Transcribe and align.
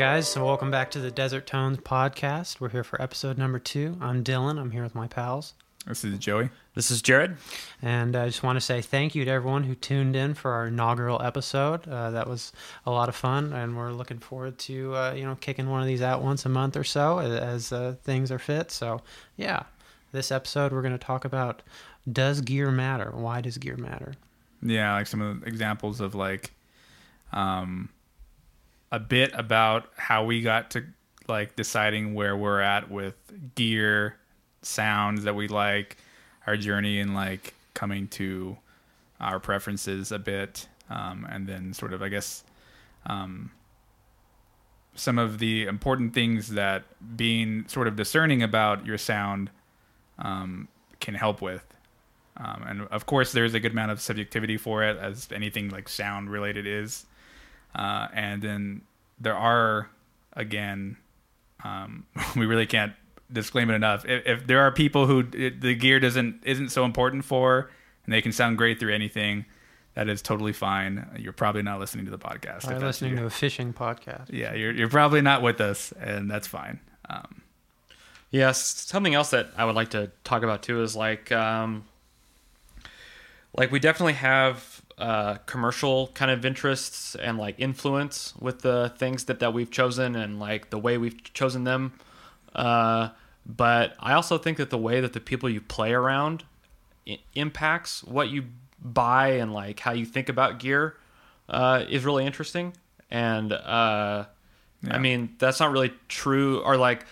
Hey 0.00 0.06
guys, 0.06 0.28
so 0.28 0.46
welcome 0.46 0.70
back 0.70 0.90
to 0.92 0.98
the 0.98 1.10
Desert 1.10 1.46
Tones 1.46 1.76
podcast. 1.76 2.58
We're 2.58 2.70
here 2.70 2.82
for 2.82 3.02
episode 3.02 3.36
number 3.36 3.58
two. 3.58 3.98
I'm 4.00 4.24
Dylan. 4.24 4.58
I'm 4.58 4.70
here 4.70 4.82
with 4.82 4.94
my 4.94 5.06
pals. 5.06 5.52
This 5.86 6.02
is 6.04 6.18
Joey. 6.18 6.48
This 6.74 6.90
is 6.90 7.02
Jared. 7.02 7.36
And 7.82 8.16
I 8.16 8.24
just 8.24 8.42
want 8.42 8.56
to 8.56 8.62
say 8.62 8.80
thank 8.80 9.14
you 9.14 9.26
to 9.26 9.30
everyone 9.30 9.64
who 9.64 9.74
tuned 9.74 10.16
in 10.16 10.32
for 10.32 10.52
our 10.52 10.68
inaugural 10.68 11.20
episode. 11.20 11.86
Uh, 11.86 12.12
that 12.12 12.26
was 12.26 12.50
a 12.86 12.90
lot 12.90 13.10
of 13.10 13.14
fun, 13.14 13.52
and 13.52 13.76
we're 13.76 13.92
looking 13.92 14.18
forward 14.18 14.56
to 14.60 14.96
uh, 14.96 15.12
you 15.12 15.26
know 15.26 15.34
kicking 15.34 15.68
one 15.68 15.82
of 15.82 15.86
these 15.86 16.00
out 16.00 16.22
once 16.22 16.46
a 16.46 16.48
month 16.48 16.78
or 16.78 16.84
so 16.84 17.18
as 17.18 17.70
uh, 17.70 17.94
things 18.02 18.32
are 18.32 18.38
fit. 18.38 18.70
So 18.70 19.02
yeah, 19.36 19.64
this 20.12 20.32
episode 20.32 20.72
we're 20.72 20.80
going 20.80 20.98
to 20.98 20.98
talk 20.98 21.26
about 21.26 21.60
does 22.10 22.40
gear 22.40 22.70
matter? 22.70 23.10
Why 23.12 23.42
does 23.42 23.58
gear 23.58 23.76
matter? 23.76 24.14
Yeah, 24.62 24.94
like 24.94 25.08
some 25.08 25.20
of 25.20 25.42
the 25.42 25.46
examples 25.46 26.00
of 26.00 26.14
like, 26.14 26.52
um, 27.34 27.90
a 28.92 28.98
bit 28.98 29.30
about 29.34 29.90
how 29.96 30.24
we 30.24 30.42
got 30.42 30.70
to 30.72 30.84
like 31.28 31.54
deciding 31.56 32.14
where 32.14 32.36
we're 32.36 32.60
at 32.60 32.90
with 32.90 33.14
gear, 33.54 34.16
sounds 34.62 35.24
that 35.24 35.34
we 35.34 35.48
like, 35.48 35.96
our 36.46 36.56
journey 36.56 37.00
and 37.00 37.14
like 37.14 37.54
coming 37.74 38.08
to 38.08 38.56
our 39.20 39.38
preferences 39.38 40.10
a 40.10 40.18
bit, 40.18 40.66
um, 40.88 41.26
and 41.30 41.46
then 41.46 41.72
sort 41.72 41.92
of 41.92 42.02
I 42.02 42.08
guess 42.08 42.42
um, 43.06 43.50
some 44.94 45.18
of 45.18 45.38
the 45.38 45.64
important 45.64 46.14
things 46.14 46.48
that 46.50 46.84
being 47.16 47.66
sort 47.68 47.86
of 47.86 47.96
discerning 47.96 48.42
about 48.42 48.84
your 48.84 48.98
sound 48.98 49.50
um, 50.18 50.68
can 51.00 51.14
help 51.14 51.40
with. 51.40 51.64
Um, 52.36 52.64
and 52.66 52.82
of 52.88 53.06
course, 53.06 53.32
there's 53.32 53.54
a 53.54 53.60
good 53.60 53.72
amount 53.72 53.92
of 53.92 54.00
subjectivity 54.00 54.56
for 54.56 54.82
it, 54.82 54.96
as 54.98 55.28
anything 55.32 55.68
like 55.68 55.88
sound 55.88 56.30
related 56.30 56.66
is. 56.66 57.06
Uh, 57.74 58.08
and 58.12 58.42
then 58.42 58.82
there 59.18 59.36
are, 59.36 59.90
again, 60.32 60.96
um, 61.64 62.06
we 62.36 62.46
really 62.46 62.66
can't 62.66 62.92
disclaim 63.32 63.70
it 63.70 63.74
enough. 63.74 64.04
If, 64.04 64.26
if 64.26 64.46
there 64.46 64.60
are 64.60 64.72
people 64.72 65.06
who 65.06 65.26
it, 65.32 65.60
the 65.60 65.74
gear 65.74 66.00
doesn't 66.00 66.42
isn't 66.44 66.70
so 66.70 66.84
important 66.84 67.24
for, 67.24 67.70
and 68.04 68.12
they 68.12 68.22
can 68.22 68.32
sound 68.32 68.58
great 68.58 68.80
through 68.80 68.94
anything, 68.94 69.44
that 69.94 70.08
is 70.08 70.22
totally 70.22 70.52
fine. 70.52 71.06
You're 71.18 71.32
probably 71.32 71.62
not 71.62 71.80
listening 71.80 72.04
to 72.06 72.10
the 72.10 72.18
podcast. 72.18 72.68
I'm 72.68 72.80
listening 72.80 73.16
to 73.16 73.26
a 73.26 73.30
fishing 73.30 73.72
podcast. 73.72 74.26
Yeah, 74.30 74.54
you're 74.54 74.72
you're 74.72 74.88
probably 74.88 75.20
not 75.20 75.42
with 75.42 75.60
us, 75.60 75.92
and 76.00 76.30
that's 76.30 76.46
fine. 76.46 76.80
Um, 77.08 77.42
yes, 78.30 78.64
something 78.64 79.14
else 79.14 79.30
that 79.30 79.50
I 79.56 79.64
would 79.64 79.74
like 79.74 79.90
to 79.90 80.10
talk 80.24 80.42
about 80.42 80.62
too 80.62 80.82
is 80.82 80.94
like, 80.94 81.32
um, 81.32 81.84
like 83.56 83.72
we 83.72 83.78
definitely 83.80 84.14
have 84.14 84.79
uh, 85.00 85.36
commercial 85.46 86.08
kind 86.08 86.30
of 86.30 86.44
interests 86.44 87.14
and 87.16 87.38
like 87.38 87.54
influence 87.58 88.34
with 88.38 88.60
the 88.60 88.92
things 88.98 89.24
that 89.24 89.40
that 89.40 89.52
we've 89.54 89.70
chosen 89.70 90.14
and 90.14 90.38
like 90.38 90.70
the 90.70 90.78
way 90.78 90.98
we've 90.98 91.32
chosen 91.32 91.64
them. 91.64 91.92
Uh, 92.54 93.08
but 93.46 93.94
I 93.98 94.12
also 94.12 94.38
think 94.38 94.58
that 94.58 94.70
the 94.70 94.78
way 94.78 95.00
that 95.00 95.12
the 95.12 95.20
people 95.20 95.48
you 95.48 95.60
play 95.60 95.92
around 95.92 96.44
impacts 97.34 98.04
what 98.04 98.28
you 98.28 98.44
buy 98.82 99.28
and 99.32 99.52
like 99.52 99.80
how 99.80 99.92
you 99.92 100.04
think 100.04 100.28
about 100.28 100.58
gear 100.58 100.96
uh, 101.48 101.84
is 101.88 102.04
really 102.04 102.24
interesting. 102.26 102.74
And 103.10 103.52
uh, 103.52 104.26
Yeah. 104.82 104.94
I 104.94 104.98
mean, 104.98 105.34
that's 105.38 105.60
not 105.60 105.72
really 105.72 105.92
true, 106.08 106.60
or 106.62 106.76
like 106.76 107.04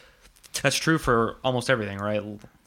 that's 0.62 0.76
true 0.76 0.98
for 0.98 1.36
almost 1.44 1.68
everything, 1.70 1.98
right? 1.98 2.22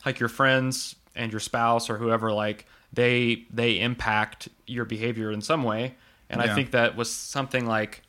Like 0.06 0.20
your 0.20 0.30
friends 0.30 0.96
and 1.16 1.32
your 1.32 1.40
spouse 1.40 1.90
or 1.90 1.98
whoever, 1.98 2.32
like 2.32 2.66
they 2.94 3.46
they 3.52 3.80
impact 3.80 4.50
your 4.68 4.86
behavior 4.86 5.32
in 5.32 5.42
some 5.42 5.64
way. 5.64 5.96
And 6.30 6.42
I 6.42 6.56
think 6.56 6.72
that 6.72 6.96
was 6.96 7.12
something 7.12 7.66
like 7.66 8.04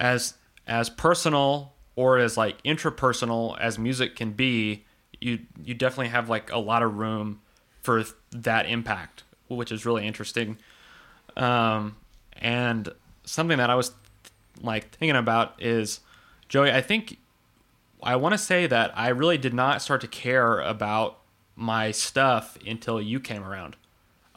as 0.00 0.34
as 0.66 0.88
personal 0.88 1.72
or 1.96 2.18
as 2.18 2.36
like 2.36 2.62
intrapersonal 2.62 3.58
as 3.58 3.78
music 3.78 4.16
can 4.16 4.32
be, 4.32 4.84
you 5.20 5.40
you 5.62 5.74
definitely 5.74 6.08
have 6.08 6.28
like 6.28 6.50
a 6.50 6.58
lot 6.58 6.82
of 6.82 6.96
room 6.96 7.40
for 7.82 8.04
that 8.32 8.66
impact, 8.66 9.24
which 9.48 9.70
is 9.70 9.84
really 9.84 10.06
interesting. 10.06 10.56
Um, 11.36 11.96
and 12.32 12.88
something 13.24 13.58
that 13.58 13.70
I 13.70 13.74
was 13.74 13.92
like 14.62 14.90
thinking 14.90 15.16
about 15.16 15.60
is 15.62 16.00
Joey. 16.48 16.72
I 16.72 16.80
think 16.80 17.18
I 18.02 18.16
want 18.16 18.32
to 18.32 18.38
say 18.38 18.66
that 18.66 18.96
I 18.96 19.08
really 19.08 19.38
did 19.38 19.54
not 19.54 19.82
start 19.82 20.00
to 20.00 20.08
care 20.08 20.60
about 20.60 21.18
my 21.56 21.90
stuff 21.90 22.56
until 22.66 23.00
you 23.00 23.20
came 23.20 23.42
around. 23.44 23.76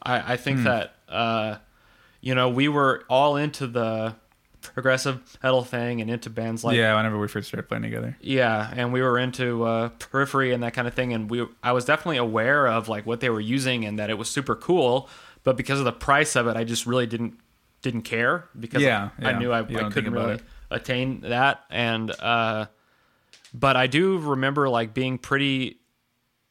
I, 0.02 0.34
I 0.34 0.36
think 0.36 0.62
that 0.64 0.94
uh, 1.08 1.56
you 2.20 2.34
know 2.34 2.48
we 2.48 2.68
were 2.68 3.04
all 3.08 3.36
into 3.36 3.66
the 3.66 4.14
progressive 4.60 5.20
metal 5.42 5.62
thing 5.64 6.00
and 6.00 6.10
into 6.10 6.28
bands 6.30 6.64
like 6.64 6.76
yeah, 6.76 6.94
whenever 6.96 7.18
we 7.18 7.28
first 7.28 7.48
started 7.48 7.68
playing 7.68 7.82
together. 7.82 8.16
yeah, 8.20 8.72
and 8.76 8.92
we 8.92 9.00
were 9.02 9.18
into 9.18 9.64
uh, 9.64 9.88
Periphery 9.98 10.52
and 10.52 10.62
that 10.62 10.74
kind 10.74 10.86
of 10.88 10.94
thing, 10.94 11.12
and 11.12 11.30
we 11.30 11.46
I 11.62 11.72
was 11.72 11.84
definitely 11.84 12.18
aware 12.18 12.66
of 12.66 12.88
like 12.88 13.06
what 13.06 13.20
they 13.20 13.30
were 13.30 13.40
using 13.40 13.84
and 13.84 13.98
that 13.98 14.10
it 14.10 14.18
was 14.18 14.28
super 14.30 14.54
cool, 14.56 15.08
but 15.44 15.56
because 15.56 15.78
of 15.78 15.84
the 15.84 15.92
price 15.92 16.36
of 16.36 16.46
it, 16.46 16.56
I 16.56 16.64
just 16.64 16.86
really 16.86 17.06
didn't 17.06 17.34
didn't 17.82 18.02
care 18.02 18.48
because 18.58 18.82
Yeah, 18.82 19.10
I 19.20 19.30
yeah. 19.30 19.38
knew 19.38 19.52
I, 19.52 19.60
I 19.60 19.88
couldn't 19.90 20.12
really 20.12 20.34
it. 20.34 20.42
attain 20.70 21.20
that, 21.22 21.64
and 21.70 22.10
uh, 22.20 22.66
but 23.54 23.76
I 23.76 23.86
do 23.86 24.18
remember 24.18 24.68
like 24.68 24.92
being 24.94 25.18
pretty 25.18 25.78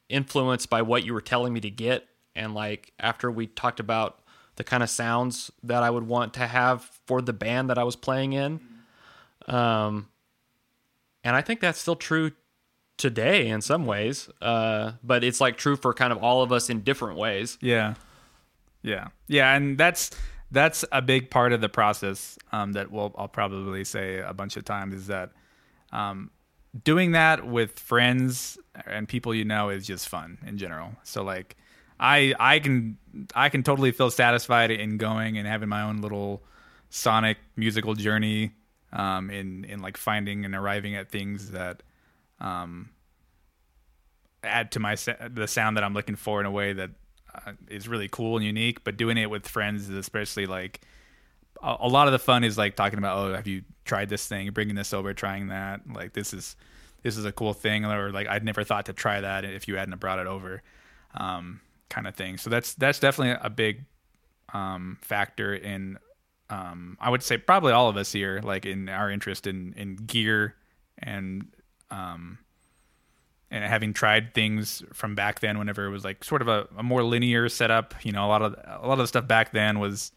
influenced 0.08 0.70
by 0.70 0.82
what 0.82 1.04
you 1.04 1.12
were 1.14 1.20
telling 1.20 1.52
me 1.52 1.60
to 1.60 1.70
get, 1.70 2.06
and 2.34 2.54
like 2.54 2.92
after 2.98 3.30
we 3.30 3.46
talked 3.46 3.80
about 3.80 4.20
the 4.56 4.64
kind 4.64 4.82
of 4.82 4.90
sounds 4.90 5.50
that 5.62 5.82
I 5.82 5.90
would 5.90 6.06
want 6.06 6.34
to 6.34 6.46
have 6.46 6.82
for 7.06 7.22
the 7.22 7.32
band 7.32 7.70
that 7.70 7.78
I 7.78 7.84
was 7.84 7.94
playing 7.94 8.32
in. 8.32 8.60
Um, 9.46 10.08
and 11.22 11.36
I 11.36 11.42
think 11.42 11.60
that's 11.60 11.78
still 11.78 11.96
true 11.96 12.32
today 12.96 13.48
in 13.48 13.62
some 13.62 13.86
ways. 13.86 14.28
Uh, 14.42 14.92
but 15.02 15.24
it's 15.24 15.40
like 15.40 15.56
true 15.56 15.76
for 15.76 15.94
kind 15.94 16.12
of 16.12 16.18
all 16.22 16.42
of 16.42 16.52
us 16.52 16.68
in 16.68 16.80
different 16.80 17.18
ways. 17.18 17.56
Yeah, 17.60 17.94
yeah, 18.82 19.08
yeah, 19.28 19.54
and 19.54 19.78
that's 19.78 20.10
that's 20.50 20.84
a 20.92 21.00
big 21.02 21.30
part 21.30 21.52
of 21.52 21.60
the 21.60 21.68
process 21.68 22.38
um, 22.52 22.72
that 22.72 22.90
we'll, 22.90 23.14
I'll 23.16 23.28
probably 23.28 23.84
say 23.84 24.18
a 24.18 24.32
bunch 24.32 24.56
of 24.56 24.64
times 24.64 24.94
is 24.94 25.06
that 25.08 25.30
um, 25.92 26.30
doing 26.84 27.12
that 27.12 27.46
with 27.46 27.78
friends 27.78 28.58
and 28.86 29.08
people 29.08 29.34
you 29.34 29.44
know 29.44 29.68
is 29.70 29.86
just 29.86 30.08
fun 30.08 30.38
in 30.46 30.58
general. 30.58 30.92
So 31.02 31.22
like, 31.22 31.56
I 32.00 32.34
I 32.38 32.58
can 32.58 32.98
I 33.34 33.48
can 33.48 33.62
totally 33.62 33.92
feel 33.92 34.10
satisfied 34.10 34.70
in 34.70 34.98
going 34.98 35.38
and 35.38 35.46
having 35.46 35.68
my 35.68 35.82
own 35.82 36.00
little 36.00 36.42
sonic 36.90 37.38
musical 37.56 37.94
journey 37.94 38.52
um, 38.92 39.30
in 39.30 39.64
in 39.64 39.80
like 39.80 39.96
finding 39.96 40.44
and 40.44 40.54
arriving 40.54 40.94
at 40.94 41.10
things 41.10 41.50
that 41.50 41.82
um, 42.40 42.90
add 44.42 44.70
to 44.72 44.80
my 44.80 44.94
the 44.94 45.46
sound 45.48 45.76
that 45.76 45.84
I'm 45.84 45.94
looking 45.94 46.16
for 46.16 46.40
in 46.40 46.46
a 46.46 46.50
way 46.50 46.72
that 46.72 46.90
uh, 47.34 47.52
is 47.68 47.88
really 47.88 48.08
cool 48.08 48.36
and 48.36 48.44
unique. 48.44 48.84
But 48.84 48.96
doing 48.96 49.18
it 49.18 49.30
with 49.30 49.46
friends 49.48 49.88
is 49.88 49.96
especially 49.96 50.46
like 50.46 50.80
a, 51.62 51.88
lot 51.88 52.06
of 52.06 52.12
the 52.12 52.18
fun 52.18 52.44
is 52.44 52.56
like 52.56 52.76
talking 52.76 52.98
about 52.98 53.18
oh 53.18 53.34
have 53.34 53.46
you 53.46 53.62
tried 53.84 54.08
this 54.08 54.26
thing, 54.26 54.50
bringing 54.50 54.76
this 54.76 54.92
over, 54.92 55.12
trying 55.14 55.48
that. 55.48 55.80
Like 55.92 56.12
this 56.12 56.32
is 56.32 56.54
this 57.02 57.16
is 57.16 57.24
a 57.24 57.32
cool 57.32 57.54
thing, 57.54 57.84
or 57.84 58.12
like 58.12 58.28
I'd 58.28 58.44
never 58.44 58.62
thought 58.62 58.86
to 58.86 58.92
try 58.92 59.20
that 59.20 59.44
if 59.44 59.66
you 59.66 59.76
hadn't 59.76 59.98
brought 59.98 60.18
it 60.18 60.26
over, 60.26 60.62
um, 61.14 61.60
kind 61.88 62.06
of 62.06 62.14
thing. 62.14 62.36
So 62.36 62.50
that's 62.50 62.74
that's 62.74 63.00
definitely 63.00 63.40
a 63.42 63.50
big 63.50 63.84
um, 64.52 64.98
factor 65.00 65.54
in. 65.54 65.98
Um, 66.50 66.96
I 67.00 67.10
would 67.10 67.22
say 67.22 67.36
probably 67.36 67.72
all 67.72 67.88
of 67.88 67.96
us 67.96 68.12
here, 68.12 68.40
like 68.42 68.64
in 68.64 68.88
our 68.88 69.10
interest 69.10 69.46
in 69.46 69.74
in 69.76 69.96
gear 69.96 70.54
and 70.98 71.46
um, 71.90 72.38
and 73.50 73.64
having 73.64 73.92
tried 73.92 74.34
things 74.34 74.82
from 74.92 75.14
back 75.14 75.40
then 75.40 75.58
whenever 75.58 75.86
it 75.86 75.90
was 75.90 76.04
like 76.04 76.22
sort 76.22 76.42
of 76.42 76.48
a, 76.48 76.68
a 76.76 76.82
more 76.82 77.02
linear 77.02 77.48
setup 77.48 77.94
you 78.02 78.12
know 78.12 78.26
a 78.26 78.28
lot 78.28 78.42
of 78.42 78.54
a 78.66 78.86
lot 78.86 78.94
of 78.94 78.98
the 78.98 79.06
stuff 79.06 79.26
back 79.26 79.52
then 79.52 79.78
was 79.78 80.12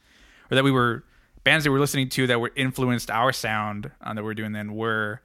or 0.50 0.56
that 0.56 0.64
we 0.64 0.72
were 0.72 1.04
bands 1.44 1.64
that 1.66 1.72
we're 1.72 1.80
listening 1.80 2.10
to 2.10 2.28
that 2.28 2.40
were 2.40 2.52
influenced 2.56 3.10
our 3.10 3.32
sound 3.34 3.92
uh, 4.02 4.14
that 4.14 4.24
we 4.24 4.30
are 4.32 4.36
doing 4.36 4.52
then 4.52 4.76
were 4.76 5.22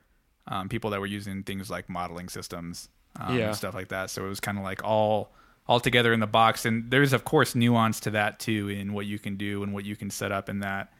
um, 0.48 0.68
people 0.68 0.90
that 0.90 1.00
were 1.00 1.06
using 1.06 1.42
things 1.42 1.68
like 1.70 1.88
modeling 1.88 2.28
systems 2.28 2.88
um, 3.20 3.36
Yeah. 3.38 3.46
and 3.48 3.56
stuff 3.56 3.74
like 3.74 3.88
that 3.88 4.10
so 4.10 4.24
it 4.24 4.28
was 4.28 4.40
kind 4.40 4.58
of 4.58 4.64
like 4.64 4.82
all 4.84 5.32
all 5.68 5.80
together 5.80 6.12
in 6.12 6.20
the 6.20 6.26
box 6.28 6.64
and 6.64 6.90
there's 6.90 7.12
of 7.12 7.24
course 7.24 7.54
nuance 7.54 7.98
to 8.00 8.10
that 8.12 8.38
too 8.38 8.68
in 8.68 8.92
what 8.92 9.04
you 9.06 9.18
can 9.18 9.36
do 9.36 9.62
and 9.64 9.72
what 9.74 9.84
you 9.84 9.96
can 9.96 10.10
set 10.10 10.30
up 10.32 10.48
in 10.48 10.60
that 10.60 10.92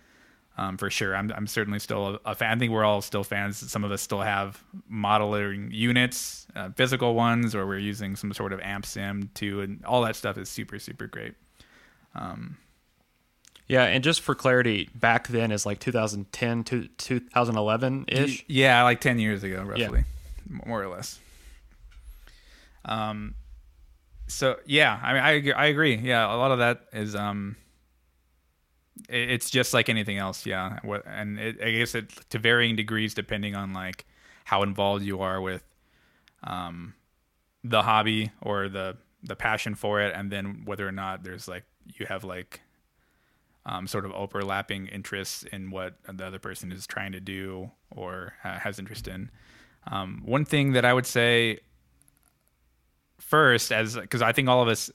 um, 0.59 0.79
for 0.79 0.89
sure. 0.89 1.15
I'm, 1.15 1.31
I'm 1.37 1.47
certainly 1.47 1.79
still 1.79 2.15
a, 2.25 2.31
a 2.31 2.35
fan. 2.35 2.57
I 2.57 2.59
think 2.59 2.73
we're 2.73 2.83
all 2.83 3.03
still 3.03 3.23
fans. 3.23 3.59
Some 3.71 3.85
of 3.85 3.93
us 3.93 4.01
still 4.01 4.23
have 4.23 4.65
modeling 4.89 5.69
units, 5.71 6.47
uh, 6.57 6.71
physical 6.75 7.15
ones, 7.15 7.55
or 7.55 7.67
we're 7.67 7.79
using 7.79 8.17
some 8.17 8.33
sort 8.33 8.55
of 8.55 8.61
amp 8.61 8.87
sim 8.87 9.29
too, 9.35 9.61
and 9.61 9.85
all 9.85 10.01
that 10.05 10.17
stuff 10.17 10.39
is 10.39 10.49
super, 10.49 10.79
super 10.79 11.07
great. 11.09 11.35
Yeah. 13.69 13.85
And 13.85 14.03
just 14.05 14.21
for 14.21 14.35
clarity, 14.35 14.89
back 14.95 15.29
then 15.29 15.51
is 15.51 15.67
like 15.67 15.81
2010 15.81 16.65
to 16.65 16.89
2011 16.89 18.05
ish. 18.09 18.45
Yeah, 18.49 18.83
like 18.83 19.01
10 19.01 19.19
years 19.19 19.43
ago, 19.43 19.63
roughly, 19.63 20.05
more 20.49 20.83
or 20.83 20.89
less. 20.89 21.19
Um, 22.85 23.35
so 24.29 24.57
yeah, 24.67 24.99
I 25.03 25.13
mean, 25.13 25.23
I 25.23 25.31
agree, 25.33 25.53
I 25.53 25.67
agree. 25.67 25.97
Yeah, 25.97 26.33
a 26.33 26.37
lot 26.37 26.53
of 26.53 26.59
that 26.59 26.83
is 26.93 27.15
um, 27.15 27.57
it, 29.09 29.31
it's 29.31 29.51
just 29.51 29.75
like 29.75 29.89
anything 29.89 30.19
else. 30.19 30.47
Yeah. 30.47 30.79
What, 30.83 31.03
and 31.07 31.39
it, 31.39 31.63
I 31.63 31.73
guess 31.73 31.95
it 31.95 32.11
to 32.31 32.39
varying 32.39 32.77
degrees 32.77 33.15
depending 33.15 33.55
on 33.55 33.73
like 33.73 34.05
how 34.45 34.63
involved 34.63 35.05
you 35.05 35.21
are 35.21 35.41
with 35.41 35.65
um, 36.45 36.95
the 37.65 37.83
hobby 37.83 38.31
or 38.41 38.69
the 38.69 38.97
the 39.23 39.35
passion 39.37 39.75
for 39.75 40.01
it, 40.01 40.15
and 40.15 40.31
then 40.31 40.63
whether 40.65 40.87
or 40.87 40.93
not 40.93 41.25
there's 41.25 41.49
like 41.49 41.65
you 41.87 42.07
have 42.07 42.23
like 42.23 42.61
um, 43.67 43.87
sort 43.87 44.05
of 44.05 44.13
overlapping 44.13 44.87
interests 44.87 45.43
in 45.43 45.71
what 45.71 45.95
the 46.11 46.25
other 46.25 46.39
person 46.39 46.73
is 46.73 46.87
trying 46.87 47.13
to 47.13 47.21
do 47.21 47.71
or 47.91 48.33
uh, 48.45 48.59
has 48.59 48.79
interest 48.79 49.09
in. 49.09 49.31
Um, 49.89 50.23
one 50.25 50.45
thing 50.45 50.73
that 50.73 50.85
I 50.85 50.95
would 50.95 51.07
say 51.07 51.59
first, 53.19 53.73
as 53.73 53.97
because 53.97 54.23
I 54.23 54.33
think 54.33 54.49
all 54.49 54.63
of 54.63 54.69
us, 54.69 54.91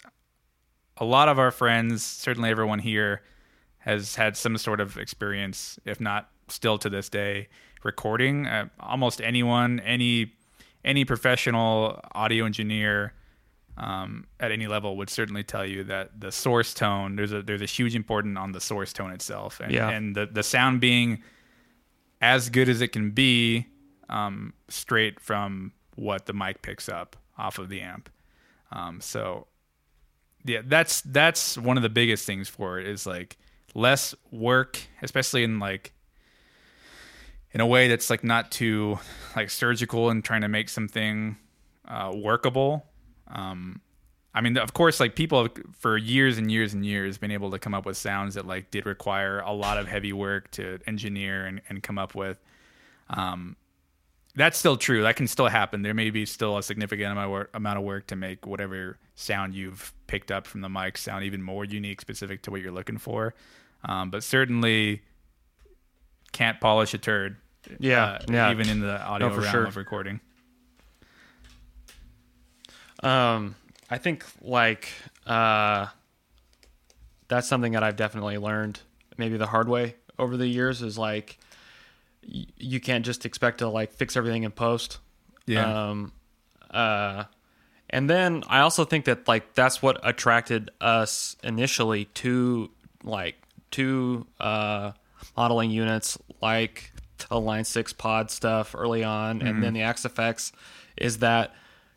a 0.98 1.06
lot 1.06 1.28
of 1.28 1.38
our 1.38 1.52
friends, 1.52 2.04
certainly 2.04 2.50
everyone 2.50 2.80
here, 2.80 3.22
has 3.80 4.16
had 4.16 4.38
some 4.38 4.58
sort 4.58 4.80
of 4.80 4.98
experience, 4.98 5.78
if 5.86 6.00
not 6.00 6.30
still 6.48 6.78
to 6.78 6.90
this 6.90 7.10
day, 7.10 7.50
recording. 7.84 8.48
Uh, 8.48 8.70
almost 8.80 9.22
anyone, 9.22 9.82
any 9.82 10.34
any 10.84 11.06
professional 11.06 12.00
audio 12.14 12.46
engineer 12.46 13.14
um, 13.78 14.26
at 14.40 14.52
any 14.52 14.68
level 14.68 14.98
would 14.98 15.10
certainly 15.10 15.44
tell 15.44 15.66
you 15.66 15.84
that 15.86 16.20
the 16.20 16.32
source 16.32 16.74
tone 16.74 17.16
there's 17.16 17.32
a 17.32 17.42
there's 17.42 17.62
a 17.62 17.66
huge 17.66 17.96
important 17.96 18.38
on 18.38 18.52
the 18.52 18.62
source 18.62 18.94
tone 18.94 19.12
itself, 19.12 19.60
and 19.60 19.72
Yeah. 19.72 19.90
and 19.90 20.16
the 20.16 20.26
the 20.26 20.44
sound 20.44 20.82
being 20.82 21.24
as 22.22 22.50
good 22.50 22.70
as 22.70 22.82
it 22.82 22.90
can 22.90 23.12
be 23.12 23.68
um, 24.10 24.54
straight 24.68 25.20
from 25.20 25.72
what 25.96 26.26
the 26.26 26.34
mic 26.34 26.62
picks 26.62 26.88
up 26.90 27.16
off 27.38 27.58
of 27.58 27.70
the 27.70 27.82
amp. 27.82 28.10
Um, 28.72 29.02
so 29.02 29.48
yeah, 30.46 30.62
that's 30.66 31.02
that's 31.02 31.58
one 31.58 31.78
of 31.78 31.84
the 31.84 31.90
biggest 31.90 32.26
things 32.26 32.50
for 32.50 32.80
it 32.80 32.88
is 32.88 33.06
like 33.06 33.38
less 33.74 34.14
work, 34.32 34.80
especially 35.02 35.44
in 35.44 35.60
like 35.60 35.94
in 37.54 37.62
a 37.62 37.66
way 37.66 37.88
that's 37.88 38.10
like 38.10 38.24
not 38.24 38.52
too 38.52 39.00
like 39.36 39.50
surgical 39.50 40.10
and 40.10 40.24
trying 40.24 40.42
to 40.42 40.48
make 40.48 40.70
something 40.70 41.38
uh, 41.88 42.12
workable. 42.16 42.86
Um, 43.32 43.82
I 44.34 44.42
mean, 44.42 44.58
of 44.58 44.74
course, 44.74 45.00
like 45.00 45.16
people 45.16 45.44
have, 45.44 45.52
for 45.78 45.98
years 45.98 46.38
and 46.38 46.50
years 46.50 46.74
and 46.74 46.86
years 46.86 47.18
been 47.18 47.32
able 47.32 47.52
to 47.52 47.60
come 47.60 47.74
up 47.74 47.86
with 47.86 47.98
sounds 47.98 48.36
that 48.36 48.48
like 48.48 48.72
did 48.72 48.86
require 48.86 49.40
a 49.40 49.52
lot 49.52 49.78
of 49.78 49.88
heavy 49.88 50.14
work 50.14 50.52
to 50.52 50.80
engineer 50.88 51.46
and, 51.46 51.62
and 51.68 51.84
come 51.84 51.98
up 51.98 52.16
with. 52.16 52.38
Um, 53.10 53.58
that's 54.34 54.58
still 54.58 54.78
true. 54.78 55.02
That 55.02 55.18
can 55.18 55.28
still 55.28 55.48
happen. 55.48 55.82
There 55.82 55.94
may 55.94 56.10
be 56.10 56.26
still 56.26 56.58
a 56.58 56.64
significant 56.64 57.12
amount 57.12 57.26
of 57.26 57.32
work, 57.32 57.50
amount 57.54 57.78
of 57.78 57.84
work 57.84 58.08
to 58.08 58.16
make 58.16 58.48
whatever 58.48 58.98
sound 59.16 59.54
you've 59.54 59.94
picked 60.08 60.32
up 60.32 60.48
from 60.48 60.62
the 60.62 60.70
mic 60.70 60.98
sound 60.98 61.26
even 61.26 61.42
more 61.42 61.66
unique, 61.66 62.00
specific 62.00 62.42
to 62.44 62.52
what 62.52 62.62
you're 62.62 62.72
looking 62.72 62.98
for. 62.98 63.34
Um, 63.84 64.10
but 64.10 64.24
certainly 64.24 65.02
can't 66.32 66.62
polish 66.62 66.94
a 66.94 66.98
turd. 66.98 67.36
Yeah, 67.80 68.04
uh, 68.04 68.20
yeah. 68.30 68.52
even 68.52 68.70
in 68.70 68.80
the 68.80 69.02
audio 69.02 69.28
No, 69.28 69.36
realm 69.36 69.52
sure. 69.52 69.66
of 69.66 69.76
recording. 69.76 70.22
Um, 73.04 73.56
I 73.90 73.98
think 73.98 74.26
like 74.42 74.90
uh, 75.26 75.88
that's 77.28 77.48
something 77.48 77.74
that 77.74 77.84
I've 77.84 77.96
definitely 77.96 78.38
learned, 78.38 78.80
maybe 79.18 79.38
the 79.38 79.48
hard 79.48 79.68
way 79.68 79.96
over 80.20 80.38
the 80.38 80.48
years. 80.48 80.82
Is 80.82 80.98
like 80.98 81.38
y- 82.28 82.46
you 82.58 82.80
can't 82.80 83.06
just 83.06 83.26
expect 83.26 83.60
to 83.60 83.68
like 83.70 83.92
fix 83.92 84.16
everything 84.16 84.44
in 84.44 84.52
post. 84.52 85.00
Yeah. 85.46 85.90
Um, 85.90 86.14
uh, 86.70 87.26
and 87.90 88.10
then 88.10 88.44
I 88.48 88.60
also 88.60 88.86
think 88.86 89.06
that 89.06 89.28
like 89.28 89.54
that's 89.54 89.82
what 89.82 90.00
attracted 90.04 90.72
us 90.80 91.36
initially 91.44 92.06
to 92.06 92.70
like 93.04 93.36
to 93.72 94.26
uh, 94.40 94.92
modeling 95.36 95.72
units 95.72 96.18
like 96.42 96.92
the 97.30 97.40
Line 97.40 97.66
Six 97.66 97.94
Pod 97.94 98.32
stuff 98.32 98.74
early 98.78 99.04
on, 99.04 99.42
and 99.42 99.62
then 99.64 99.74
the 99.74 99.82
Axe-Fx 99.82 100.52
is 100.98 101.20
that 101.20 101.54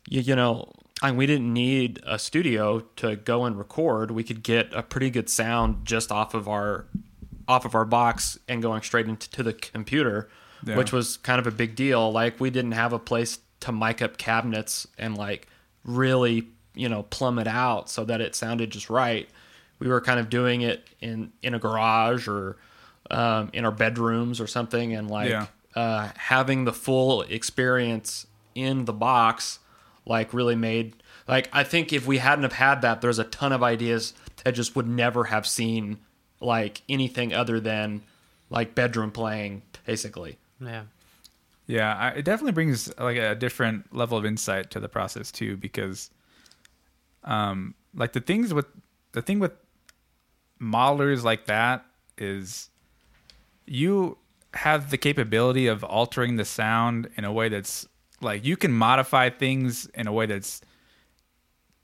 you, 0.07 0.21
you 0.21 0.35
know 0.35 0.71
Mean, 1.03 1.17
we 1.17 1.25
didn't 1.25 1.51
need 1.53 1.99
a 2.05 2.17
studio 2.17 2.79
to 2.97 3.15
go 3.15 3.45
and 3.45 3.57
record. 3.57 4.11
We 4.11 4.23
could 4.23 4.43
get 4.43 4.73
a 4.73 4.81
pretty 4.81 5.09
good 5.09 5.29
sound 5.29 5.85
just 5.85 6.11
off 6.11 6.33
of 6.33 6.47
our 6.47 6.85
off 7.47 7.63
of 7.65 7.75
our 7.75 7.85
box 7.85 8.39
and 8.47 8.61
going 8.61 8.81
straight 8.81 9.07
into 9.07 9.29
to 9.29 9.43
the 9.43 9.53
computer, 9.53 10.29
Yeah. 10.65 10.77
which 10.77 10.91
was 10.91 11.17
kind 11.17 11.39
of 11.39 11.45
a 11.45 11.51
big 11.51 11.75
deal. 11.75 12.11
Like 12.11 12.39
we 12.39 12.49
didn't 12.49 12.71
have 12.71 12.91
a 12.91 12.97
place 12.97 13.37
to 13.59 13.71
mic 13.71 14.01
up 14.01 14.17
cabinets 14.17 14.87
and 14.97 15.15
like 15.17 15.47
really, 15.83 16.47
you 16.73 16.89
know, 16.89 17.03
plumb 17.03 17.37
it 17.39 17.47
out 17.47 17.89
so 17.89 18.03
that 18.05 18.19
it 18.21 18.33
sounded 18.35 18.71
just 18.71 18.89
right. 18.89 19.29
We 19.77 19.87
were 19.89 20.01
kind 20.01 20.19
of 20.19 20.29
doing 20.29 20.61
it 20.61 20.87
in 21.01 21.33
in 21.43 21.53
a 21.53 21.59
garage 21.59 22.27
or 22.27 22.57
um, 23.11 23.49
in 23.53 23.63
our 23.65 23.71
bedrooms 23.71 24.39
or 24.39 24.47
something, 24.47 24.95
and 24.95 25.11
like 25.11 25.29
Yeah. 25.29 25.45
uh, 25.75 26.09
having 26.17 26.65
the 26.65 26.73
full 26.73 27.21
experience 27.23 28.25
in 28.55 28.85
the 28.85 28.93
box 28.93 29.59
like 30.05 30.33
really 30.33 30.55
made 30.55 30.95
like 31.27 31.49
I 31.51 31.63
think 31.63 31.91
if 31.91 32.05
we 32.05 32.19
hadn't 32.19 32.43
have 32.43 32.53
had 32.53 32.81
that, 32.81 33.01
there's 33.01 33.19
a 33.19 33.23
ton 33.23 33.51
of 33.51 33.63
ideas 33.63 34.13
that 34.43 34.51
just 34.53 34.75
would 34.75 34.87
never 34.87 35.25
have 35.25 35.47
seen 35.47 35.97
like 36.39 36.81
anything 36.87 37.33
other 37.33 37.59
than 37.59 38.03
like 38.49 38.75
bedroom 38.75 39.11
playing, 39.11 39.63
basically. 39.85 40.37
Yeah. 40.59 40.83
Yeah, 41.67 41.95
I, 41.95 42.09
it 42.09 42.25
definitely 42.25 42.51
brings 42.51 42.95
like 42.99 43.17
a 43.17 43.33
different 43.33 43.93
level 43.93 44.17
of 44.17 44.25
insight 44.25 44.69
to 44.71 44.79
the 44.79 44.87
process 44.87 45.31
too, 45.31 45.57
because, 45.57 46.11
um, 47.23 47.73
like 47.95 48.13
the 48.13 48.19
things 48.19 48.53
with 48.53 48.67
the 49.13 49.23
thing 49.23 49.39
with 49.39 49.53
modelers 50.61 51.23
like 51.23 51.45
that 51.47 51.83
is, 52.19 52.69
you 53.65 54.17
have 54.53 54.91
the 54.91 54.97
capability 54.97 55.65
of 55.65 55.83
altering 55.83 56.35
the 56.35 56.45
sound 56.45 57.09
in 57.17 57.25
a 57.25 57.31
way 57.31 57.49
that's 57.49 57.87
like 58.21 58.45
you 58.45 58.57
can 58.57 58.71
modify 58.71 59.29
things 59.29 59.87
in 59.87 60.07
a 60.07 60.11
way 60.11 60.25
that's 60.25 60.61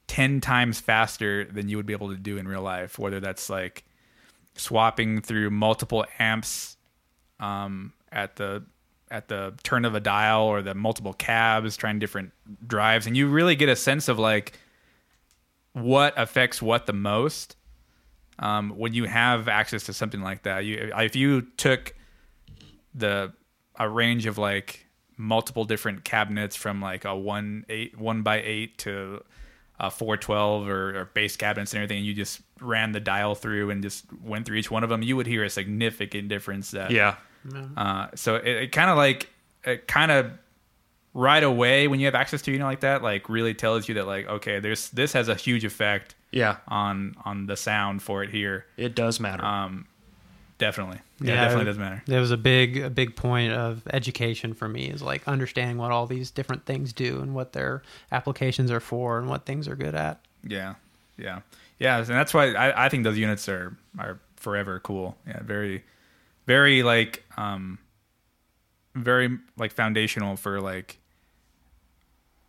10 0.07 0.41
times 0.41 0.79
faster 0.79 1.45
than 1.45 1.69
you 1.69 1.77
would 1.77 1.85
be 1.85 1.93
able 1.93 2.09
to 2.09 2.17
do 2.17 2.37
in 2.37 2.47
real 2.47 2.61
life 2.61 2.99
whether 2.99 3.19
that's 3.19 3.49
like 3.49 3.83
swapping 4.55 5.21
through 5.21 5.49
multiple 5.49 6.05
amps 6.19 6.77
um, 7.39 7.93
at 8.11 8.35
the 8.35 8.63
at 9.09 9.27
the 9.27 9.53
turn 9.63 9.83
of 9.83 9.93
a 9.93 9.99
dial 9.99 10.43
or 10.43 10.61
the 10.61 10.73
multiple 10.73 11.13
cabs 11.13 11.75
trying 11.75 11.99
different 11.99 12.31
drives. 12.65 13.05
And 13.05 13.17
you 13.17 13.27
really 13.27 13.55
get 13.57 13.67
a 13.67 13.75
sense 13.75 14.07
of 14.07 14.17
like 14.17 14.57
what 15.73 16.13
affects 16.17 16.61
what 16.61 16.85
the 16.85 16.93
most 16.93 17.57
um, 18.39 18.71
when 18.77 18.93
you 18.93 19.05
have 19.05 19.49
access 19.49 19.83
to 19.83 19.93
something 19.93 20.21
like 20.21 20.43
that. 20.43 20.63
You 20.63 20.93
if 20.97 21.15
you 21.15 21.41
took 21.57 21.93
the 22.95 23.33
a 23.77 23.87
range 23.87 24.25
of 24.25 24.37
like 24.37 24.85
multiple 25.21 25.65
different 25.65 26.03
cabinets 26.03 26.55
from 26.55 26.81
like 26.81 27.05
a 27.05 27.15
one 27.15 27.65
eight 27.69 27.97
one 27.97 28.21
by 28.23 28.41
eight 28.41 28.77
to 28.79 29.23
a 29.79 29.89
four 29.91 30.17
twelve 30.17 30.67
or, 30.67 30.99
or 30.99 31.05
base 31.05 31.35
cabinets 31.37 31.73
and 31.73 31.79
everything, 31.79 31.97
and 31.99 32.05
you 32.05 32.13
just 32.13 32.41
ran 32.59 32.91
the 32.91 32.99
dial 32.99 33.35
through 33.35 33.69
and 33.69 33.81
just 33.83 34.05
went 34.23 34.45
through 34.45 34.57
each 34.57 34.69
one 34.71 34.83
of 34.83 34.89
them, 34.89 35.01
you 35.01 35.15
would 35.15 35.27
hear 35.27 35.43
a 35.43 35.49
significant 35.49 36.27
difference. 36.29 36.71
That 36.71 36.91
Yeah. 36.91 37.15
uh, 37.77 38.07
so 38.15 38.35
it, 38.35 38.47
it 38.47 38.71
kind 38.71 38.89
of 38.89 38.97
like 38.97 39.29
it 39.63 39.87
kind 39.87 40.11
of 40.11 40.31
right 41.13 41.43
away 41.43 41.87
when 41.87 41.99
you 41.99 42.05
have 42.05 42.15
access 42.15 42.41
to 42.43 42.51
you 42.51 42.57
know 42.59 42.65
like 42.65 42.81
that, 42.81 43.01
like 43.03 43.27
really 43.29 43.53
tells 43.53 43.87
you 43.89 43.95
that 43.95 44.07
like 44.07 44.27
okay, 44.27 44.59
there's 44.59 44.89
this 44.91 45.13
has 45.13 45.27
a 45.29 45.35
huge 45.35 45.65
effect 45.65 46.15
Yeah. 46.31 46.57
on 46.67 47.15
on 47.25 47.45
the 47.47 47.57
sound 47.57 48.01
for 48.03 48.23
it 48.23 48.29
here. 48.29 48.65
It 48.77 48.95
does 48.95 49.19
matter. 49.19 49.43
Um, 49.43 49.87
definitely, 50.57 50.99
yeah, 51.21 51.33
Yeah, 51.33 51.41
definitely 51.41 51.65
doesn't 51.65 51.81
matter. 51.81 52.03
There 52.05 52.19
was 52.19 52.31
a 52.31 52.37
big 52.37 52.77
a 52.77 52.89
big 52.89 53.15
point 53.15 53.53
of 53.53 53.83
education 53.91 54.53
for 54.53 54.67
me 54.67 54.87
is 54.89 55.01
like 55.01 55.27
understanding 55.27 55.77
what 55.77 55.91
all 55.91 56.07
these 56.07 56.31
different 56.31 56.65
things 56.65 56.93
do 56.93 57.19
and 57.21 57.33
what 57.33 57.53
their 57.53 57.81
applications 58.11 58.71
are 58.71 58.79
for 58.79 59.19
and 59.19 59.29
what 59.29 59.45
things 59.45 59.67
are 59.67 59.75
good 59.75 59.95
at. 59.95 60.19
Yeah, 60.43 60.75
yeah, 61.17 61.41
yeah, 61.79 61.97
and 61.97 62.07
that's 62.07 62.33
why 62.33 62.53
I, 62.53 62.85
I 62.85 62.89
think 62.89 63.03
those 63.03 63.17
units 63.17 63.47
are 63.47 63.75
are 63.99 64.19
forever 64.35 64.79
cool. 64.79 65.17
Yeah, 65.27 65.41
very, 65.43 65.83
very 66.47 66.83
like 66.83 67.23
um, 67.37 67.79
very 68.95 69.37
like 69.57 69.71
foundational 69.71 70.35
for 70.35 70.59
like 70.59 70.97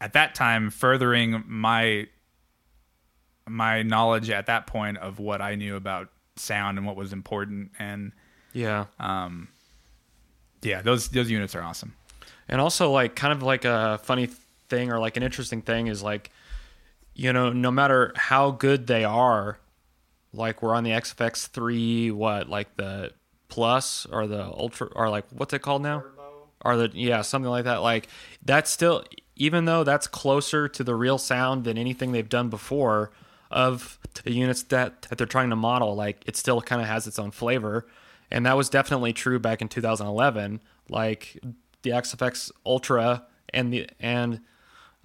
at 0.00 0.14
that 0.14 0.34
time 0.34 0.70
furthering 0.70 1.44
my 1.46 2.08
my 3.48 3.82
knowledge 3.82 4.30
at 4.30 4.46
that 4.46 4.66
point 4.66 4.98
of 4.98 5.18
what 5.18 5.40
I 5.40 5.54
knew 5.54 5.76
about 5.76 6.08
sound 6.36 6.78
and 6.78 6.86
what 6.86 6.96
was 6.96 7.12
important 7.12 7.72
and 7.78 8.12
yeah. 8.52 8.86
um 8.98 9.48
yeah 10.62 10.82
those 10.82 11.08
those 11.08 11.30
units 11.30 11.54
are 11.54 11.62
awesome 11.62 11.94
And 12.48 12.60
also, 12.60 12.90
like, 12.90 13.14
kind 13.16 13.32
of 13.32 13.42
like 13.42 13.64
a 13.64 13.98
funny 14.02 14.28
thing 14.68 14.92
or 14.92 14.98
like 14.98 15.16
an 15.16 15.22
interesting 15.22 15.62
thing 15.62 15.86
is 15.86 16.02
like, 16.02 16.30
you 17.14 17.32
know, 17.32 17.52
no 17.52 17.70
matter 17.70 18.12
how 18.16 18.50
good 18.50 18.86
they 18.86 19.04
are, 19.04 19.58
like 20.34 20.60
we're 20.62 20.74
on 20.74 20.84
the 20.84 20.92
Axe-Fx 20.92 21.48
three, 21.48 22.10
what 22.10 22.48
like 22.48 22.76
the 22.76 23.12
plus 23.48 24.06
or 24.06 24.26
the 24.26 24.44
ultra 24.44 24.88
or 24.94 25.08
like 25.08 25.24
what's 25.30 25.54
it 25.54 25.60
called 25.62 25.82
now? 25.82 26.02
Or 26.64 26.76
the 26.76 26.90
yeah 26.92 27.22
something 27.22 27.50
like 27.50 27.64
that. 27.64 27.82
Like 27.82 28.08
that's 28.44 28.70
still 28.70 29.04
even 29.36 29.64
though 29.64 29.84
that's 29.84 30.06
closer 30.06 30.68
to 30.68 30.84
the 30.84 30.94
real 30.94 31.18
sound 31.18 31.64
than 31.64 31.78
anything 31.78 32.12
they've 32.12 32.28
done 32.28 32.50
before. 32.50 33.10
of 33.50 33.98
the 34.24 34.32
units 34.32 34.62
that, 34.64 35.02
that 35.02 35.18
they're 35.18 35.26
trying 35.26 35.50
to 35.50 35.56
model. 35.56 35.94
Like 35.94 36.22
it 36.26 36.36
still 36.36 36.60
kind 36.60 36.80
of 36.80 36.88
has 36.88 37.06
its 37.06 37.18
own 37.18 37.30
flavor, 37.30 37.86
and 38.32 38.46
that 38.46 38.56
was 38.56 38.68
definitely 38.70 39.12
true 39.12 39.38
back 39.38 39.60
in 39.60 39.68
2011. 39.68 40.60
Like 40.88 41.38
the 41.82 41.92
Axe-Fx 41.92 42.50
Ultra 42.66 43.26
and 43.52 43.72
the 43.72 43.88
and 44.00 44.40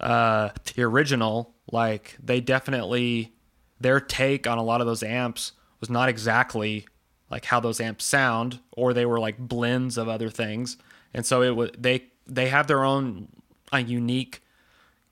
uh, 0.00 0.48
the 0.74 0.82
original, 0.82 1.54
like 1.70 2.16
they 2.22 2.40
definitely 2.40 3.34
their 3.80 4.00
take 4.00 4.46
on 4.46 4.58
a 4.58 4.62
lot 4.64 4.80
of 4.80 4.86
those 4.86 5.02
amps 5.02 5.52
was 5.78 5.90
not 5.90 6.08
exactly 6.08 6.86
like 7.30 7.44
how 7.44 7.60
those 7.60 7.80
amps 7.80 8.04
sound, 8.04 8.60
or 8.72 8.94
they 8.94 9.04
were 9.04 9.20
like 9.20 9.38
blends 9.38 9.98
of 9.98 10.08
other 10.08 10.30
things, 10.30 10.78
and 11.12 11.26
so 11.26 11.42
it 11.42 11.54
was 11.54 11.70
they 11.78 12.06
they 12.26 12.48
have 12.48 12.66
their 12.66 12.82
own 12.82 13.28
a 13.70 13.80
unique 13.80 14.42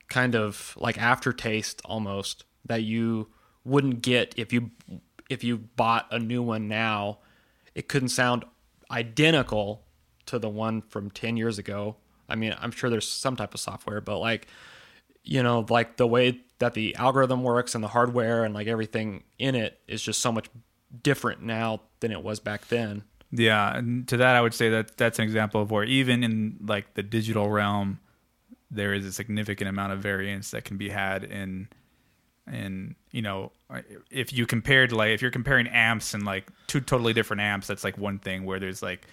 kind 0.07 0.35
of 0.35 0.75
like 0.79 0.97
aftertaste 0.97 1.81
almost 1.85 2.45
that 2.65 2.81
you 2.81 3.27
wouldn't 3.63 4.01
get 4.01 4.33
if 4.37 4.51
you 4.51 4.71
if 5.29 5.43
you 5.43 5.57
bought 5.57 6.07
a 6.09 6.17
new 6.17 6.41
one 6.41 6.67
now. 6.67 7.19
It 7.77 7.87
couldn't 7.87 8.09
sound 8.09 8.43
identical 8.89 9.83
to 10.25 10.39
the 10.39 10.49
one 10.49 10.81
from 10.81 11.11
10 11.11 11.37
years 11.37 11.59
ago. 11.59 11.95
I 12.27 12.35
mean, 12.35 12.55
I'm 12.59 12.71
sure 12.71 12.89
there's 12.89 13.07
some 13.07 13.35
type 13.35 13.53
of 13.53 13.59
software, 13.59 14.01
but 14.01 14.17
like 14.17 14.47
you 15.27 15.43
know, 15.43 15.65
like 15.69 15.97
the 15.97 16.07
way 16.07 16.39
that 16.59 16.73
the 16.73 16.95
algorithm 16.95 17.43
works 17.43 17.75
and 17.75 17.83
the 17.83 17.89
hardware 17.89 18.45
and 18.45 18.53
like 18.53 18.67
everything 18.67 19.23
in 19.37 19.55
it 19.55 19.79
is 19.87 20.01
just 20.01 20.21
so 20.21 20.31
much 20.31 20.49
different 21.03 21.41
now 21.41 21.81
than 21.99 22.11
it 22.11 22.23
was 22.23 22.39
back 22.39 22.67
then. 22.69 23.03
Yeah, 23.31 23.77
and 23.77 24.07
to 24.07 24.17
that 24.17 24.35
I 24.35 24.41
would 24.41 24.53
say 24.53 24.69
that 24.69 24.95
that's 24.97 25.19
an 25.19 25.25
example 25.25 25.61
of 25.61 25.69
where 25.69 25.83
even 25.83 26.23
in 26.23 26.57
like 26.65 26.93
the 26.93 27.03
digital 27.03 27.49
realm, 27.49 27.99
there 28.71 28.93
is 28.93 29.05
a 29.05 29.11
significant 29.11 29.69
amount 29.69 29.91
of 29.91 29.99
variance 29.99 30.51
that 30.51 30.63
can 30.63 30.77
be 30.77 30.89
had 30.89 31.25
in 31.25 31.67
in 32.51 32.95
you 33.11 33.21
know 33.21 33.51
if 34.11 34.31
you 34.31 34.45
compared 34.45 34.91
like 34.91 35.09
if 35.09 35.21
you're 35.21 35.31
comparing 35.31 35.67
amps 35.67 36.13
and 36.13 36.23
like 36.25 36.47
two 36.67 36.79
totally 36.79 37.13
different 37.13 37.41
amps 37.41 37.67
that's 37.67 37.83
like 37.83 37.97
one 37.97 38.19
thing 38.19 38.45
where 38.45 38.59
there's 38.59 38.81
like 38.81 39.05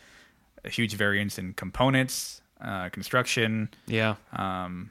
a 0.64 0.70
huge 0.70 0.94
variance 0.94 1.38
in 1.38 1.52
components 1.54 2.40
uh, 2.60 2.88
construction 2.90 3.68
Yeah. 3.86 4.14
um, 4.32 4.90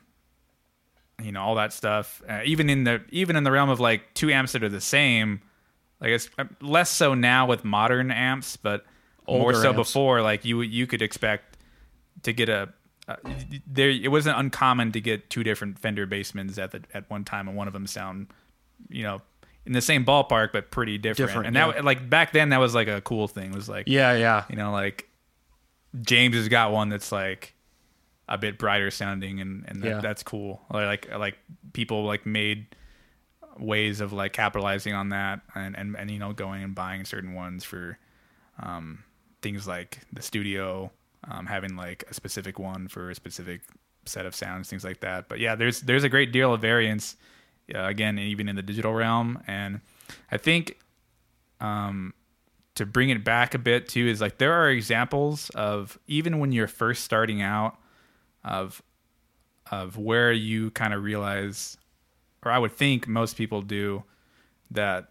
you 1.23 1.31
know 1.31 1.41
all 1.41 1.55
that 1.55 1.71
stuff. 1.73 2.21
Uh, 2.27 2.41
even 2.43 2.69
in 2.69 2.83
the 2.83 3.01
even 3.12 3.35
in 3.35 3.43
the 3.43 3.51
realm 3.51 3.69
of 3.69 3.79
like 3.79 4.13
two 4.13 4.29
amps 4.31 4.51
that 4.53 4.63
are 4.63 4.69
the 4.69 4.81
same, 4.81 5.41
like 6.01 6.09
it's 6.09 6.29
uh, 6.38 6.43
less 6.59 6.89
so 6.89 7.13
now 7.13 7.45
with 7.45 7.63
modern 7.63 8.12
amps, 8.12 8.57
but 8.57 8.83
more 9.27 9.53
so 9.53 9.69
amps. 9.69 9.77
before. 9.77 10.21
Like 10.21 10.43
you 10.43 10.62
you 10.62 10.85
could 10.88 11.01
expect 11.01 11.57
to 12.23 12.33
get 12.33 12.50
a. 12.50 12.69
Uh, 13.07 13.15
there, 13.67 13.89
it 13.89 14.10
wasn't 14.10 14.38
uncommon 14.38 14.91
to 14.93 15.01
get 15.01 15.29
two 15.29 15.43
different 15.43 15.77
Fender 15.77 16.07
Bassmans 16.07 16.57
at 16.57 16.72
the 16.72 16.81
at 16.93 17.10
one 17.10 17.24
time, 17.25 17.48
and 17.48 17.57
one 17.57 17.67
of 17.67 17.74
them 17.74 17.86
sound, 17.86 18.27
you 18.89 19.03
know, 19.03 19.22
in 19.65 19.74
the 19.74 19.81
same 19.81 20.05
ballpark 20.05 20.51
but 20.53 20.72
pretty 20.72 20.98
different. 20.98 21.29
Different, 21.29 21.48
and 21.48 21.55
yeah. 21.55 21.72
that 21.72 21.86
like 21.86 22.10
back 22.10 22.31
then 22.31 22.50
that 22.50 22.60
was 22.60 22.74
like 22.74 22.88
a 22.88 23.01
cool 23.01 23.27
thing. 23.27 23.51
It 23.51 23.55
was 23.55 23.67
like 23.67 23.88
Yeah, 23.88 24.13
yeah. 24.13 24.45
you 24.50 24.55
know, 24.55 24.72
like 24.72 25.10
James 26.01 26.36
has 26.36 26.48
got 26.48 26.72
one 26.72 26.89
that's 26.89 27.12
like 27.12 27.53
a 28.29 28.38
bit 28.38 28.57
brighter 28.57 28.89
sounding, 28.89 29.41
and 29.41 29.65
and 29.67 29.83
that, 29.83 29.88
Yeah. 29.88 30.00
that's 30.00 30.24
cool. 30.24 30.62
Like 30.72 31.10
like 31.13 31.38
people 31.74 32.05
like 32.05 32.25
made 32.25 32.67
ways 33.60 34.01
of 34.01 34.13
like 34.13 34.31
capitalizing 34.33 34.93
on 34.93 35.10
that, 35.10 35.41
and 35.55 35.75
and 35.77 35.95
and 35.98 36.10
you 36.10 36.19
know 36.19 36.31
going 36.33 36.63
and 36.63 36.74
buying 36.74 37.03
certain 37.05 37.33
ones 37.33 37.63
for 37.65 37.98
um, 38.60 39.03
things 39.41 39.67
like 39.67 40.00
the 40.13 40.22
studio, 40.22 40.89
um, 41.30 41.46
having 41.46 41.75
like 41.75 42.03
a 42.10 42.13
specific 42.13 42.60
one 42.60 42.88
for 42.88 43.10
a 43.10 43.15
specific 43.15 43.62
set 44.06 44.25
of 44.25 44.36
sounds, 44.36 44.70
things 44.70 44.84
like 44.84 45.00
that. 45.01 45.30
But 45.30 45.39
yeah, 45.39 45.56
there's 45.56 45.82
there's 45.82 46.03
a 46.03 46.10
great 46.10 46.32
deal 46.32 46.53
of 46.53 46.62
variance. 46.62 47.15
Uh, 47.74 47.86
again, 47.86 48.20
even 48.20 48.50
in 48.50 48.58
the 48.58 48.62
digital 48.62 48.94
realm, 48.94 49.42
and 49.48 49.80
I 50.30 50.38
think 50.38 50.77
um, 51.62 52.13
to 52.75 52.86
bring 52.86 53.10
it 53.10 53.24
back 53.24 53.53
a 53.53 53.58
bit 53.58 53.88
too 53.88 54.06
is 54.06 54.20
like 54.20 54.38
there 54.38 54.53
are 54.53 54.70
examples 54.70 55.50
of 55.51 55.98
even 56.08 56.39
when 56.39 56.51
you're 56.51 56.68
first 56.68 57.03
starting 57.03 57.42
out 57.42 57.77
of 58.44 58.82
of 59.72 59.98
where 59.98 60.32
you 60.32 60.72
kind 60.72 60.94
of 60.94 61.03
realize 61.03 61.77
or 62.44 62.51
I 62.51 62.60
would 62.60 62.74
think 62.74 63.08
most 63.08 63.38
people 63.38 63.62
do 63.62 64.03
that 64.72 65.10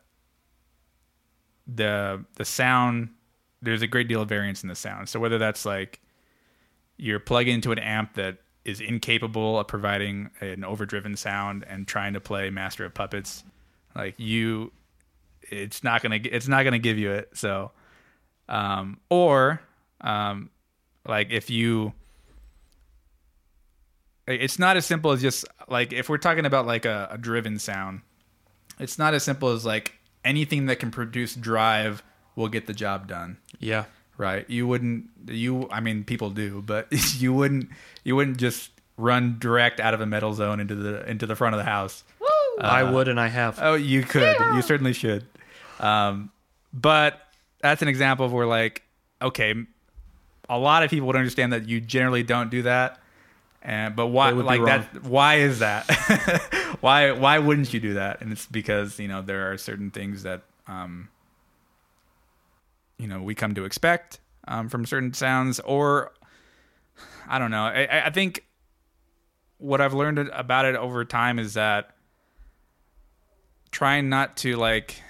the 1.66 2.24
the 2.34 2.44
sound 2.44 3.10
there's 3.62 3.82
a 3.82 3.86
great 3.86 4.08
deal 4.08 4.20
of 4.20 4.28
variance 4.28 4.64
in 4.64 4.68
the 4.68 4.74
sound. 4.74 5.08
So 5.08 5.20
whether 5.20 5.38
that's 5.38 5.64
like 5.64 6.00
you're 6.96 7.20
plugging 7.20 7.54
into 7.54 7.72
an 7.72 7.78
amp 7.78 8.14
that 8.14 8.38
is 8.64 8.80
incapable 8.80 9.58
of 9.58 9.66
providing 9.66 10.30
an 10.40 10.64
overdriven 10.64 11.16
sound 11.16 11.64
and 11.68 11.86
trying 11.86 12.12
to 12.12 12.20
play 12.20 12.50
Master 12.50 12.84
of 12.84 12.94
Puppets, 12.94 13.42
like 13.94 14.14
you 14.18 14.72
it's 15.50 15.82
not 15.84 16.02
gonna 16.02 16.18
it's 16.22 16.48
not 16.48 16.62
gonna 16.64 16.78
give 16.78 16.98
you 16.98 17.12
it. 17.12 17.30
So, 17.34 17.72
um, 18.48 19.00
or 19.10 19.60
um, 20.00 20.50
like 21.06 21.30
if 21.30 21.50
you, 21.50 21.92
it's 24.26 24.58
not 24.58 24.76
as 24.76 24.86
simple 24.86 25.10
as 25.12 25.20
just 25.20 25.44
like 25.68 25.92
if 25.92 26.08
we're 26.08 26.18
talking 26.18 26.46
about 26.46 26.66
like 26.66 26.84
a, 26.84 27.08
a 27.12 27.18
driven 27.18 27.58
sound, 27.58 28.02
it's 28.78 28.98
not 28.98 29.14
as 29.14 29.22
simple 29.22 29.50
as 29.50 29.64
like 29.64 29.98
anything 30.24 30.66
that 30.66 30.76
can 30.76 30.90
produce 30.90 31.34
drive 31.34 32.02
will 32.36 32.48
get 32.48 32.66
the 32.66 32.72
job 32.72 33.06
done 33.06 33.36
Yeah. 33.58 33.84
Right? 34.16 34.48
You 34.48 34.66
wouldn't 34.66 35.08
you 35.26 35.68
i 35.70 35.80
mean 35.80 36.04
people 36.04 36.30
do 36.30 36.62
but 36.62 36.88
you 37.20 37.32
wouldn't 37.32 37.68
you 38.04 38.16
wouldn't 38.16 38.36
just 38.38 38.70
run 38.96 39.36
direct 39.38 39.80
out 39.80 39.94
of 39.94 40.00
a 40.00 40.06
metal 40.06 40.34
zone 40.34 40.60
into 40.60 40.74
the 40.74 41.08
into 41.08 41.26
the 41.26 41.34
front 41.36 41.54
of 41.54 41.58
the 41.58 41.64
house. 41.64 42.04
I 42.60 42.82
would 42.82 43.08
and 43.08 43.18
I 43.18 43.28
have. 43.28 43.58
oh 43.62 43.74
you 43.74 44.02
could. 44.02 44.36
You 44.54 44.62
certainly 44.62 44.92
should. 44.92 45.26
Um 45.80 46.30
but 46.72 47.20
that's 47.60 47.82
an 47.82 47.88
example 47.88 48.26
of 48.26 48.32
where 48.32 48.46
like 48.46 48.82
okay 49.20 49.54
a 50.48 50.58
lot 50.58 50.82
of 50.82 50.90
people 50.90 51.06
would 51.06 51.16
understand 51.16 51.52
that 51.52 51.68
you 51.68 51.80
generally 51.80 52.22
don't 52.22 52.50
do 52.50 52.62
that 52.62 53.00
and 53.62 53.94
but 53.96 54.08
why 54.08 54.30
They 54.30 54.36
would 54.36 54.42
be 54.42 54.58
like 54.58 54.64
that 54.64 55.04
why 55.04 55.36
is 55.36 55.60
that? 55.60 55.86
Why 56.80 57.12
why 57.12 57.38
wouldn't 57.38 57.72
you 57.72 57.78
do 57.78 57.94
that? 57.94 58.20
And 58.20 58.32
it's 58.32 58.46
because 58.46 58.98
you 58.98 59.06
know 59.06 59.22
there 59.22 59.52
are 59.52 59.56
certain 59.56 59.92
things 59.92 60.24
that 60.24 60.42
um 60.66 61.08
you 62.98 63.06
know 63.06 63.22
we 63.22 63.34
come 63.34 63.54
to 63.54 63.64
expect 63.64 64.20
um, 64.48 64.68
from 64.68 64.86
certain 64.86 65.12
sounds 65.12 65.60
or 65.60 66.12
i 67.28 67.38
don't 67.38 67.50
know. 67.50 67.64
I- 67.64 68.06
I, 68.06 68.10
think 68.10 68.44
what 69.58 69.80
i've 69.80 69.94
learned 69.94 70.18
about 70.18 70.64
it 70.64 70.74
over 70.76 71.04
time 71.04 71.38
is 71.38 71.54
that 71.54 71.96
trying 73.70 74.08
not 74.08 74.36
to 74.38 74.56
like 74.56 75.00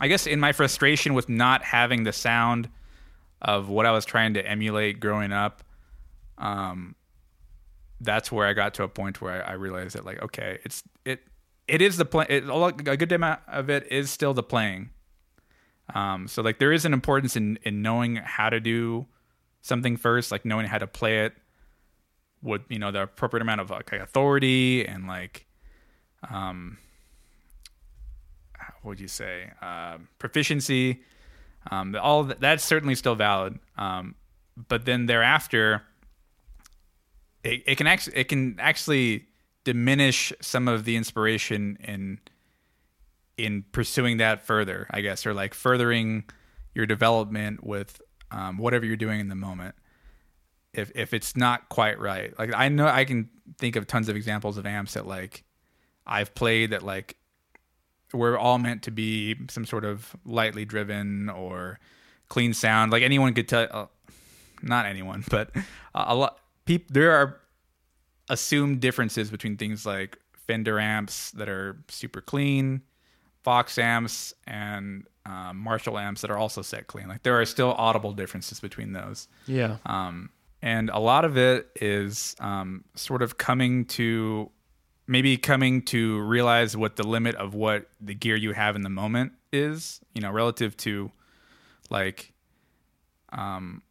i 0.00 0.08
guess 0.08 0.26
in 0.26 0.40
my 0.40 0.52
frustration 0.52 1.14
with 1.14 1.28
not 1.28 1.62
having 1.62 2.04
the 2.04 2.12
sound 2.12 2.68
of 3.42 3.68
what 3.68 3.86
i 3.86 3.90
was 3.90 4.04
trying 4.04 4.34
to 4.34 4.46
emulate 4.46 5.00
growing 5.00 5.32
up 5.32 5.64
um 6.38 6.94
that's 8.00 8.30
where 8.30 8.46
i 8.46 8.52
got 8.52 8.74
to 8.74 8.82
a 8.82 8.88
point 8.88 9.20
where 9.20 9.44
i, 9.44 9.50
I 9.50 9.52
realized 9.54 9.96
that 9.96 10.04
like 10.04 10.22
okay 10.22 10.58
it's 10.64 10.82
it 11.04 11.20
it 11.66 11.80
is 11.80 11.96
the 11.96 12.04
play 12.04 12.26
it, 12.28 12.44
a 12.44 12.96
good 12.96 13.12
amount 13.12 13.40
of 13.48 13.70
it 13.70 13.90
is 13.90 14.10
still 14.10 14.34
the 14.34 14.42
playing 14.42 14.90
um 15.92 16.26
so 16.28 16.40
like 16.40 16.58
there 16.58 16.72
is 16.72 16.84
an 16.84 16.92
importance 16.92 17.36
in 17.36 17.58
in 17.62 17.82
knowing 17.82 18.16
how 18.16 18.48
to 18.48 18.60
do 18.60 19.06
something 19.60 19.96
first 19.96 20.30
like 20.30 20.44
knowing 20.44 20.66
how 20.66 20.78
to 20.78 20.86
play 20.86 21.24
it 21.24 21.34
with 22.44 22.62
you 22.68 22.78
know 22.78 22.92
the 22.92 23.02
appropriate 23.02 23.42
amount 23.42 23.60
of 23.60 23.70
like 23.70 23.90
authority 23.92 24.86
and 24.86 25.06
like 25.08 25.46
um 26.30 26.78
what 28.82 28.90
would 28.90 29.00
you 29.00 29.08
say 29.08 29.50
um 29.62 30.08
proficiency. 30.18 31.02
Um 31.70 31.96
all 32.00 32.24
that, 32.24 32.40
that's 32.40 32.62
certainly 32.62 32.94
still 32.94 33.14
valid. 33.14 33.58
Um 33.76 34.14
but 34.56 34.84
then 34.84 35.06
thereafter 35.06 35.82
it, 37.42 37.62
it 37.66 37.76
can 37.76 37.86
actually 37.86 38.16
it 38.16 38.28
can 38.28 38.56
actually 38.58 39.26
diminish 39.64 40.32
some 40.40 40.68
of 40.68 40.84
the 40.84 40.96
inspiration 40.96 41.78
in 41.82 42.20
in 43.36 43.64
pursuing 43.72 44.18
that 44.18 44.46
further 44.46 44.86
i 44.90 45.00
guess 45.00 45.26
or 45.26 45.34
like 45.34 45.54
furthering 45.54 46.24
your 46.74 46.86
development 46.86 47.64
with 47.64 48.00
um, 48.30 48.58
whatever 48.58 48.84
you're 48.84 48.96
doing 48.96 49.20
in 49.20 49.28
the 49.28 49.34
moment. 49.34 49.74
If 50.72 50.90
if 50.96 51.14
it's 51.14 51.36
not 51.36 51.68
quite 51.68 52.00
right 52.00 52.36
like 52.36 52.52
i 52.52 52.68
know 52.68 52.88
i 52.88 53.04
can 53.04 53.30
think 53.58 53.76
of 53.76 53.86
tons 53.86 54.08
of 54.08 54.16
examples 54.16 54.58
of 54.58 54.66
amps 54.66 54.94
that 54.94 55.06
like 55.06 55.44
i've 56.04 56.34
played 56.34 56.70
that 56.70 56.82
like 56.82 57.16
were 58.12 58.36
all 58.36 58.58
meant 58.58 58.82
to 58.82 58.90
be 58.90 59.36
some 59.48 59.64
sort 59.64 59.84
of 59.84 60.16
lightly 60.24 60.64
driven 60.64 61.28
or 61.28 61.78
clean 62.28 62.52
sound. 62.54 62.90
Like 62.90 63.04
anyone 63.04 63.34
could 63.34 63.48
tell 63.48 63.68
uh, 63.70 63.86
not 64.62 64.86
anyone 64.86 65.24
but 65.30 65.50
a, 65.94 66.04
a 66.08 66.14
lot 66.14 66.38
people 66.64 66.92
there 66.92 67.12
are 67.12 67.40
assumed 68.28 68.80
differences 68.80 69.30
between 69.30 69.56
things 69.56 69.86
like 69.86 70.18
fender 70.32 70.80
amps 70.80 71.30
that 71.32 71.48
are 71.48 71.76
super 71.88 72.20
clean 72.20 72.82
Vox 73.44 73.78
amps 73.78 74.34
and 74.46 75.06
um, 75.26 75.58
Marshall 75.58 75.98
amps 75.98 76.22
that 76.22 76.30
are 76.30 76.38
also 76.38 76.62
set 76.62 76.86
clean. 76.86 77.08
Like 77.08 77.22
there 77.22 77.40
are 77.40 77.44
still 77.44 77.72
audible 77.72 78.12
differences 78.12 78.60
between 78.60 78.92
those. 78.92 79.28
Yeah. 79.46 79.76
Um, 79.86 80.30
and 80.62 80.90
a 80.90 80.98
lot 80.98 81.24
of 81.24 81.36
it 81.36 81.70
is 81.76 82.34
um, 82.40 82.84
sort 82.94 83.22
of 83.22 83.36
coming 83.36 83.84
to 83.86 84.50
maybe 85.06 85.36
coming 85.36 85.82
to 85.82 86.20
realize 86.22 86.76
what 86.76 86.96
the 86.96 87.06
limit 87.06 87.34
of 87.36 87.54
what 87.54 87.88
the 88.00 88.14
gear 88.14 88.36
you 88.36 88.52
have 88.52 88.74
in 88.74 88.82
the 88.82 88.88
moment 88.88 89.32
is, 89.52 90.00
you 90.14 90.22
know, 90.22 90.30
relative 90.30 90.76
to 90.78 91.10
like 91.90 92.32
um 93.30 93.82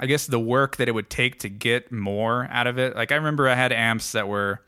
I 0.00 0.06
guess 0.06 0.26
the 0.26 0.38
work 0.38 0.76
that 0.76 0.88
it 0.88 0.92
would 0.92 1.10
take 1.10 1.40
to 1.40 1.48
get 1.48 1.90
more 1.90 2.46
out 2.50 2.66
of 2.66 2.78
it. 2.78 2.94
Like 2.94 3.12
I 3.12 3.16
remember 3.16 3.48
I 3.48 3.54
had 3.54 3.72
amps 3.72 4.12
that 4.12 4.28
were 4.28 4.60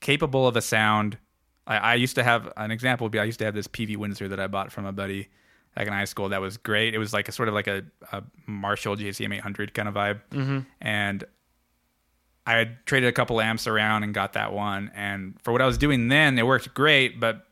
capable 0.00 0.46
of 0.46 0.56
a 0.56 0.62
sound. 0.62 1.18
I, 1.66 1.76
I 1.76 1.94
used 1.94 2.14
to 2.16 2.22
have 2.22 2.52
an 2.56 2.70
example 2.70 3.06
would 3.06 3.12
be 3.12 3.18
I 3.18 3.24
used 3.24 3.38
to 3.40 3.44
have 3.44 3.54
this 3.54 3.66
Peavey 3.66 3.96
Windsor 3.96 4.28
that 4.28 4.40
I 4.40 4.46
bought 4.46 4.72
from 4.72 4.86
a 4.86 4.92
buddy 4.92 5.28
back 5.74 5.86
in 5.86 5.92
high 5.92 6.04
school 6.04 6.30
that 6.30 6.40
was 6.40 6.56
great. 6.56 6.94
It 6.94 6.98
was 6.98 7.12
like 7.12 7.28
a 7.28 7.32
sort 7.32 7.48
of 7.48 7.54
like 7.54 7.66
a, 7.66 7.84
a 8.12 8.22
Marshall 8.46 8.96
JCM 8.96 9.34
800 9.36 9.74
kind 9.74 9.88
of 9.88 9.94
vibe. 9.94 10.20
Mm-hmm. 10.30 10.60
And 10.80 11.24
I 12.46 12.54
had 12.54 12.86
traded 12.86 13.08
a 13.08 13.12
couple 13.12 13.40
amps 13.40 13.66
around 13.66 14.04
and 14.04 14.14
got 14.14 14.32
that 14.34 14.52
one. 14.52 14.90
And 14.94 15.34
for 15.42 15.52
what 15.52 15.60
I 15.60 15.66
was 15.66 15.76
doing 15.76 16.08
then, 16.08 16.38
it 16.38 16.46
worked 16.46 16.72
great, 16.72 17.20
but 17.20 17.46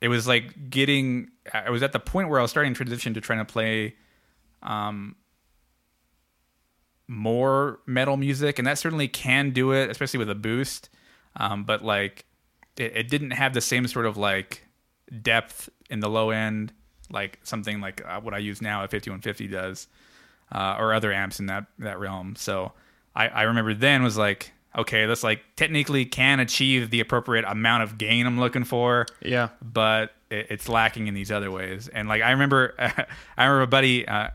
it 0.00 0.08
was 0.08 0.28
like 0.28 0.70
getting, 0.70 1.30
I 1.52 1.70
was 1.70 1.82
at 1.82 1.92
the 1.92 1.98
point 1.98 2.28
where 2.28 2.38
I 2.38 2.42
was 2.42 2.50
starting 2.50 2.74
to 2.74 2.76
transition 2.76 3.14
to 3.14 3.20
trying 3.20 3.38
to 3.38 3.44
play 3.44 3.96
um, 4.62 5.16
more 7.08 7.80
metal 7.86 8.16
music. 8.16 8.58
And 8.58 8.68
that 8.68 8.78
certainly 8.78 9.08
can 9.08 9.50
do 9.50 9.72
it, 9.72 9.90
especially 9.90 10.18
with 10.18 10.30
a 10.30 10.34
boost. 10.34 10.90
Um, 11.36 11.64
but 11.64 11.82
like, 11.82 12.26
it, 12.76 12.96
it 12.96 13.08
didn't 13.08 13.32
have 13.32 13.54
the 13.54 13.60
same 13.60 13.86
sort 13.86 14.06
of 14.06 14.16
like 14.16 14.66
depth 15.20 15.68
in 15.90 16.00
the 16.00 16.08
low 16.08 16.30
end, 16.30 16.72
like 17.10 17.38
something 17.42 17.80
like 17.80 18.02
uh, 18.06 18.20
what 18.20 18.34
I 18.34 18.38
use 18.38 18.62
now, 18.62 18.84
a 18.84 18.88
5150 18.88 19.48
does, 19.48 19.88
uh, 20.52 20.76
or 20.78 20.94
other 20.94 21.12
amps 21.12 21.40
in 21.40 21.46
that, 21.46 21.66
that 21.78 21.98
realm. 21.98 22.34
So, 22.36 22.72
I, 23.14 23.28
I 23.28 23.42
remember 23.42 23.74
then 23.74 24.02
was 24.02 24.16
like, 24.16 24.52
okay, 24.76 25.06
this 25.06 25.22
like 25.22 25.42
technically 25.56 26.04
can 26.04 26.40
achieve 26.40 26.90
the 26.90 27.00
appropriate 27.00 27.44
amount 27.46 27.82
of 27.82 27.98
gain 27.98 28.26
I'm 28.26 28.40
looking 28.40 28.64
for. 28.64 29.06
Yeah. 29.20 29.50
But 29.60 30.12
it, 30.30 30.46
it's 30.50 30.68
lacking 30.68 31.06
in 31.06 31.14
these 31.14 31.30
other 31.30 31.50
ways. 31.50 31.88
And 31.88 32.08
like 32.08 32.22
I 32.22 32.30
remember, 32.30 32.74
I 32.78 33.44
remember 33.44 33.62
a 33.62 33.66
buddy, 33.66 34.06
uh, 34.08 34.30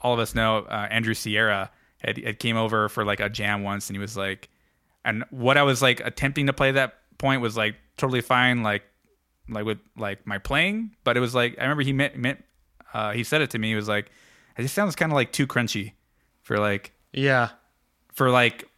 all 0.00 0.14
of 0.14 0.20
us 0.20 0.34
know 0.34 0.58
uh, 0.58 0.88
Andrew 0.90 1.14
Sierra 1.14 1.70
had, 1.98 2.18
had 2.18 2.38
came 2.38 2.56
over 2.56 2.88
for 2.88 3.04
like 3.04 3.20
a 3.20 3.28
jam 3.28 3.62
once, 3.62 3.88
and 3.88 3.96
he 3.96 4.00
was 4.00 4.16
like, 4.16 4.48
and 5.04 5.24
what 5.30 5.56
I 5.56 5.62
was 5.62 5.82
like 5.82 6.00
attempting 6.00 6.46
to 6.46 6.52
play 6.52 6.72
that 6.72 6.98
point 7.22 7.40
was 7.40 7.56
like 7.56 7.76
totally 7.96 8.20
fine, 8.20 8.62
like 8.62 8.82
like 9.48 9.64
with 9.64 9.78
like 9.96 10.26
my 10.26 10.38
playing, 10.38 10.94
but 11.04 11.16
it 11.16 11.20
was 11.20 11.34
like 11.34 11.56
I 11.58 11.62
remember 11.62 11.82
he 11.82 11.92
meant, 11.94 12.16
meant 12.16 12.44
uh, 12.92 13.12
he 13.12 13.24
said 13.24 13.40
it 13.40 13.50
to 13.50 13.58
me. 13.58 13.68
He 13.68 13.74
was 13.74 13.88
like, 13.88 14.10
it 14.58 14.62
just 14.62 14.74
sounds 14.74 14.94
kind 14.94 15.10
of 15.10 15.16
like 15.16 15.32
too 15.32 15.46
crunchy 15.46 15.92
for 16.42 16.58
like 16.58 16.92
Yeah. 17.12 17.48
for 18.12 18.28
like 18.30 18.68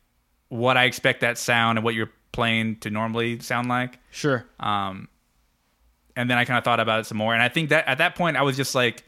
what 0.49 0.77
I 0.77 0.85
expect 0.85 1.21
that 1.23 1.37
sound 1.39 1.79
and 1.79 1.85
what 1.85 1.95
you're 1.95 2.13
playing 2.33 2.77
to 2.81 2.91
normally 2.91 3.41
sound 3.41 3.69
like. 3.69 3.99
Sure. 4.11 4.45
Um, 4.61 5.09
and 6.17 6.31
then 6.31 6.39
I 6.39 6.45
kind 6.45 6.59
of 6.59 6.65
thought 6.65 6.79
about 6.81 7.01
it 7.01 7.07
some 7.07 7.19
more, 7.19 7.35
and 7.35 7.43
I 7.43 7.49
think 7.49 7.71
that 7.71 7.89
at 7.89 7.99
that 7.99 8.15
point 8.15 8.37
I 8.37 8.43
was 8.43 8.57
just 8.57 8.75
like 8.75 9.03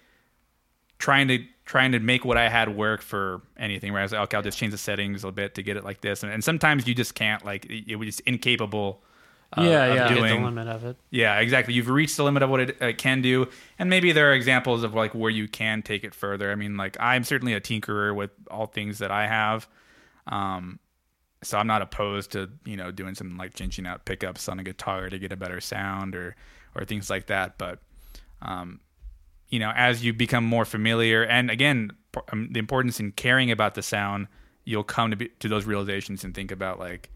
trying 0.98 1.28
to 1.28 1.38
trying 1.64 1.92
to 1.92 1.98
make 1.98 2.24
what 2.24 2.36
I 2.36 2.48
had 2.48 2.76
work 2.76 3.02
for 3.02 3.42
anything. 3.56 3.92
Where 3.92 4.00
I 4.00 4.04
was 4.04 4.12
like, 4.12 4.22
okay, 4.22 4.36
I'll 4.36 4.42
just 4.42 4.58
change 4.58 4.72
the 4.72 4.78
settings 4.78 5.24
a 5.24 5.30
bit 5.32 5.54
to 5.56 5.62
get 5.62 5.76
it 5.76 5.84
like 5.84 6.00
this, 6.00 6.22
and, 6.22 6.32
and 6.32 6.42
sometimes 6.44 6.86
you 6.88 6.94
just 6.94 7.14
can't. 7.14 7.44
Like 7.44 7.64
it, 7.66 7.84
it 7.92 7.96
was 7.96 8.06
just 8.06 8.20
incapable. 8.20 9.02
Uh, 9.52 9.62
Yeah, 9.62 9.94
yeah. 9.94 10.14
Get 10.14 10.28
the 10.28 10.44
limit 10.44 10.68
of 10.68 10.84
it. 10.84 10.96
yeah, 11.10 11.38
exactly. 11.38 11.74
You've 11.74 11.88
reached 11.88 12.16
the 12.16 12.24
limit 12.24 12.42
of 12.42 12.50
what 12.50 12.60
it 12.60 12.82
uh, 12.82 12.92
can 12.92 13.22
do, 13.22 13.48
and 13.78 13.88
maybe 13.90 14.12
there 14.12 14.30
are 14.30 14.34
examples 14.34 14.82
of 14.82 14.94
like 14.94 15.14
where 15.14 15.30
you 15.30 15.48
can 15.48 15.82
take 15.82 16.04
it 16.04 16.14
further. 16.14 16.50
I 16.50 16.54
mean, 16.54 16.76
like 16.76 16.96
I'm 17.00 17.24
certainly 17.24 17.54
a 17.54 17.60
tinkerer 17.60 18.14
with 18.14 18.30
all 18.50 18.66
things 18.66 18.98
that 18.98 19.10
I 19.10 19.26
have, 19.26 19.68
um, 20.26 20.78
so 21.42 21.58
I'm 21.58 21.66
not 21.66 21.82
opposed 21.82 22.32
to 22.32 22.50
you 22.64 22.76
know 22.76 22.90
doing 22.90 23.14
some 23.14 23.36
like 23.36 23.54
changing 23.54 23.86
out 23.86 24.04
pickups 24.04 24.48
on 24.48 24.58
a 24.58 24.64
guitar 24.64 25.08
to 25.08 25.18
get 25.18 25.32
a 25.32 25.36
better 25.36 25.60
sound 25.60 26.14
or 26.16 26.34
or 26.74 26.84
things 26.84 27.08
like 27.08 27.26
that. 27.26 27.58
But 27.58 27.78
um, 28.42 28.80
you 29.48 29.58
know, 29.58 29.72
as 29.74 30.04
you 30.04 30.12
become 30.12 30.44
more 30.44 30.64
familiar, 30.64 31.24
and 31.24 31.50
again, 31.50 31.92
um, 32.32 32.48
the 32.50 32.58
importance 32.58 32.98
in 33.00 33.12
caring 33.12 33.50
about 33.50 33.74
the 33.74 33.82
sound, 33.82 34.26
you'll 34.64 34.84
come 34.84 35.10
to 35.10 35.16
be, 35.16 35.28
to 35.38 35.48
those 35.48 35.64
realizations 35.64 36.24
and 36.24 36.34
think 36.34 36.50
about 36.50 36.78
like 36.78 37.10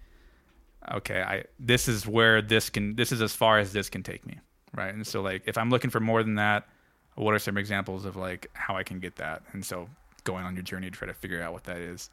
okay, 0.92 1.22
I 1.22 1.44
this 1.58 1.88
is 1.88 2.06
where 2.06 2.42
this 2.42 2.70
can 2.70 2.96
this 2.96 3.12
is 3.12 3.20
as 3.22 3.34
far 3.34 3.58
as 3.58 3.72
this 3.72 3.88
can 3.88 4.02
take 4.02 4.26
me, 4.26 4.38
right? 4.74 4.92
And 4.94 5.06
so 5.06 5.20
like 5.22 5.42
if 5.46 5.56
I'm 5.58 5.70
looking 5.70 5.90
for 5.90 6.00
more 6.00 6.22
than 6.22 6.36
that, 6.36 6.66
what 7.14 7.34
are 7.34 7.38
some 7.38 7.56
examples 7.58 8.04
of 8.04 8.16
like 8.16 8.48
how 8.52 8.76
I 8.76 8.82
can 8.82 9.00
get 9.00 9.16
that? 9.16 9.42
And 9.52 9.64
so 9.64 9.88
going 10.24 10.44
on 10.44 10.54
your 10.54 10.62
journey 10.62 10.90
to 10.90 10.96
try 10.96 11.06
to 11.08 11.14
figure 11.14 11.42
out 11.42 11.52
what 11.52 11.64
that 11.64 11.78
is. 11.78 12.10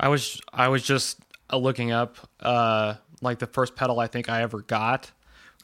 I 0.00 0.08
was 0.08 0.40
I 0.52 0.68
was 0.68 0.82
just 0.82 1.20
uh, 1.52 1.56
looking 1.56 1.90
up 1.90 2.16
uh 2.40 2.94
like 3.20 3.38
the 3.40 3.46
first 3.46 3.74
pedal 3.76 3.98
I 4.00 4.06
think 4.06 4.28
I 4.28 4.42
ever 4.42 4.60
got. 4.62 5.10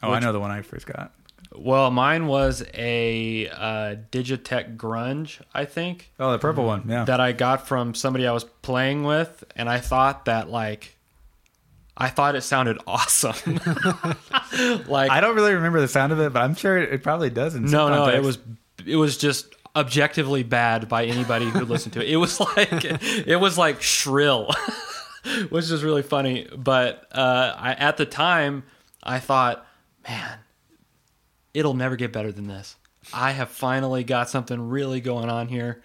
Oh, 0.03 0.11
I 0.11 0.19
know 0.19 0.33
the 0.33 0.39
one 0.39 0.51
I 0.51 0.61
first 0.61 0.85
got. 0.85 1.13
Well, 1.53 1.89
mine 1.89 2.27
was 2.27 2.63
a 2.73 3.47
uh, 3.49 3.95
Digitech 4.11 4.75
Grunge, 4.75 5.41
I 5.53 5.63
think, 5.65 6.11
Oh, 6.19 6.31
the 6.33 6.39
purple 6.39 6.65
one. 6.65 6.83
Yeah. 6.87 7.05
that 7.05 7.19
I 7.21 7.31
got 7.31 7.65
from 7.67 7.93
somebody 7.93 8.27
I 8.27 8.33
was 8.33 8.43
playing 8.43 9.03
with, 9.03 9.43
and 9.55 9.69
I 9.69 9.79
thought 9.79 10.25
that 10.25 10.49
like, 10.49 10.94
I 11.97 12.09
thought 12.09 12.35
it 12.35 12.41
sounded 12.41 12.77
awesome. 12.85 13.55
like, 14.87 15.11
I 15.11 15.21
don't 15.21 15.35
really 15.35 15.53
remember 15.53 15.79
the 15.79 15.87
sound 15.87 16.11
of 16.11 16.19
it, 16.19 16.33
but 16.33 16.41
I'm 16.41 16.55
sure 16.55 16.77
it, 16.77 16.91
it 16.91 17.03
probably 17.03 17.29
doesn't. 17.29 17.65
no, 17.65 17.89
no, 17.89 18.09
it 18.09 18.21
was 18.23 18.37
it 18.85 18.97
was 18.97 19.17
just 19.17 19.55
objectively 19.75 20.43
bad 20.43 20.87
by 20.87 21.05
anybody 21.05 21.45
who 21.45 21.61
listened 21.65 21.93
to 21.93 22.01
it. 22.01 22.09
It 22.09 22.17
was 22.17 22.39
like 22.57 22.83
it 22.83 23.39
was 23.39 23.57
like 23.57 23.81
shrill, 23.81 24.51
which 25.49 25.71
is 25.71 25.83
really 25.83 26.03
funny. 26.03 26.47
But 26.55 27.07
uh, 27.11 27.55
I, 27.57 27.73
at 27.73 27.97
the 27.97 28.05
time, 28.05 28.63
I 29.01 29.19
thought, 29.19 29.65
man, 30.07 30.39
it'll 31.53 31.73
never 31.73 31.95
get 31.95 32.11
better 32.11 32.31
than 32.31 32.47
this. 32.47 32.75
I 33.13 33.31
have 33.31 33.49
finally 33.49 34.03
got 34.03 34.29
something 34.29 34.69
really 34.69 34.99
going 34.99 35.29
on 35.29 35.47
here, 35.47 35.81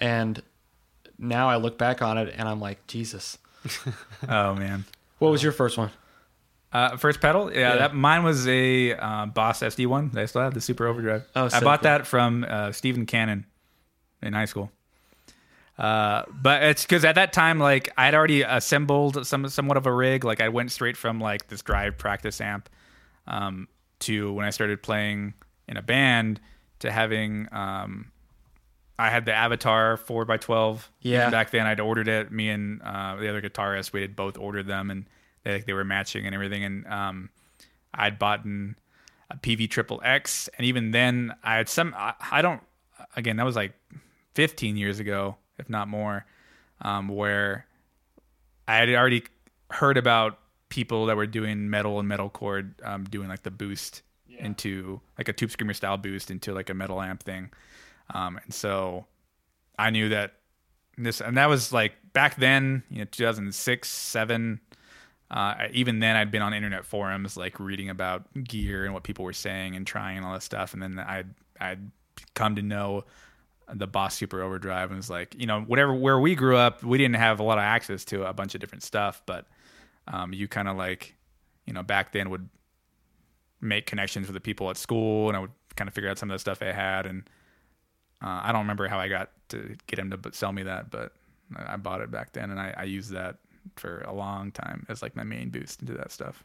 and 0.00 0.40
now 1.18 1.48
I 1.48 1.56
look 1.56 1.78
back 1.78 2.02
on 2.02 2.18
it 2.18 2.34
and 2.36 2.48
I'm 2.48 2.60
like, 2.60 2.86
Jesus. 2.86 3.38
Oh 4.28 4.54
man. 4.54 4.84
What 5.22 5.30
was 5.30 5.42
your 5.42 5.52
first 5.52 5.78
one? 5.78 5.90
Uh, 6.72 6.96
first 6.96 7.20
pedal, 7.20 7.52
yeah, 7.52 7.58
Yeah. 7.60 7.76
that 7.76 7.94
mine 7.94 8.24
was 8.24 8.48
a 8.48 8.94
uh, 8.94 9.26
Boss 9.26 9.60
SD 9.60 9.86
one. 9.86 10.10
that 10.10 10.22
I 10.22 10.26
still 10.26 10.42
have 10.42 10.54
the 10.54 10.60
Super 10.60 10.86
Overdrive. 10.86 11.24
Oh, 11.36 11.44
I 11.44 11.48
so 11.48 11.60
bought 11.60 11.80
cool. 11.80 11.84
that 11.90 12.06
from 12.06 12.44
uh, 12.48 12.72
Stephen 12.72 13.06
Cannon 13.06 13.46
in 14.22 14.32
high 14.32 14.46
school. 14.46 14.72
Uh, 15.78 16.24
but 16.30 16.62
it's 16.62 16.82
because 16.82 17.04
at 17.04 17.14
that 17.14 17.32
time, 17.32 17.58
like 17.58 17.90
I'd 17.96 18.14
already 18.14 18.42
assembled 18.42 19.26
some 19.26 19.48
somewhat 19.48 19.76
of 19.76 19.86
a 19.86 19.92
rig. 19.92 20.24
Like 20.24 20.40
I 20.40 20.48
went 20.48 20.70
straight 20.70 20.96
from 20.96 21.20
like 21.20 21.48
this 21.48 21.62
drive 21.62 21.98
practice 21.98 22.40
amp 22.40 22.68
um, 23.26 23.68
to 24.00 24.32
when 24.32 24.44
I 24.46 24.50
started 24.50 24.82
playing 24.82 25.34
in 25.68 25.76
a 25.76 25.82
band 25.82 26.40
to 26.80 26.90
having 26.92 27.48
um, 27.52 28.11
I 28.98 29.10
had 29.10 29.24
the 29.24 29.34
Avatar 29.34 29.96
four 29.96 30.30
x 30.30 30.44
twelve. 30.44 30.90
Yeah. 31.00 31.30
Back 31.30 31.50
then, 31.50 31.66
I'd 31.66 31.80
ordered 31.80 32.08
it. 32.08 32.30
Me 32.30 32.48
and 32.48 32.80
uh, 32.82 33.16
the 33.16 33.28
other 33.28 33.42
guitarist, 33.42 33.92
we 33.92 34.02
had 34.02 34.14
both 34.14 34.36
ordered 34.38 34.66
them, 34.66 34.90
and 34.90 35.06
they 35.44 35.60
they 35.60 35.72
were 35.72 35.84
matching 35.84 36.26
and 36.26 36.34
everything. 36.34 36.64
And 36.64 36.86
um, 36.86 37.30
I'd 37.94 38.18
bought 38.18 38.44
an, 38.44 38.76
a 39.30 39.36
Peavey 39.36 39.68
Triple 39.68 40.00
X, 40.04 40.48
and 40.56 40.66
even 40.66 40.90
then, 40.90 41.34
I 41.42 41.56
had 41.56 41.68
some. 41.68 41.94
I, 41.96 42.14
I 42.30 42.42
don't. 42.42 42.60
Again, 43.16 43.36
that 43.36 43.44
was 43.44 43.56
like 43.56 43.72
15 44.34 44.76
years 44.76 45.00
ago, 45.00 45.36
if 45.58 45.68
not 45.68 45.88
more, 45.88 46.24
um, 46.80 47.08
where 47.08 47.66
I 48.68 48.76
had 48.76 48.88
already 48.90 49.24
heard 49.70 49.96
about 49.96 50.38
people 50.68 51.06
that 51.06 51.16
were 51.16 51.26
doing 51.26 51.68
metal 51.68 51.98
and 51.98 52.08
metalcore, 52.08 52.70
um, 52.84 53.04
doing 53.04 53.28
like 53.28 53.42
the 53.42 53.50
boost 53.50 54.02
into 54.38 55.00
like 55.18 55.28
a 55.28 55.32
tube 55.32 55.50
screamer 55.50 55.74
style 55.74 55.96
boost 55.96 56.30
into 56.30 56.52
like 56.52 56.70
a 56.70 56.74
metal 56.74 57.00
amp 57.00 57.22
thing. 57.22 57.50
Um, 58.12 58.38
and 58.42 58.52
so 58.52 59.06
I 59.78 59.90
knew 59.90 60.08
that 60.10 60.34
this, 60.98 61.20
and 61.20 61.36
that 61.36 61.48
was 61.48 61.72
like 61.72 61.94
back 62.12 62.36
then, 62.36 62.82
you 62.90 62.98
know, 62.98 63.04
2006, 63.04 63.88
seven. 63.88 64.60
Uh, 65.30 65.54
even 65.72 65.98
then, 66.00 66.14
I'd 66.14 66.30
been 66.30 66.42
on 66.42 66.52
internet 66.52 66.84
forums, 66.84 67.38
like 67.38 67.58
reading 67.58 67.88
about 67.88 68.26
gear 68.44 68.84
and 68.84 68.92
what 68.92 69.02
people 69.02 69.24
were 69.24 69.32
saying 69.32 69.76
and 69.76 69.86
trying 69.86 70.18
and 70.18 70.26
all 70.26 70.34
that 70.34 70.42
stuff. 70.42 70.74
And 70.74 70.82
then 70.82 70.98
I'd 70.98 71.28
I'd 71.58 71.90
come 72.34 72.56
to 72.56 72.62
know 72.62 73.04
the 73.72 73.86
Boss 73.86 74.14
Super 74.14 74.42
Overdrive 74.42 74.90
and 74.90 74.98
was 74.98 75.08
like, 75.08 75.34
you 75.38 75.46
know, 75.46 75.62
whatever 75.62 75.94
where 75.94 76.18
we 76.20 76.34
grew 76.34 76.56
up, 76.56 76.82
we 76.82 76.98
didn't 76.98 77.16
have 77.16 77.40
a 77.40 77.42
lot 77.42 77.56
of 77.58 77.62
access 77.62 78.04
to 78.06 78.26
a 78.26 78.32
bunch 78.34 78.54
of 78.54 78.60
different 78.60 78.82
stuff, 78.82 79.22
but 79.24 79.46
um, 80.08 80.32
you 80.32 80.48
kind 80.48 80.68
of 80.68 80.76
like, 80.76 81.14
you 81.66 81.72
know, 81.72 81.82
back 81.82 82.12
then 82.12 82.28
would 82.30 82.48
make 83.60 83.86
connections 83.86 84.26
with 84.26 84.34
the 84.34 84.40
people 84.40 84.68
at 84.68 84.76
school, 84.76 85.28
and 85.28 85.36
I 85.36 85.40
would 85.40 85.52
kind 85.76 85.88
of 85.88 85.94
figure 85.94 86.10
out 86.10 86.18
some 86.18 86.30
of 86.30 86.34
the 86.34 86.38
stuff 86.38 86.58
they 86.58 86.72
had. 86.72 87.06
And 87.06 87.28
uh, 88.22 88.40
I 88.44 88.52
don't 88.52 88.62
remember 88.62 88.88
how 88.88 88.98
I 88.98 89.08
got 89.08 89.30
to 89.50 89.76
get 89.86 89.98
him 89.98 90.10
to 90.10 90.18
sell 90.32 90.52
me 90.52 90.62
that, 90.64 90.90
but 90.90 91.12
I 91.56 91.74
I 91.74 91.76
bought 91.76 92.00
it 92.00 92.10
back 92.10 92.32
then, 92.32 92.50
and 92.50 92.58
I, 92.60 92.74
I 92.76 92.84
used 92.84 93.10
that 93.12 93.36
for 93.76 94.00
a 94.02 94.12
long 94.12 94.50
time 94.52 94.86
as 94.88 95.02
like 95.02 95.14
my 95.16 95.22
main 95.24 95.50
boost 95.50 95.80
into 95.80 95.94
that 95.94 96.10
stuff. 96.12 96.42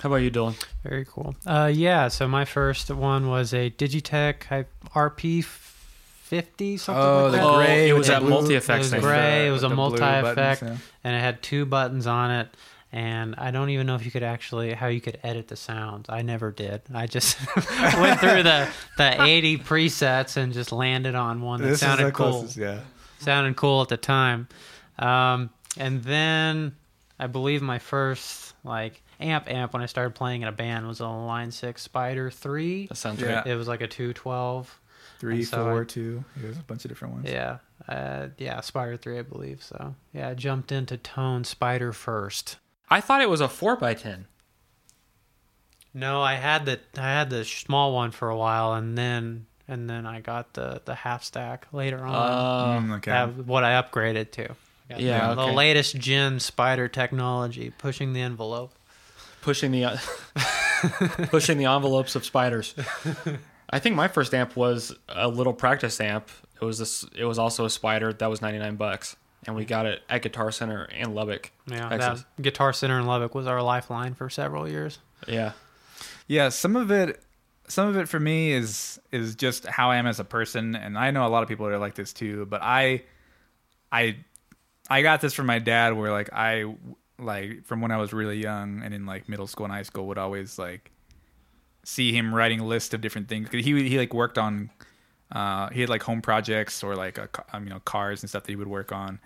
How 0.00 0.08
about 0.10 0.16
you, 0.16 0.30
Dylan? 0.30 0.54
Very 0.84 1.04
cool. 1.04 1.34
Uh, 1.44 1.70
yeah. 1.74 2.06
So 2.08 2.28
my 2.28 2.44
first 2.44 2.88
one 2.90 3.28
was 3.28 3.52
a 3.52 3.70
Digitech 3.70 4.66
RP 4.94 5.42
50, 5.42 6.76
something 6.76 7.02
Oh, 7.02 7.22
like 7.24 7.32
the 7.32 7.36
that. 7.38 7.44
Oh, 7.44 7.56
gray 7.56 7.88
it 7.88 7.92
was 7.94 8.06
the 8.06 8.12
that 8.12 8.22
multi-effects 8.22 8.78
It 8.78 8.80
was 8.82 8.90
thing. 8.90 9.00
gray. 9.00 9.48
It 9.48 9.50
was 9.50 9.62
a 9.62 9.66
With 9.66 9.70
the 9.70 9.74
blue 9.76 9.98
multi-effect, 9.98 10.60
buttons, 10.60 10.80
and 11.02 11.16
it 11.16 11.20
had 11.20 11.42
two 11.42 11.64
buttons 11.66 12.06
on 12.06 12.30
it. 12.30 12.48
And 12.90 13.34
I 13.36 13.50
don't 13.50 13.68
even 13.68 13.86
know 13.86 13.96
if 13.96 14.04
you 14.06 14.10
could 14.10 14.22
actually 14.22 14.72
how 14.72 14.86
you 14.86 15.00
could 15.02 15.18
edit 15.22 15.48
the 15.48 15.56
sounds. 15.56 16.06
I 16.08 16.22
never 16.22 16.50
did. 16.50 16.80
I 16.94 17.06
just 17.06 17.38
went 17.56 18.18
through 18.20 18.42
the 18.44 18.68
the 18.96 19.22
80 19.22 19.58
presets 19.58 20.36
and 20.38 20.52
just 20.54 20.72
landed 20.72 21.14
on 21.14 21.42
one 21.42 21.60
that 21.60 21.66
This 21.68 21.74
is 21.74 21.80
sounded 21.80 22.06
the 22.06 22.12
cool. 22.12 22.30
closest, 22.32 22.56
yeah. 22.56 22.80
Sounded 23.18 23.56
cool 23.56 23.82
at 23.82 23.88
the 23.88 23.96
time. 23.98 24.48
Um, 24.98 25.50
and 25.76 26.02
then 26.02 26.74
I 27.18 27.26
believe 27.26 27.60
my 27.62 27.78
first 27.78 28.54
like 28.64 29.02
amp 29.20 29.50
amp 29.50 29.72
when 29.74 29.82
I 29.82 29.86
started 29.86 30.14
playing 30.14 30.42
in 30.42 30.48
a 30.48 30.52
band 30.52 30.86
was 30.88 31.00
a 31.00 31.06
Line 31.08 31.50
Six 31.50 31.82
Spider 31.82 32.30
Three. 32.30 32.86
That 32.86 32.96
sounds 32.96 33.20
Yeah. 33.20 33.34
right. 33.40 33.46
It 33.46 33.54
was 33.56 33.68
like 33.68 33.82
a 33.82 33.86
212. 33.88 34.80
Three, 35.20 35.42
so 35.42 35.64
four, 35.64 35.80
I, 35.82 35.84
two. 35.84 36.24
There's 36.36 36.56
a 36.58 36.62
bunch 36.62 36.84
of 36.84 36.90
different 36.90 37.14
ones. 37.14 37.28
Yeah, 37.28 37.58
uh, 37.88 38.28
yeah, 38.38 38.60
Spider 38.60 38.96
Three, 38.96 39.18
I 39.18 39.22
believe. 39.22 39.64
So 39.64 39.96
yeah, 40.14 40.28
I 40.28 40.34
jumped 40.34 40.70
into 40.70 40.96
Tone 40.96 41.42
Spider 41.42 41.92
first. 41.92 42.56
I 42.90 43.00
thought 43.00 43.20
it 43.20 43.28
was 43.30 43.40
a 43.40 43.48
four 43.48 43.76
by 43.76 43.94
ten. 43.94 44.26
No, 45.94 46.22
I 46.22 46.34
had 46.34 46.66
the 46.66 46.80
I 46.96 47.02
had 47.12 47.30
the 47.30 47.44
small 47.44 47.92
one 47.94 48.10
for 48.10 48.28
a 48.28 48.36
while, 48.36 48.74
and 48.74 48.96
then 48.96 49.46
and 49.66 49.88
then 49.88 50.06
I 50.06 50.20
got 50.20 50.54
the 50.54 50.80
the 50.84 50.94
half 50.94 51.24
stack 51.24 51.66
later 51.72 52.04
on. 52.04 52.14
Uh, 52.14 52.80
Mm, 52.80 52.96
okay. 52.98 53.10
Have 53.10 53.48
what 53.48 53.64
I 53.64 53.80
upgraded 53.82 54.30
to. 54.32 54.48
Got 54.88 55.00
Yeah, 55.00 55.34
the, 55.34 55.40
okay. 55.42 55.50
the 55.50 55.56
latest 55.56 55.96
gen 55.98 56.40
Spider 56.40 56.88
technology, 56.88 57.70
pushing 57.78 58.12
the 58.12 58.20
envelope. 58.20 58.72
pushing 59.42 59.70
the 59.72 59.84
pushing 61.30 61.58
the 61.58 61.64
envelopes 61.66 62.14
of 62.14 62.24
spiders. 62.24 62.74
I 63.70 63.78
think 63.78 63.96
my 63.96 64.08
first 64.08 64.32
amp 64.34 64.56
was 64.56 64.94
a 65.08 65.28
little 65.28 65.52
practice 65.52 66.00
amp. 66.00 66.28
It 66.60 66.64
was 66.64 66.78
this. 66.78 67.04
It 67.14 67.24
was 67.24 67.38
also 67.38 67.64
a 67.64 67.70
spider 67.70 68.12
that 68.12 68.30
was 68.30 68.40
ninety 68.40 68.58
nine 68.58 68.76
bucks, 68.76 69.16
and 69.46 69.54
we 69.56 69.64
got 69.64 69.86
it 69.86 70.02
at 70.08 70.22
Guitar 70.22 70.50
Center 70.50 70.84
in 70.86 71.14
Lubbock. 71.14 71.50
Yeah, 71.66 71.88
Texas. 71.88 72.24
that 72.36 72.42
Guitar 72.42 72.72
Center 72.72 72.98
in 72.98 73.06
Lubbock 73.06 73.34
was 73.34 73.46
our 73.46 73.62
lifeline 73.62 74.14
for 74.14 74.28
several 74.30 74.68
years. 74.68 74.98
Yeah, 75.26 75.52
Yeah, 76.26 76.48
some 76.50 76.76
of 76.76 76.90
it 76.90 77.22
some 77.68 77.86
of 77.88 77.96
it 77.96 78.08
for 78.08 78.18
me 78.20 78.52
is 78.52 78.98
is 79.12 79.34
just 79.34 79.66
how 79.66 79.90
I 79.90 79.96
am 79.96 80.06
as 80.06 80.20
a 80.20 80.24
person 80.24 80.74
and 80.74 80.96
I 80.98 81.10
know 81.10 81.26
a 81.26 81.28
lot 81.28 81.42
of 81.42 81.48
people 81.48 81.66
are 81.66 81.78
like 81.78 81.94
this 81.94 82.12
too, 82.12 82.46
but 82.46 82.60
I 82.62 83.02
I 83.92 84.16
I 84.90 85.02
got 85.02 85.20
this 85.20 85.34
from 85.34 85.46
my 85.46 85.58
dad 85.58 85.94
where 85.96 86.10
like 86.10 86.30
I 86.32 86.74
like 87.18 87.64
from 87.64 87.80
when 87.80 87.90
I 87.90 87.96
was 87.98 88.12
really 88.12 88.38
young 88.40 88.82
and 88.82 88.94
in 88.94 89.04
like 89.06 89.28
middle 89.28 89.46
school 89.46 89.64
and 89.66 89.72
high 89.74 89.82
school 89.82 90.06
would 90.06 90.18
always 90.18 90.58
like 90.58 90.90
see 91.84 92.12
him 92.12 92.34
writing 92.34 92.60
a 92.60 92.66
list 92.66 92.94
of 92.94 93.00
different 93.00 93.28
things 93.28 93.48
'Cause 93.48 93.64
he 93.64 93.88
he 93.88 93.98
like 93.98 94.14
worked 94.14 94.38
on 94.38 94.70
uh 95.32 95.68
he 95.70 95.80
had 95.80 95.90
like 95.90 96.02
home 96.02 96.22
projects 96.22 96.82
or 96.82 96.94
like 96.96 97.18
a, 97.18 97.28
um, 97.52 97.64
you 97.64 97.70
know 97.70 97.80
cars 97.80 98.22
and 98.22 98.30
stuff 98.30 98.44
that 98.44 98.50
he 98.50 98.56
would 98.56 98.68
work 98.68 98.92
on 98.92 99.20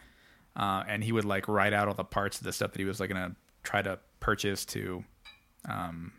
uh 0.56 0.82
and 0.88 1.04
he 1.04 1.12
would 1.12 1.24
like 1.24 1.48
write 1.48 1.72
out 1.72 1.88
all 1.88 1.94
the 1.94 2.04
parts 2.04 2.38
of 2.38 2.44
the 2.44 2.52
stuff 2.52 2.72
that 2.72 2.78
he 2.78 2.84
was 2.84 3.00
like 3.00 3.10
going 3.10 3.30
to 3.30 3.36
try 3.62 3.80
to 3.80 3.98
purchase 4.20 4.64
to 4.64 5.04
um 5.68 6.12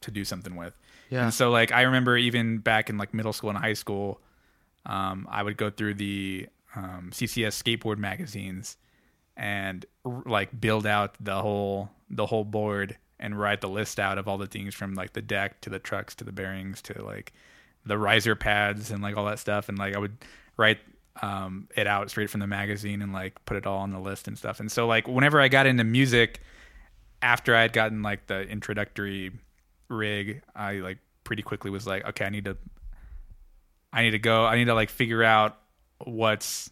to 0.00 0.10
do 0.10 0.24
something 0.24 0.56
with 0.56 0.74
yeah. 1.10 1.24
and 1.24 1.34
so 1.34 1.50
like 1.50 1.72
I 1.72 1.82
remember 1.82 2.16
even 2.16 2.58
back 2.58 2.90
in 2.90 2.98
like 2.98 3.14
middle 3.14 3.32
school 3.32 3.50
and 3.50 3.58
high 3.58 3.74
school, 3.74 4.20
um, 4.84 5.26
I 5.30 5.42
would 5.42 5.56
go 5.56 5.70
through 5.70 5.94
the 5.94 6.48
um, 6.74 7.10
CCS 7.12 7.62
skateboard 7.62 7.98
magazines 7.98 8.76
and 9.36 9.86
r- 10.04 10.22
like 10.26 10.58
build 10.58 10.86
out 10.86 11.16
the 11.20 11.40
whole 11.40 11.90
the 12.10 12.26
whole 12.26 12.44
board 12.44 12.96
and 13.18 13.38
write 13.38 13.60
the 13.60 13.68
list 13.68 13.98
out 13.98 14.18
of 14.18 14.28
all 14.28 14.38
the 14.38 14.46
things 14.46 14.74
from 14.74 14.94
like 14.94 15.12
the 15.12 15.22
deck 15.22 15.60
to 15.62 15.70
the 15.70 15.78
trucks 15.78 16.14
to 16.14 16.24
the 16.24 16.32
bearings 16.32 16.82
to 16.82 17.02
like 17.02 17.32
the 17.86 17.96
riser 17.96 18.34
pads 18.34 18.90
and 18.90 19.02
like 19.02 19.16
all 19.16 19.24
that 19.26 19.38
stuff 19.38 19.68
and 19.68 19.78
like 19.78 19.94
I 19.94 19.98
would 19.98 20.16
write 20.56 20.78
um, 21.22 21.68
it 21.74 21.86
out 21.86 22.10
straight 22.10 22.30
from 22.30 22.40
the 22.40 22.46
magazine 22.46 23.00
and 23.00 23.12
like 23.12 23.42
put 23.46 23.56
it 23.56 23.66
all 23.66 23.78
on 23.78 23.90
the 23.90 23.98
list 23.98 24.28
and 24.28 24.36
stuff. 24.36 24.60
And 24.60 24.70
so 24.70 24.86
like 24.86 25.08
whenever 25.08 25.40
I 25.40 25.48
got 25.48 25.66
into 25.66 25.84
music 25.84 26.40
after 27.22 27.54
I 27.54 27.62
had 27.62 27.72
gotten 27.72 28.02
like 28.02 28.26
the 28.26 28.42
introductory 28.42 29.32
rig, 29.88 30.42
I 30.54 30.74
like 30.74 30.98
pretty 31.24 31.42
quickly 31.42 31.70
was 31.70 31.86
like, 31.86 32.04
okay, 32.06 32.24
I 32.24 32.28
need 32.28 32.44
to, 32.44 32.56
I 33.92 34.02
need 34.02 34.10
to 34.10 34.18
go, 34.18 34.44
I 34.44 34.56
need 34.56 34.66
to 34.66 34.74
like 34.74 34.90
figure 34.90 35.22
out 35.22 35.56
what's, 36.04 36.70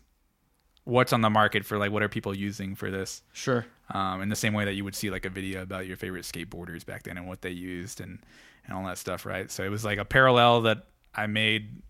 what's 0.85 1.13
on 1.13 1.23
the 1.23 1.31
market 1.31 1.65
for 1.65 1.79
like 1.79 1.91
what 1.91 2.03
are 2.03 2.09
people 2.09 2.35
using 2.35 2.75
for 2.75 2.91
this. 2.91 3.23
Sure. 3.33 3.65
Um, 3.91 4.21
in 4.21 4.29
the 4.29 4.37
same 4.37 4.53
way 4.53 4.65
that 4.65 4.75
you 4.75 4.85
would 4.85 4.95
see 4.95 5.11
like 5.11 5.25
a 5.25 5.31
video 5.31 5.63
about 5.63 5.87
your 5.87 5.97
favorite 5.97 6.25
skateboarders 6.25 6.85
back 6.85 7.05
then 7.05 7.17
and 7.17 7.27
what 7.27 7.41
they 7.41 7.51
used 7.51 8.01
and 8.01 8.19
and 8.67 8.77
all 8.77 8.85
that 8.85 8.99
stuff, 8.99 9.27
right? 9.27 9.51
So 9.51 9.63
it 9.63 9.69
was 9.69 9.85
like 9.85 9.99
a 9.99 10.05
parallel 10.05 10.63
that 10.63 10.87
I 11.15 11.27
made 11.27 11.83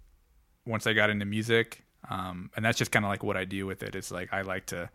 once 0.67 0.87
I 0.87 0.93
got 0.93 1.11
into 1.11 1.25
music, 1.25 1.83
um, 2.09 2.51
and 2.57 2.65
that's 2.65 2.79
just 2.79 2.91
kind 2.91 3.05
of 3.05 3.11
like 3.11 3.23
what 3.23 3.37
I 3.37 3.45
do 3.45 3.67
with 3.67 3.83
it. 3.83 3.95
It's 3.95 4.11
like 4.11 4.33
I 4.33 4.43
like 4.43 4.67
to 4.67 4.91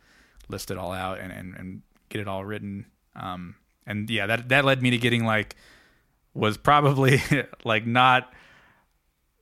list 0.47 0.71
it 0.71 0.77
all 0.77 0.91
out 0.91 1.19
and 1.19 1.31
and, 1.31 1.55
and 1.55 1.81
get 2.09 2.21
it 2.21 2.27
all 2.27 2.43
written. 2.45 2.85
Um, 3.15 3.55
and 3.85 4.09
yeah, 4.09 4.27
that 4.27 4.49
that 4.49 4.65
led 4.65 4.81
me 4.81 4.91
to 4.91 4.97
getting 4.97 5.25
like 5.25 5.55
was 6.33 6.57
probably 6.57 7.21
like 7.63 7.85
not 7.85 8.31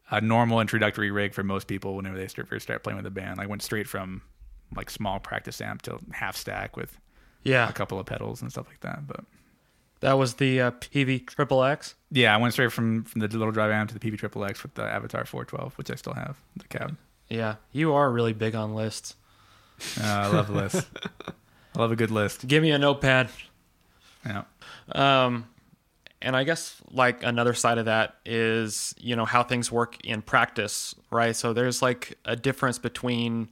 a 0.09 0.21
normal 0.21 0.61
introductory 0.61 1.11
rig 1.11 1.33
for 1.33 1.43
most 1.43 1.67
people 1.67 1.95
whenever 1.95 2.17
they 2.17 2.27
start, 2.27 2.47
first 2.47 2.63
start 2.63 2.83
playing 2.83 2.97
with 2.97 3.05
a 3.05 3.11
band. 3.11 3.41
I 3.41 3.45
went 3.45 3.61
straight 3.61 3.87
from 3.87 4.21
like 4.75 4.89
small 4.89 5.19
practice 5.19 5.59
amp 5.61 5.81
to 5.83 5.99
half 6.11 6.35
stack 6.37 6.77
with 6.77 6.97
Yeah, 7.43 7.69
a 7.69 7.73
couple 7.73 7.99
of 7.99 8.05
pedals 8.05 8.41
and 8.41 8.49
stuff 8.51 8.67
like 8.67 8.79
that. 8.81 9.05
But 9.05 9.25
that 9.99 10.13
was 10.13 10.35
the 10.35 10.61
uh, 10.61 10.71
Peavey 10.71 11.25
Triple 11.25 11.63
X. 11.63 11.95
yeah, 12.11 12.33
I 12.33 12.37
went 12.37 12.53
straight 12.53 12.71
from 12.71 13.03
from 13.03 13.21
the 13.21 13.27
little 13.27 13.51
drive 13.51 13.71
amp 13.71 13.89
to 13.89 13.97
the 13.97 13.99
Peavey 13.99 14.17
Triple 14.17 14.45
X 14.45 14.63
with 14.63 14.73
the 14.75 14.83
Avatar 14.83 15.25
412, 15.25 15.77
which 15.77 15.91
I 15.91 15.95
still 15.95 16.13
have 16.13 16.37
the 16.55 16.67
cab. 16.67 16.97
Yeah, 17.29 17.55
you 17.71 17.93
are 17.93 18.09
really 18.11 18.33
big 18.33 18.55
on 18.55 18.73
lists. 18.75 19.15
Uh, 19.99 20.05
I 20.05 20.27
love 20.27 20.49
lists. 20.49 20.85
I 21.75 21.79
love 21.79 21.91
a 21.91 21.95
good 21.95 22.11
list. 22.11 22.47
Give 22.47 22.63
me 22.63 22.71
a 22.71 22.79
notepad. 22.79 23.29
Yeah. 24.25 24.43
Um, 24.91 25.47
and 26.21 26.35
I 26.35 26.43
guess 26.43 26.81
like 26.91 27.23
another 27.23 27.53
side 27.53 27.77
of 27.77 27.85
that 27.85 28.15
is 28.25 28.95
you 28.97 29.15
know 29.15 29.25
how 29.25 29.43
things 29.43 29.71
work 29.71 30.03
in 30.03 30.21
practice, 30.21 30.95
right? 31.11 31.35
So 31.35 31.53
there's 31.53 31.81
like 31.81 32.17
a 32.25 32.35
difference 32.35 32.79
between 32.79 33.49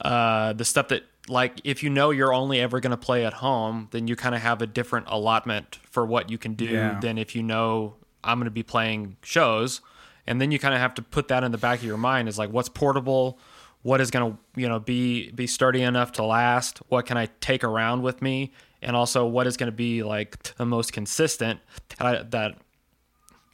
uh, 0.00 0.52
the 0.52 0.64
stuff 0.64 0.88
that 0.88 1.04
like 1.30 1.60
if 1.64 1.82
you 1.82 1.90
know 1.90 2.10
you're 2.10 2.34
only 2.34 2.60
ever 2.60 2.80
going 2.80 2.90
to 2.90 2.96
play 2.96 3.24
at 3.24 3.34
home, 3.34 3.88
then 3.92 4.08
you 4.08 4.16
kind 4.16 4.34
of 4.34 4.42
have 4.42 4.60
a 4.60 4.66
different 4.66 5.06
allotment 5.08 5.78
for 5.88 6.04
what 6.04 6.28
you 6.30 6.36
can 6.38 6.54
do 6.54 6.64
Yeah. 6.64 6.98
than 7.00 7.16
if 7.18 7.34
you 7.36 7.42
know 7.42 7.94
I'm 8.24 8.38
going 8.38 8.44
to 8.46 8.50
be 8.50 8.62
playing 8.64 9.16
shows, 9.22 9.80
and 10.26 10.40
then 10.40 10.50
you 10.50 10.58
kind 10.58 10.74
of 10.74 10.80
have 10.80 10.94
to 10.94 11.02
put 11.02 11.28
that 11.28 11.42
in 11.44 11.52
the 11.52 11.58
back 11.58 11.78
of 11.78 11.84
your 11.84 11.96
mind 11.96 12.28
is 12.28 12.36
like 12.38 12.50
what's 12.50 12.68
portable, 12.68 13.38
what 13.82 14.00
is 14.00 14.10
going 14.10 14.32
to 14.32 14.60
you 14.60 14.68
know 14.68 14.78
be 14.80 15.30
be 15.30 15.46
sturdy 15.46 15.82
enough 15.82 16.12
to 16.12 16.24
last, 16.24 16.78
what 16.88 17.06
can 17.06 17.16
I 17.16 17.28
take 17.40 17.62
around 17.64 18.02
with 18.02 18.20
me, 18.20 18.52
and 18.82 18.96
also 18.96 19.24
what 19.26 19.46
is 19.46 19.56
going 19.56 19.68
to 19.72 19.76
be 19.76 20.02
like 20.02 20.42
the 20.56 20.66
most 20.66 20.92
consistent 20.92 21.60
that 21.96 22.06
I, 22.06 22.22
that 22.24 22.58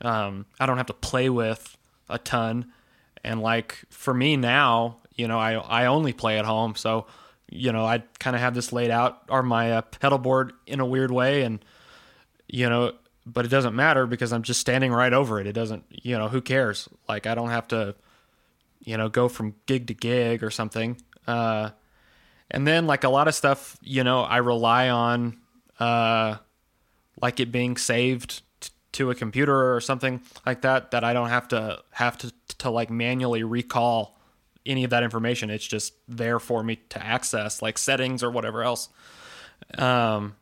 um, 0.03 0.47
I 0.59 0.67
don't 0.67 0.77
have 0.79 0.87
to 0.87 0.95
play 0.95 1.29
with 1.29 1.77
a 2.09 2.19
ton. 2.19 2.73
And 3.25 3.41
like 3.41 3.79
for 3.91 4.15
me 4.15 4.37
now, 4.37 4.99
you 5.15 5.29
know, 5.29 5.39
I 5.39 5.55
I 5.55 5.87
only 5.87 6.13
play 6.13 6.39
at 6.39 6.45
home, 6.45 6.75
so 6.75 7.07
you 7.49 7.73
know 7.73 7.85
I 7.85 8.03
kind 8.19 8.37
of 8.37 8.43
have 8.43 8.55
this 8.55 8.73
laid 8.73 8.91
out 8.91 9.23
on 9.29 9.47
my 9.47 9.73
uh, 9.73 9.83
pedal 9.83 10.19
board 10.19 10.53
in 10.67 10.81
a 10.81 10.87
weird 10.87 11.11
way, 11.11 11.43
and 11.43 11.65
you 12.49 12.69
know, 12.69 12.93
but 13.25 13.45
it 13.45 13.49
doesn't 13.49 13.75
matter 13.75 14.07
because 14.07 14.33
I'm 14.33 14.43
just 14.43 14.61
standing 14.61 14.93
right 14.93 15.13
over 15.13 15.41
it. 15.41 15.47
It 15.47 15.53
doesn't, 15.53 15.85
you 15.91 16.17
know, 16.17 16.29
who 16.29 16.41
cares? 16.41 16.89
Like 17.09 17.27
I 17.27 17.35
don't 17.35 17.51
have 17.51 17.69
to, 17.69 17.95
you 18.85 18.97
know, 18.97 19.09
go 19.09 19.29
from 19.29 19.55
gig 19.67 19.89
to 19.89 19.95
gig 19.95 20.45
or 20.45 20.51
something. 20.51 21.01
Uh, 21.27 21.71
and 22.51 22.67
then 22.67 22.87
like 22.87 23.03
a 23.03 23.09
lot 23.09 23.27
of 23.27 23.35
stuff, 23.35 23.77
you 23.83 24.05
know, 24.05 24.21
I 24.23 24.37
rely 24.39 24.91
on 24.91 25.39
uh, 25.81 26.37
like 27.21 27.41
it 27.41 27.51
being 27.51 27.77
saved 27.77 28.43
to 28.93 29.11
a 29.11 29.15
computer 29.15 29.75
or 29.75 29.81
something 29.81 30.23
like 30.47 30.63
that 30.63 30.93
that 30.93 31.05
I 31.05 31.13
don't 31.13 31.29
have 31.29 31.49
to 31.49 31.83
have 31.91 32.17
to 32.19 32.33
to 32.59 32.71
like 32.71 32.89
manually 32.89 33.43
recall 33.43 34.16
any 34.67 34.85
of 34.85 34.91
that 34.91 35.03
information. 35.03 35.51
It's 35.51 35.67
just 35.67 35.95
there 36.09 36.39
for 36.39 36.63
me 36.63 36.77
to 36.91 37.05
access, 37.05 37.63
like 37.63 37.79
settings 37.79 38.23
or 38.23 38.31
whatever 38.31 38.63
else. 38.63 38.89
Um, 39.79 40.37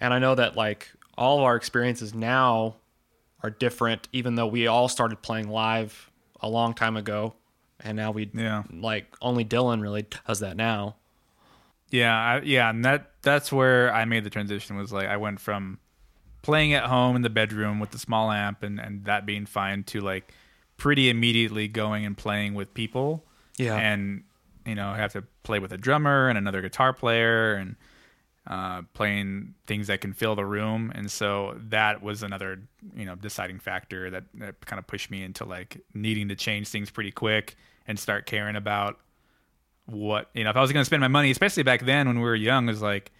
and 0.00 0.12
I 0.12 0.18
know 0.18 0.34
that 0.34 0.56
like 0.56 0.90
all 1.16 1.38
of 1.38 1.44
our 1.44 1.56
experiences 1.56 2.14
now 2.14 2.76
are 3.42 3.50
different, 3.50 4.08
even 4.12 4.34
though 4.34 4.46
we 4.46 4.66
all 4.66 4.88
started 4.88 5.22
playing 5.22 5.48
live 5.48 6.10
a 6.40 6.48
long 6.48 6.74
time 6.74 6.96
ago, 6.96 7.34
and 7.80 7.96
now 7.96 8.10
we 8.10 8.30
Yeah. 8.34 8.64
like 8.72 9.06
only 9.22 9.44
Dylan 9.44 9.80
really 9.80 10.06
does 10.26 10.40
that 10.40 10.56
now. 10.56 10.96
Yeah, 11.90 12.14
I, 12.14 12.40
yeah, 12.42 12.68
and 12.68 12.84
that 12.84 13.12
that's 13.22 13.50
where 13.50 13.92
I 13.94 14.04
made 14.04 14.24
the 14.24 14.30
transition. 14.30 14.76
Was 14.76 14.92
like 14.92 15.08
I 15.08 15.16
went 15.16 15.40
from 15.40 15.78
playing 16.42 16.74
at 16.74 16.84
home 16.84 17.16
in 17.16 17.22
the 17.22 17.30
bedroom 17.30 17.80
with 17.80 17.90
the 17.90 17.98
small 17.98 18.30
amp 18.30 18.62
and 18.62 18.78
and 18.78 19.04
that 19.06 19.24
being 19.24 19.46
fine 19.46 19.84
to 19.84 20.00
like 20.00 20.32
pretty 20.76 21.08
immediately 21.08 21.66
going 21.66 22.04
and 22.04 22.16
playing 22.16 22.54
with 22.54 22.74
people. 22.74 23.24
Yeah. 23.58 23.76
and 23.76 24.24
you 24.66 24.74
know 24.74 24.92
have 24.92 25.12
to 25.12 25.22
play 25.42 25.58
with 25.58 25.72
a 25.72 25.78
drummer 25.78 26.28
and 26.28 26.38
another 26.38 26.62
guitar 26.62 26.92
player 26.92 27.54
and 27.54 27.76
uh, 28.46 28.82
playing 28.94 29.54
things 29.66 29.88
that 29.88 30.00
can 30.00 30.14
fill 30.14 30.34
the 30.34 30.44
room. 30.44 30.90
And 30.94 31.10
so 31.10 31.54
that 31.68 32.02
was 32.02 32.22
another 32.22 32.62
you 32.96 33.04
know 33.04 33.14
deciding 33.14 33.58
factor 33.58 34.10
that, 34.10 34.24
that 34.34 34.64
kind 34.64 34.78
of 34.78 34.86
pushed 34.86 35.10
me 35.10 35.22
into 35.22 35.44
like 35.44 35.80
needing 35.94 36.28
to 36.28 36.34
change 36.34 36.68
things 36.68 36.90
pretty 36.90 37.10
quick 37.10 37.56
and 37.86 37.98
start 37.98 38.26
caring 38.26 38.56
about 38.56 38.98
what 39.86 40.30
you 40.34 40.44
know 40.44 40.50
if 40.50 40.56
I 40.56 40.60
was 40.60 40.72
going 40.72 40.80
to 40.82 40.86
spend 40.86 41.00
my 41.00 41.08
money, 41.08 41.30
especially 41.30 41.62
back 41.62 41.84
then 41.84 42.06
when 42.06 42.16
we 42.16 42.24
were 42.24 42.34
young, 42.34 42.66
was 42.66 42.80
like 42.82 43.10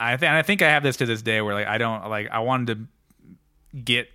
I 0.00 0.16
think 0.16 0.32
I 0.32 0.42
think 0.42 0.62
I 0.62 0.70
have 0.70 0.82
this 0.82 0.96
to 0.98 1.06
this 1.06 1.22
day 1.22 1.40
where 1.40 1.54
like 1.54 1.66
I 1.66 1.78
don't 1.78 2.08
like 2.08 2.28
I 2.30 2.40
wanted 2.40 2.88
to 3.72 3.78
get 3.78 4.08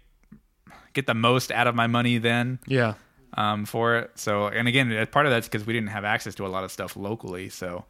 get 0.93 1.07
the 1.07 1.13
most 1.13 1.51
out 1.51 1.67
of 1.67 1.75
my 1.75 1.87
money 1.87 2.19
then 2.19 2.59
Yeah. 2.67 2.93
Um, 3.35 3.65
for 3.65 3.97
it. 3.97 4.11
So, 4.15 4.47
and 4.47 4.67
again, 4.67 5.07
part 5.07 5.25
of 5.25 5.31
that's 5.31 5.47
because 5.47 5.65
we 5.65 5.73
didn't 5.73 5.89
have 5.89 6.05
access 6.05 6.35
to 6.35 6.45
a 6.45 6.49
lot 6.49 6.63
of 6.63 6.71
stuff 6.71 6.95
locally. 6.95 7.49
So, 7.49 7.85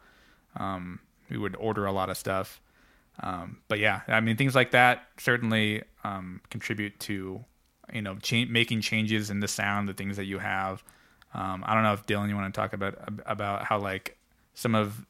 um, 0.56 1.00
we 1.30 1.38
would 1.38 1.56
order 1.56 1.86
a 1.86 1.92
lot 1.92 2.10
of 2.10 2.18
stuff. 2.18 2.62
Um, 3.20 3.58
but 3.68 3.80
yeah, 3.80 4.02
I 4.08 4.20
mean, 4.22 4.38
things 4.38 4.56
like 4.56 4.72
that 4.72 5.08
certainly 5.18 5.84
um, 6.04 6.42
contribute 6.50 7.00
to, 7.02 7.44
you 7.94 8.02
know, 8.02 8.16
cha- 8.16 8.46
making 8.50 8.82
changes 8.82 9.30
in 9.30 9.40
the 9.40 9.48
sound, 9.48 9.88
the 9.88 9.94
things 9.94 10.18
that 10.18 10.26
you 10.26 10.40
have. 10.40 10.84
Um, 11.34 11.64
I 11.66 11.74
don't 11.74 11.84
know 11.84 11.94
if 11.94 12.06
Dylan, 12.06 12.30
you 12.30 12.36
want 12.36 12.54
to 12.54 12.60
talk 12.60 12.74
about 12.74 12.96
about 13.26 13.66
how 13.66 13.80
like 13.80 14.18
some 14.54 14.76
of 14.76 15.06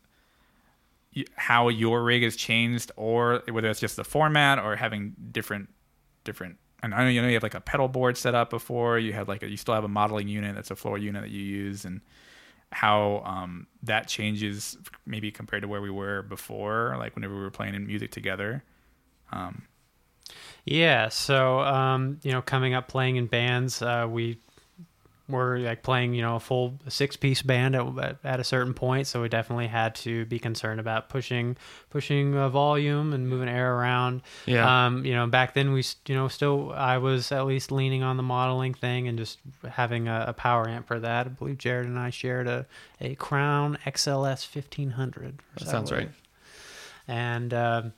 how 1.35 1.69
your 1.69 2.03
rig 2.03 2.23
has 2.23 2.35
changed, 2.35 2.91
or 2.95 3.43
whether 3.49 3.69
it's 3.69 3.79
just 3.79 3.95
the 3.95 4.03
format 4.03 4.59
or 4.59 4.75
having 4.75 5.13
different 5.31 5.69
different. 6.23 6.57
And 6.83 6.93
I 6.93 7.03
know 7.05 7.09
you 7.09 7.21
know 7.21 7.29
you 7.29 7.35
have 7.35 7.43
like 7.43 7.55
a 7.55 7.61
pedal 7.61 7.89
board 7.89 8.17
set 8.17 8.35
up 8.35 8.51
before. 8.51 8.99
You 8.99 9.13
have 9.13 9.29
like 9.29 9.43
a, 9.43 9.49
you 9.49 9.57
still 9.57 9.73
have 9.75 9.85
a 9.85 9.89
modeling 9.89 10.27
unit 10.29 10.55
that's 10.55 10.71
a 10.71 10.75
floor 10.75 10.99
unit 10.99 11.23
that 11.23 11.31
you 11.31 11.41
use, 11.43 11.85
and 11.85 12.01
how 12.71 13.23
um, 13.25 13.67
that 13.83 14.07
changes 14.07 14.77
maybe 15.05 15.31
compared 15.31 15.63
to 15.63 15.69
where 15.69 15.81
we 15.81 15.91
were 15.91 16.23
before, 16.23 16.95
like 16.99 17.15
whenever 17.15 17.35
we 17.35 17.41
were 17.41 17.51
playing 17.51 17.75
in 17.75 17.87
music 17.87 18.11
together. 18.11 18.63
Um, 19.31 19.63
Yeah, 20.65 21.09
so 21.09 21.59
um, 21.61 22.19
you 22.23 22.31
know, 22.31 22.41
coming 22.41 22.73
up 22.73 22.87
playing 22.87 23.17
in 23.17 23.27
bands, 23.27 23.81
uh, 23.81 24.07
we 24.09 24.39
were 25.29 25.57
like 25.59 25.83
playing, 25.83 26.13
you 26.13 26.21
know, 26.21 26.35
a 26.35 26.39
full 26.39 26.79
six-piece 26.87 27.41
band 27.43 27.75
at, 27.75 28.17
at 28.23 28.39
a 28.39 28.43
certain 28.43 28.73
point, 28.73 29.07
so 29.07 29.21
we 29.21 29.29
definitely 29.29 29.67
had 29.67 29.95
to 29.95 30.25
be 30.25 30.37
concerned 30.37 30.79
about 30.79 31.09
pushing 31.09 31.55
pushing 31.89 32.35
uh, 32.35 32.49
volume 32.49 33.13
and 33.13 33.29
moving 33.29 33.47
air 33.47 33.75
around. 33.75 34.21
Yeah. 34.45 34.85
Um, 34.85 35.05
you 35.05 35.13
know, 35.13 35.25
back 35.27 35.53
then 35.53 35.71
we, 35.71 35.83
you 36.07 36.15
know, 36.15 36.27
still 36.27 36.73
I 36.73 36.97
was 36.97 37.31
at 37.31 37.45
least 37.45 37.71
leaning 37.71 38.03
on 38.03 38.17
the 38.17 38.23
modeling 38.23 38.73
thing 38.73 39.07
and 39.07 39.17
just 39.17 39.39
having 39.69 40.07
a, 40.07 40.25
a 40.29 40.33
power 40.33 40.67
amp 40.67 40.87
for 40.87 40.99
that. 40.99 41.25
I 41.25 41.29
believe 41.29 41.57
Jared 41.57 41.87
and 41.87 41.97
I 41.97 42.09
shared 42.09 42.47
a 42.47 42.65
a 42.99 43.15
Crown 43.15 43.77
XLS 43.85 44.53
1500. 44.53 45.39
That 45.57 45.67
sounds 45.67 45.91
right. 45.91 46.09
And 47.07 47.53
um 47.53 47.93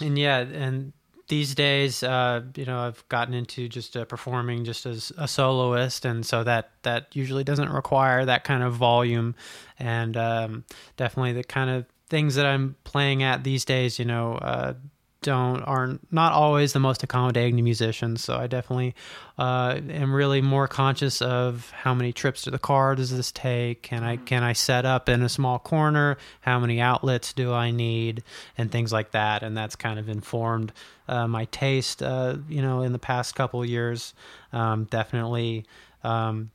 and 0.00 0.18
yeah, 0.18 0.38
and 0.38 0.92
these 1.32 1.54
days, 1.54 2.02
uh, 2.02 2.42
you 2.56 2.66
know, 2.66 2.78
I've 2.78 3.08
gotten 3.08 3.32
into 3.32 3.66
just 3.66 3.96
uh, 3.96 4.04
performing 4.04 4.66
just 4.66 4.84
as 4.84 5.12
a 5.16 5.26
soloist, 5.26 6.04
and 6.04 6.26
so 6.26 6.44
that 6.44 6.72
that 6.82 7.16
usually 7.16 7.42
doesn't 7.42 7.70
require 7.70 8.26
that 8.26 8.44
kind 8.44 8.62
of 8.62 8.74
volume, 8.74 9.34
and 9.78 10.14
um, 10.14 10.64
definitely 10.98 11.32
the 11.32 11.42
kind 11.42 11.70
of 11.70 11.86
things 12.10 12.34
that 12.34 12.44
I'm 12.44 12.76
playing 12.84 13.22
at 13.22 13.44
these 13.44 13.64
days, 13.64 13.98
you 13.98 14.04
know, 14.04 14.34
uh, 14.34 14.74
don't 15.22 15.62
are 15.62 15.98
not 16.10 16.32
always 16.32 16.72
the 16.72 16.80
most 16.80 17.02
accommodating 17.02 17.56
to 17.56 17.62
musicians. 17.62 18.22
So 18.22 18.36
I 18.36 18.46
definitely 18.46 18.94
uh, 19.38 19.80
am 19.88 20.14
really 20.14 20.40
more 20.40 20.68
conscious 20.68 21.22
of 21.22 21.70
how 21.70 21.94
many 21.94 22.12
trips 22.12 22.42
to 22.42 22.50
the 22.50 22.58
car 22.58 22.94
does 22.94 23.16
this 23.16 23.32
take? 23.32 23.82
Can 23.82 24.02
I 24.02 24.16
can 24.16 24.42
I 24.42 24.52
set 24.52 24.84
up 24.84 25.08
in 25.08 25.22
a 25.22 25.28
small 25.28 25.58
corner? 25.58 26.18
How 26.40 26.58
many 26.58 26.80
outlets 26.80 27.32
do 27.32 27.52
I 27.52 27.70
need? 27.70 28.22
And 28.58 28.70
things 28.70 28.92
like 28.92 29.12
that. 29.12 29.42
And 29.42 29.56
that's 29.56 29.76
kind 29.76 29.98
of 29.98 30.08
informed 30.08 30.72
uh, 31.08 31.26
my 31.26 31.46
taste. 31.46 32.02
Uh, 32.02 32.36
you 32.48 32.62
know, 32.62 32.82
in 32.82 32.92
the 32.92 32.98
past 32.98 33.34
couple 33.34 33.64
years, 33.64 34.14
um, 34.52 34.84
definitely. 34.84 35.64
Um, 36.04 36.50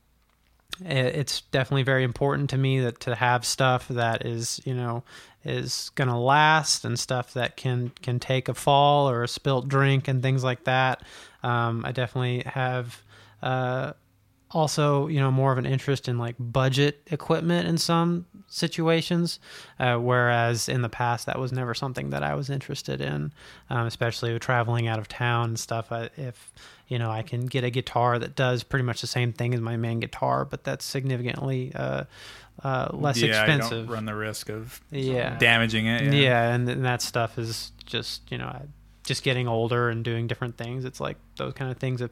it's 0.84 1.40
definitely 1.40 1.82
very 1.82 2.04
important 2.04 2.50
to 2.50 2.58
me 2.58 2.80
that 2.80 3.00
to 3.00 3.14
have 3.14 3.44
stuff 3.44 3.88
that 3.88 4.24
is 4.24 4.60
you 4.64 4.74
know 4.74 5.02
is 5.48 5.90
gonna 5.94 6.20
last 6.20 6.84
and 6.84 6.98
stuff 6.98 7.32
that 7.34 7.56
can 7.56 7.90
can 8.02 8.20
take 8.20 8.48
a 8.48 8.54
fall 8.54 9.08
or 9.08 9.22
a 9.22 9.28
spilt 9.28 9.68
drink 9.68 10.08
and 10.08 10.22
things 10.22 10.44
like 10.44 10.64
that. 10.64 11.02
Um, 11.42 11.84
i 11.84 11.92
definitely 11.92 12.42
have 12.46 13.02
uh, 13.42 13.92
also 14.50 15.06
you 15.08 15.20
know 15.20 15.30
more 15.30 15.52
of 15.52 15.58
an 15.58 15.66
interest 15.66 16.08
in 16.08 16.18
like 16.18 16.36
budget 16.38 17.02
equipment 17.10 17.68
in 17.68 17.78
some 17.78 18.26
situations 18.48 19.38
uh, 19.78 19.96
whereas 19.96 20.68
in 20.68 20.82
the 20.82 20.88
past 20.88 21.26
that 21.26 21.38
was 21.38 21.52
never 21.52 21.74
something 21.74 22.10
that 22.10 22.22
i 22.22 22.34
was 22.34 22.48
interested 22.48 23.00
in 23.00 23.32
um, 23.70 23.86
especially 23.86 24.32
with 24.32 24.42
traveling 24.42 24.88
out 24.88 24.98
of 24.98 25.06
town 25.06 25.50
and 25.50 25.58
stuff. 25.58 25.92
I, 25.92 26.08
if 26.16 26.50
you 26.88 26.98
know 26.98 27.10
i 27.10 27.22
can 27.22 27.46
get 27.46 27.62
a 27.62 27.70
guitar 27.70 28.18
that 28.18 28.34
does 28.34 28.62
pretty 28.62 28.84
much 28.84 29.00
the 29.00 29.06
same 29.06 29.32
thing 29.32 29.54
as 29.54 29.60
my 29.60 29.76
main 29.76 30.00
guitar 30.00 30.44
but 30.44 30.64
that's 30.64 30.84
significantly 30.84 31.72
uh, 31.74 32.04
uh, 32.62 32.88
less 32.92 33.20
yeah, 33.20 33.28
expensive 33.28 33.86
don't 33.86 33.94
run 33.94 34.04
the 34.04 34.14
risk 34.14 34.48
of 34.48 34.80
yeah. 34.90 35.38
damaging 35.38 35.86
it. 35.86 36.12
yeah, 36.12 36.52
and, 36.52 36.68
and 36.68 36.84
that 36.84 37.02
stuff 37.02 37.38
is 37.38 37.72
just 37.86 38.30
you 38.32 38.38
know 38.38 38.54
just 39.04 39.22
getting 39.22 39.46
older 39.48 39.88
and 39.88 40.04
doing 40.04 40.26
different 40.26 40.56
things 40.56 40.84
it's 40.84 41.00
like 41.00 41.16
those 41.36 41.54
kind 41.54 41.70
of 41.70 41.78
things 41.78 42.00
that 42.00 42.10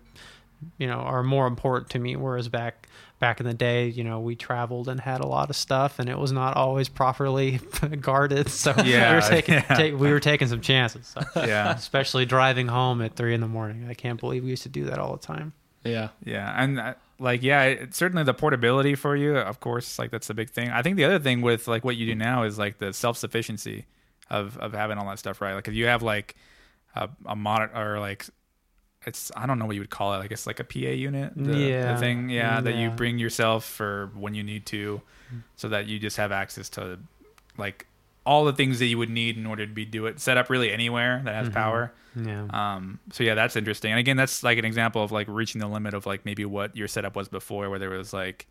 you 0.79 0.87
know 0.87 0.99
are 0.99 1.23
more 1.23 1.47
important 1.47 1.91
to 1.91 1.99
me 1.99 2.17
whereas 2.17 2.49
back 2.49 2.89
back 3.19 3.41
in 3.41 3.47
the 3.47 3.55
day 3.55 3.89
you 3.89 4.05
know 4.05 4.21
we 4.21 4.37
traveled 4.37 4.89
and 4.89 5.01
had 5.01 5.21
a 5.21 5.27
lot 5.27 5.49
of 5.51 5.57
stuff 5.57 5.99
and 5.99 6.09
it 6.09 6.19
was 6.19 6.33
not 6.33 6.57
always 6.57 6.89
properly 6.89 7.59
guarded 8.01 8.49
so 8.49 8.75
Yeah, 8.85 9.11
we 9.11 9.15
were 9.17 9.21
taking 9.23 9.55
yeah. 9.55 9.75
take, 9.75 9.99
we 9.99 10.11
were 10.11 10.21
taking 10.21 10.49
some 10.49 10.61
chances 10.61 11.07
so. 11.07 11.21
yeah, 11.47 11.75
especially 11.75 12.27
driving 12.27 12.69
home 12.69 13.01
at 13.01 13.17
three 13.17 13.33
in 13.35 13.41
the 13.41 13.49
morning 13.49 13.87
i 13.89 13.95
can't 13.95 14.21
believe 14.21 14.45
we 14.45 14.51
used 14.51 14.65
to 14.65 14.69
do 14.69 14.85
that 14.85 14.99
all 14.99 15.13
the 15.17 15.27
time 15.27 15.53
Yeah. 15.85 16.09
yeah, 16.25 16.53
and 16.63 16.79
uh, 16.79 16.95
like 17.19 17.43
yeah, 17.43 17.63
it, 17.63 17.95
certainly 17.95 18.25
the 18.25 18.35
portability 18.35 18.95
for 18.95 19.17
you, 19.17 19.39
of 19.39 19.59
course, 19.61 19.99
like 19.99 20.11
that's 20.11 20.27
the 20.27 20.35
big 20.35 20.51
thing. 20.51 20.69
I 20.69 20.83
think 20.83 20.97
the 20.99 21.05
other 21.05 21.19
thing 21.19 21.41
with 21.41 21.67
like 21.67 21.83
what 21.83 21.97
you 21.97 22.05
do 22.05 22.15
now 22.15 22.43
is 22.43 22.59
like 22.59 22.77
the 22.79 22.93
self 22.93 23.17
sufficiency 23.17 23.87
of 24.29 24.59
of 24.59 24.75
having 24.75 24.99
all 24.99 25.09
that 25.09 25.19
stuff 25.19 25.41
right. 25.41 25.55
Like 25.55 25.67
if 25.69 25.73
you 25.73 25.87
have 25.87 26.03
like 26.03 26.35
a, 26.95 27.09
a 27.25 27.35
monitor 27.35 27.73
or 27.75 28.01
like 28.01 28.27
it's 29.07 29.31
I 29.37 29.47
don't 29.47 29.59
know 29.59 29.67
what 29.67 29.75
you 29.75 29.81
would 29.81 29.91
call 29.91 30.15
it. 30.15 30.19
I 30.19 30.27
guess 30.27 30.47
like 30.47 30.61
a 30.61 30.65
PA 30.65 30.79
unit. 30.79 31.33
The, 31.37 31.43
the 31.53 31.57
Yeah. 31.59 31.97
thing. 31.97 32.29
Yeah, 32.29 32.61
that 32.61 32.75
you 32.75 32.91
bring 32.91 33.19
yourself 33.19 33.65
for 33.65 34.11
when 34.15 34.35
you 34.35 34.43
need 34.43 34.67
to, 34.67 35.01
so 35.57 35.69
that 35.69 35.87
you 35.87 35.99
just 35.99 36.17
have 36.17 36.33
access 36.33 36.69
to 36.71 36.99
like 37.57 37.87
all 38.25 38.45
the 38.45 38.53
things 38.53 38.81
that 38.81 38.87
you 38.87 38.99
would 38.99 39.09
need 39.11 39.37
in 39.37 39.47
order 39.47 39.65
to 39.65 39.73
be 39.73 39.85
do 39.85 40.07
it 40.07 40.19
set 40.19 40.37
up 40.37 40.51
really 40.51 40.73
anywhere 40.73 41.21
that 41.25 41.35
has 41.37 41.49
power. 41.49 41.93
yeah 42.17 42.47
Um, 42.51 42.99
so 43.13 43.23
yeah, 43.23 43.35
that's 43.37 43.55
interesting. 43.55 43.93
And 43.93 44.01
again, 44.01 44.17
that's 44.17 44.43
like 44.43 44.59
an 44.59 44.65
example 44.65 45.05
of 45.05 45.13
like 45.13 45.29
reaching 45.29 45.61
the 45.61 45.69
limit 45.69 45.95
of 45.95 46.07
like 46.07 46.25
maybe 46.25 46.45
what 46.45 46.77
your 46.77 46.89
setup 46.89 47.15
was 47.15 47.29
before, 47.29 47.71
where 47.71 47.79
there 47.79 47.91
was 47.91 48.13
like, 48.13 48.49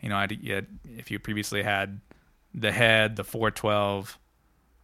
you 0.00 0.08
know, 0.08 0.16
I'd, 0.16 0.32
you 0.42 0.54
had, 0.54 0.66
if 0.96 1.10
you 1.10 1.18
previously 1.18 1.62
had 1.62 2.00
the 2.54 2.72
head, 2.72 3.16
the 3.16 3.24
412, 3.24 4.18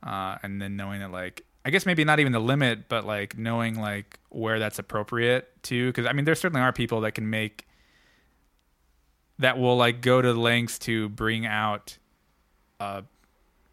uh, 0.03 0.37
and 0.43 0.61
then 0.61 0.77
knowing 0.77 1.01
that 1.01 1.11
like, 1.11 1.46
I 1.67 1.71
guess 1.71 1.85
maybe 1.85 2.05
not 2.05 2.21
even 2.21 2.33
the 2.33 2.41
limit, 2.41 2.89
but 2.89 3.05
like 3.05 3.37
knowing 3.37 3.81
like 3.81 4.19
where 4.29 4.59
that's 4.59 4.79
appropriate 4.79 5.51
to, 5.65 5.89
because 5.89 6.07
I 6.07 6.13
mean, 6.13 6.25
there 6.25 6.35
certainly 6.35 6.61
are 6.63 6.73
people 6.73 7.01
that 7.01 7.13
can 7.13 7.29
make 7.29 7.67
that 9.41 9.59
will 9.59 9.77
like 9.77 10.01
go 10.01 10.23
to 10.23 10.33
lengths 10.33 10.79
to 10.81 11.09
bring 11.09 11.45
out 11.45 11.99
a 12.81 13.03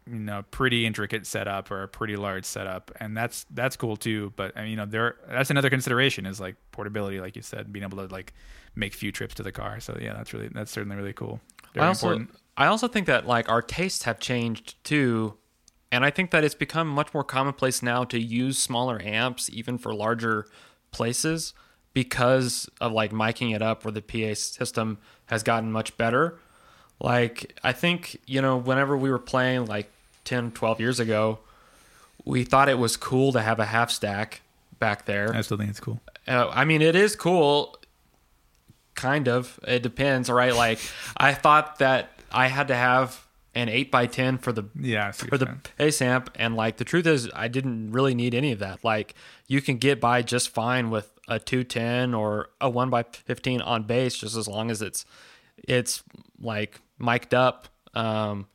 you 0.06 0.18
know 0.18 0.42
pretty 0.50 0.84
intricate 0.84 1.26
setup 1.26 1.70
or 1.70 1.82
a 1.82 1.88
pretty 1.88 2.16
large 2.16 2.44
setup 2.44 2.90
and 3.00 3.16
that's 3.16 3.46
that's 3.50 3.74
cool 3.74 3.96
too 3.96 4.34
but 4.36 4.52
I 4.54 4.62
mean, 4.62 4.70
you 4.72 4.76
know 4.76 4.84
there 4.84 5.16
that's 5.26 5.50
another 5.50 5.70
consideration 5.70 6.26
is 6.26 6.38
like 6.38 6.56
portability 6.72 7.20
like 7.20 7.36
you 7.36 7.40
said 7.40 7.72
being 7.72 7.84
able 7.84 8.06
to 8.06 8.12
like 8.12 8.34
make 8.74 8.92
few 8.92 9.10
trips 9.10 9.34
to 9.36 9.42
the 9.42 9.52
car 9.52 9.80
so 9.80 9.96
yeah 9.98 10.12
that's 10.12 10.34
really 10.34 10.48
that's 10.48 10.70
certainly 10.70 10.96
really 10.96 11.14
cool. 11.14 11.40
Very 11.74 11.86
I 11.86 11.88
also, 11.88 12.08
important. 12.08 12.38
I 12.56 12.66
also 12.66 12.88
think 12.88 13.06
that 13.06 13.26
like 13.26 13.48
our 13.48 13.60
tastes 13.60 14.04
have 14.04 14.20
changed 14.20 14.82
too, 14.84 15.34
and 15.94 16.04
I 16.04 16.10
think 16.10 16.32
that 16.32 16.42
it's 16.42 16.56
become 16.56 16.88
much 16.88 17.14
more 17.14 17.22
commonplace 17.22 17.80
now 17.80 18.02
to 18.02 18.18
use 18.20 18.58
smaller 18.58 19.00
amps 19.00 19.48
even 19.52 19.78
for 19.78 19.94
larger 19.94 20.44
places 20.90 21.54
because 21.92 22.68
of 22.80 22.90
like 22.90 23.12
miking 23.12 23.54
it 23.54 23.62
up 23.62 23.84
where 23.84 23.92
the 23.92 24.02
PA 24.02 24.34
system 24.34 24.98
has 25.26 25.44
gotten 25.44 25.70
much 25.70 25.96
better. 25.96 26.36
Like 26.98 27.56
I 27.62 27.70
think, 27.70 28.20
you 28.26 28.42
know, 28.42 28.56
whenever 28.56 28.96
we 28.96 29.08
were 29.08 29.20
playing 29.20 29.66
like 29.66 29.88
10, 30.24 30.50
12 30.50 30.80
years 30.80 30.98
ago, 30.98 31.38
we 32.24 32.42
thought 32.42 32.68
it 32.68 32.78
was 32.78 32.96
cool 32.96 33.30
to 33.30 33.40
have 33.40 33.60
a 33.60 33.66
half 33.66 33.92
stack 33.92 34.40
back 34.80 35.04
there. 35.04 35.32
I 35.32 35.42
still 35.42 35.58
think 35.58 35.70
it's 35.70 35.78
cool 35.78 36.00
Uh, 36.26 36.50
I 36.52 36.64
mean, 36.64 36.82
it 36.82 36.96
is 36.96 37.14
cool. 37.14 37.78
Kind 38.96 39.28
of. 39.28 39.60
It 39.64 39.84
depends, 39.84 40.28
right? 40.28 40.56
Like, 40.56 40.80
I 41.16 41.34
thought 41.34 41.78
that 41.78 42.18
I 42.32 42.48
had 42.48 42.66
to 42.66 42.74
have 42.74 43.23
an 43.54 43.68
eight 43.68 43.90
by 43.90 44.06
ten 44.06 44.38
for 44.38 44.52
the 44.52 44.64
yeah 44.78 45.12
for 45.12 45.38
the 45.38 45.46
you're 45.46 45.60
bass 45.78 46.02
amp, 46.02 46.30
and 46.34 46.56
like 46.56 46.76
the 46.76 46.84
truth 46.84 47.06
is, 47.06 47.30
I 47.34 47.48
didn't 47.48 47.92
really 47.92 48.14
need 48.14 48.34
any 48.34 48.52
of 48.52 48.58
that. 48.58 48.84
Like, 48.84 49.14
you 49.46 49.60
can 49.60 49.78
get 49.78 50.00
by 50.00 50.22
just 50.22 50.50
fine 50.50 50.90
with 50.90 51.10
a 51.28 51.38
two 51.38 51.64
ten 51.64 52.14
or 52.14 52.50
a 52.60 52.68
one 52.68 52.90
by 52.90 53.04
fifteen 53.04 53.60
on 53.60 53.84
bass, 53.84 54.16
just 54.16 54.36
as 54.36 54.48
long 54.48 54.70
as 54.70 54.82
it's 54.82 55.04
it's 55.68 56.02
like 56.40 56.80
mic'd 56.98 57.34
up. 57.34 57.68
Um, 57.94 58.48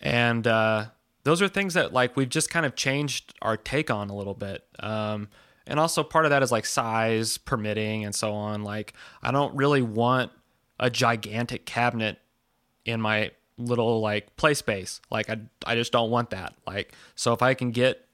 and 0.00 0.46
uh, 0.46 0.86
those 1.24 1.42
are 1.42 1.48
things 1.48 1.74
that 1.74 1.92
like 1.92 2.16
we've 2.16 2.28
just 2.28 2.50
kind 2.50 2.66
of 2.66 2.74
changed 2.74 3.34
our 3.42 3.56
take 3.56 3.90
on 3.90 4.10
a 4.10 4.16
little 4.16 4.34
bit 4.34 4.66
um, 4.80 5.28
and 5.66 5.78
also 5.78 6.02
part 6.02 6.24
of 6.24 6.30
that 6.30 6.42
is 6.42 6.50
like 6.50 6.66
size 6.66 7.38
permitting 7.38 8.04
and 8.04 8.14
so 8.14 8.32
on 8.32 8.62
like 8.62 8.94
i 9.22 9.30
don't 9.30 9.54
really 9.54 9.82
want 9.82 10.30
a 10.78 10.90
gigantic 10.90 11.66
cabinet 11.66 12.18
in 12.84 13.00
my 13.00 13.30
little 13.60 14.00
like 14.00 14.36
play 14.36 14.54
space. 14.54 15.00
Like 15.10 15.30
I 15.30 15.38
I 15.66 15.74
just 15.74 15.92
don't 15.92 16.10
want 16.10 16.30
that. 16.30 16.54
Like 16.66 16.92
so 17.14 17.32
if 17.32 17.42
I 17.42 17.54
can 17.54 17.70
get 17.70 18.06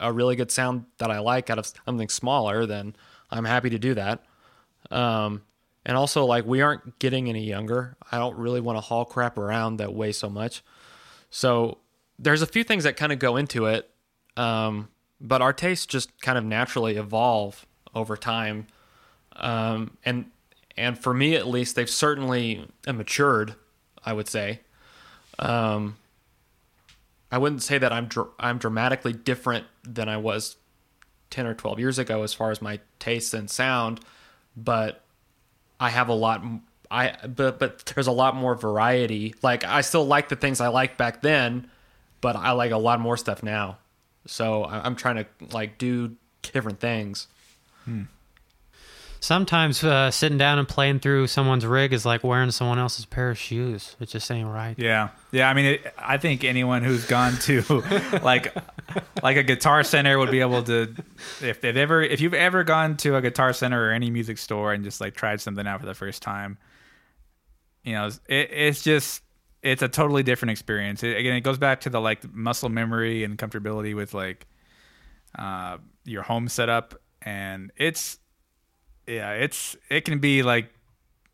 a 0.00 0.12
really 0.12 0.36
good 0.36 0.50
sound 0.50 0.84
that 0.98 1.10
I 1.10 1.20
like 1.20 1.50
out 1.50 1.58
of 1.58 1.72
something 1.86 2.08
smaller, 2.08 2.66
then 2.66 2.94
I'm 3.30 3.44
happy 3.44 3.70
to 3.70 3.78
do 3.78 3.94
that. 3.94 4.24
Um, 4.90 5.42
and 5.84 5.96
also 5.96 6.24
like 6.24 6.44
we 6.44 6.60
aren't 6.60 6.98
getting 6.98 7.28
any 7.28 7.44
younger. 7.44 7.96
I 8.10 8.18
don't 8.18 8.36
really 8.36 8.60
want 8.60 8.76
to 8.76 8.80
haul 8.80 9.04
crap 9.04 9.38
around 9.38 9.78
that 9.78 9.94
weighs 9.94 10.18
so 10.18 10.28
much. 10.28 10.62
So 11.30 11.78
there's 12.18 12.42
a 12.42 12.46
few 12.46 12.64
things 12.64 12.84
that 12.84 12.96
kind 12.96 13.12
of 13.12 13.18
go 13.18 13.36
into 13.36 13.66
it. 13.66 13.88
Um, 14.36 14.88
but 15.20 15.40
our 15.40 15.52
tastes 15.52 15.86
just 15.86 16.20
kind 16.20 16.36
of 16.36 16.44
naturally 16.44 16.96
evolve 16.96 17.64
over 17.94 18.16
time. 18.16 18.66
Um, 19.36 19.96
and 20.04 20.26
and 20.76 20.98
for 20.98 21.14
me 21.14 21.36
at 21.36 21.46
least, 21.46 21.74
they've 21.74 21.88
certainly 21.88 22.66
matured. 22.86 23.54
I 24.06 24.12
would 24.12 24.28
say. 24.28 24.60
Um, 25.38 25.96
I 27.30 27.38
wouldn't 27.38 27.62
say 27.62 27.78
that 27.78 27.92
I'm 27.92 28.06
dr- 28.06 28.30
I'm 28.38 28.58
dramatically 28.58 29.12
different 29.12 29.66
than 29.82 30.08
I 30.08 30.16
was 30.16 30.56
ten 31.30 31.46
or 31.46 31.54
twelve 31.54 31.78
years 31.78 31.98
ago 31.98 32.22
as 32.22 32.32
far 32.32 32.50
as 32.50 32.62
my 32.62 32.80
tastes 32.98 33.34
and 33.34 33.50
sound, 33.50 34.00
but 34.56 35.02
I 35.80 35.90
have 35.90 36.08
a 36.08 36.14
lot. 36.14 36.42
I 36.90 37.16
but 37.26 37.58
but 37.58 37.92
there's 37.94 38.06
a 38.06 38.12
lot 38.12 38.36
more 38.36 38.54
variety. 38.54 39.34
Like 39.42 39.64
I 39.64 39.80
still 39.80 40.06
like 40.06 40.28
the 40.28 40.36
things 40.36 40.60
I 40.60 40.68
liked 40.68 40.96
back 40.96 41.22
then, 41.22 41.68
but 42.20 42.36
I 42.36 42.52
like 42.52 42.70
a 42.70 42.78
lot 42.78 43.00
more 43.00 43.16
stuff 43.16 43.42
now. 43.42 43.78
So 44.26 44.64
I'm 44.64 44.96
trying 44.96 45.16
to 45.16 45.26
like 45.52 45.78
do 45.78 46.16
different 46.42 46.80
things. 46.80 47.28
Sometimes 49.20 49.82
uh, 49.82 50.10
sitting 50.10 50.38
down 50.38 50.58
and 50.58 50.68
playing 50.68 51.00
through 51.00 51.26
someone's 51.26 51.66
rig 51.66 51.92
is 51.92 52.04
like 52.06 52.22
wearing 52.22 52.50
someone 52.50 52.78
else's 52.78 53.04
pair 53.06 53.30
of 53.30 53.38
shoes. 53.38 53.96
It 54.00 54.08
just 54.08 54.30
ain't 54.30 54.48
right. 54.48 54.74
Yeah, 54.78 55.08
yeah. 55.32 55.48
I 55.48 55.54
mean, 55.54 55.64
it, 55.64 55.94
I 55.98 56.18
think 56.18 56.44
anyone 56.44 56.82
who's 56.82 57.06
gone 57.06 57.36
to 57.40 57.62
like 58.22 58.54
like 59.22 59.36
a 59.36 59.42
guitar 59.42 59.82
center 59.82 60.18
would 60.18 60.30
be 60.30 60.40
able 60.40 60.62
to, 60.64 60.94
if 61.42 61.60
they've 61.60 61.76
ever, 61.76 62.02
if 62.02 62.20
you've 62.20 62.34
ever 62.34 62.62
gone 62.64 62.96
to 62.98 63.16
a 63.16 63.22
guitar 63.22 63.52
center 63.52 63.88
or 63.88 63.92
any 63.92 64.10
music 64.10 64.38
store 64.38 64.72
and 64.72 64.84
just 64.84 65.00
like 65.00 65.14
tried 65.14 65.40
something 65.40 65.66
out 65.66 65.80
for 65.80 65.86
the 65.86 65.94
first 65.94 66.22
time, 66.22 66.58
you 67.82 67.94
know, 67.94 68.06
it, 68.06 68.50
it's 68.52 68.82
just 68.82 69.22
it's 69.62 69.82
a 69.82 69.88
totally 69.88 70.22
different 70.22 70.52
experience. 70.52 71.02
It, 71.02 71.16
again, 71.16 71.34
it 71.34 71.40
goes 71.40 71.58
back 71.58 71.80
to 71.82 71.90
the 71.90 72.00
like 72.00 72.32
muscle 72.32 72.68
memory 72.68 73.24
and 73.24 73.36
comfortability 73.36 73.96
with 73.96 74.14
like 74.14 74.46
uh, 75.38 75.78
your 76.04 76.22
home 76.22 76.48
setup, 76.48 77.00
and 77.22 77.72
it's 77.76 78.18
yeah, 79.06 79.32
it's 79.32 79.76
it 79.88 80.04
can 80.04 80.18
be 80.18 80.42
like 80.42 80.70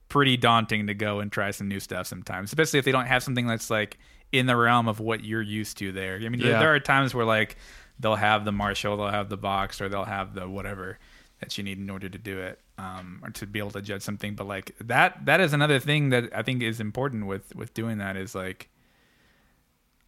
pretty 0.08 0.36
daunting 0.36 0.86
to 0.88 0.94
go 0.94 1.20
and 1.20 1.32
try 1.32 1.50
some 1.50 1.68
new 1.68 1.80
stuff 1.80 2.06
sometimes, 2.06 2.50
especially 2.50 2.78
if 2.78 2.84
they 2.84 2.92
don't 2.92 3.06
have 3.06 3.22
something 3.22 3.46
that's 3.46 3.70
like 3.70 3.98
in 4.30 4.46
the 4.46 4.56
realm 4.56 4.88
of 4.88 5.00
what 5.00 5.24
you're 5.24 5.40
used 5.42 5.78
to 5.78 5.92
there. 5.92 6.16
I 6.16 6.28
mean, 6.28 6.40
there- 6.40 6.50
Yeah. 6.52 6.58
there 6.58 6.74
are 6.74 6.80
times 6.80 7.14
where 7.14 7.24
like 7.24 7.56
they'll 7.98 8.16
have 8.16 8.44
the 8.44 8.52
Marshall, 8.52 8.96
they'll 8.96 9.08
have 9.08 9.28
the 9.28 9.36
Vox, 9.36 9.80
or 9.80 9.88
they'll 9.88 10.04
have 10.04 10.34
the 10.34 10.48
whatever 10.48 10.98
that 11.40 11.56
you 11.58 11.64
need 11.64 11.78
in 11.78 11.88
order 11.90 12.08
to 12.08 12.18
do 12.18 12.38
it, 12.40 12.60
um, 12.78 13.20
or 13.24 13.30
to 13.30 13.46
be 13.46 13.58
able 13.58 13.70
to 13.72 13.82
judge 13.82 14.02
something. 14.02 14.34
But 14.34 14.46
like 14.46 14.74
that, 14.80 15.24
that 15.26 15.40
is 15.40 15.52
another 15.52 15.78
thing 15.78 16.10
that 16.10 16.30
I 16.34 16.42
think 16.42 16.62
is 16.62 16.78
important 16.80 17.26
with 17.26 17.54
with 17.54 17.72
doing 17.74 17.98
that 17.98 18.16
is 18.16 18.34
like, 18.34 18.68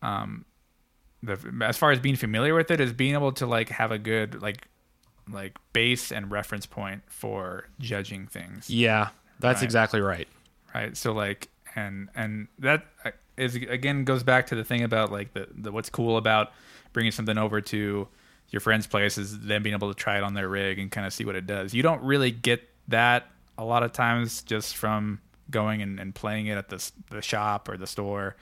um, 0.02 0.44
the 1.22 1.38
as 1.62 1.76
far 1.76 1.90
as 1.92 1.98
being 2.00 2.16
familiar 2.16 2.54
with 2.54 2.70
it 2.70 2.80
is 2.80 2.92
being 2.92 3.14
able 3.14 3.32
to 3.32 3.46
like 3.46 3.70
have 3.70 3.90
a 3.90 3.98
good 3.98 4.42
like 4.42 4.68
like 5.30 5.56
base 5.72 6.12
and 6.12 6.30
reference 6.30 6.66
point 6.66 7.02
for 7.06 7.66
judging 7.80 8.26
things 8.26 8.68
Yeah, 8.70 9.08
that's 9.40 9.58
Right. 9.58 9.64
exactly 9.64 10.00
right. 10.00 10.28
right 10.74 10.96
so 10.96 11.12
like 11.12 11.48
and 11.76 12.08
and 12.14 12.48
that 12.58 12.86
uh, 13.04 13.10
again 13.38 14.04
goes 14.04 14.22
back 14.22 14.46
to 14.48 14.54
the 14.54 14.64
thing 14.64 14.82
about 14.82 15.10
like 15.10 15.32
the, 15.34 15.48
the 15.54 15.72
what's 15.72 15.90
cool 15.90 16.16
about 16.16 16.52
bringing 16.92 17.10
something 17.12 17.36
over 17.38 17.60
to 17.60 18.06
your 18.50 18.60
friend's 18.60 18.86
place 18.86 19.18
is 19.18 19.40
them 19.40 19.62
being 19.64 19.74
able 19.74 19.88
to 19.92 19.98
try 19.98 20.16
it 20.18 20.22
on 20.22 20.34
their 20.34 20.48
rig 20.48 20.78
and 20.78 20.90
kind 20.92 21.06
of 21.06 21.12
see 21.12 21.24
what 21.24 21.34
it 21.34 21.46
does 21.46 21.74
you 21.74 21.82
don't 21.82 22.02
really 22.02 22.30
get 22.30 22.68
that 22.88 23.26
a 23.58 23.64
lot 23.64 23.82
of 23.82 23.92
times 23.92 24.42
just 24.42 24.76
from 24.76 25.20
going 25.50 25.82
and, 25.82 25.98
and 25.98 26.14
playing 26.14 26.46
it 26.46 26.56
at 26.56 26.68
the, 26.68 26.90
the 27.10 27.20
shop 27.22 27.68
or 27.68 27.76
the 27.76 27.86
store 27.86 28.36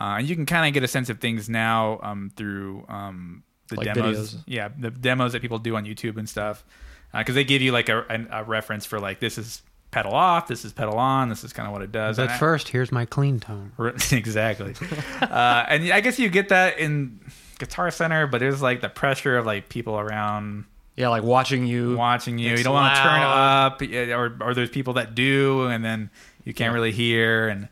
uh, 0.00 0.16
and 0.18 0.28
you 0.28 0.34
can 0.34 0.46
kind 0.46 0.66
of 0.66 0.72
get 0.72 0.82
a 0.82 0.88
sense 0.88 1.10
of 1.10 1.20
things 1.20 1.50
now 1.50 2.00
um, 2.02 2.30
through 2.36 2.84
um, 2.88 3.42
the 3.72 3.78
Like 3.78 3.92
demos 3.94 4.34
videos. 4.34 4.42
yeah 4.46 4.68
the 4.78 4.90
demos 4.90 5.32
that 5.32 5.42
people 5.42 5.58
do 5.58 5.74
on 5.76 5.84
youtube 5.84 6.16
and 6.16 6.28
stuff 6.28 6.64
because 7.12 7.34
they 7.34 7.44
give 7.44 7.60
you 7.60 7.72
like 7.72 7.88
a, 7.88 8.00
a, 8.08 8.40
a 8.40 8.44
reference 8.44 8.86
for 8.86 9.00
like 9.00 9.18
this 9.20 9.36
is 9.38 9.62
pedal 9.90 10.14
off 10.14 10.48
this 10.48 10.64
is 10.64 10.72
pedal 10.72 10.96
on 10.96 11.28
this 11.28 11.44
is 11.44 11.52
kind 11.52 11.66
of 11.66 11.72
what 11.72 11.82
it 11.82 11.92
does 11.92 12.16
But 12.16 12.22
And 12.22 12.30
I- 12.32 12.38
first, 12.38 12.68
here's 12.68 12.90
my 12.92 13.04
clean 13.04 13.40
tone. 13.40 13.72
exactly. 14.12 14.74
uh, 15.20 15.64
and 15.68 15.92
I 15.92 16.00
guess 16.00 16.18
you 16.18 16.28
get 16.30 16.48
that 16.48 16.78
in 16.78 17.20
Guitar 17.58 17.90
Center, 17.90 18.26
but 18.26 18.38
there's 18.38 18.62
like 18.62 18.80
the 18.80 18.88
pressure 18.88 19.36
of 19.36 19.44
like 19.46 19.68
people 19.68 19.98
around 19.98 20.64
Yeah, 20.96 21.08
like 21.08 21.22
watching 21.22 21.66
you. 21.66 21.96
watching 21.96 22.38
you. 22.38 22.50
You 22.56 22.64
don't 22.64 22.72
want 22.74 22.94
to 22.96 23.02
turn 23.02 23.20
up, 23.20 23.82
yeah, 23.82 24.16
or 24.16 24.36
or 24.40 24.54
there's 24.54 24.70
people 24.70 24.94
that 24.94 25.14
do, 25.14 25.66
and 25.66 25.84
then 25.84 26.08
you 26.44 26.54
can't 26.54 26.70
Yeah. 26.70 26.74
really 26.74 26.92
hear, 26.92 27.48
and 27.48 27.68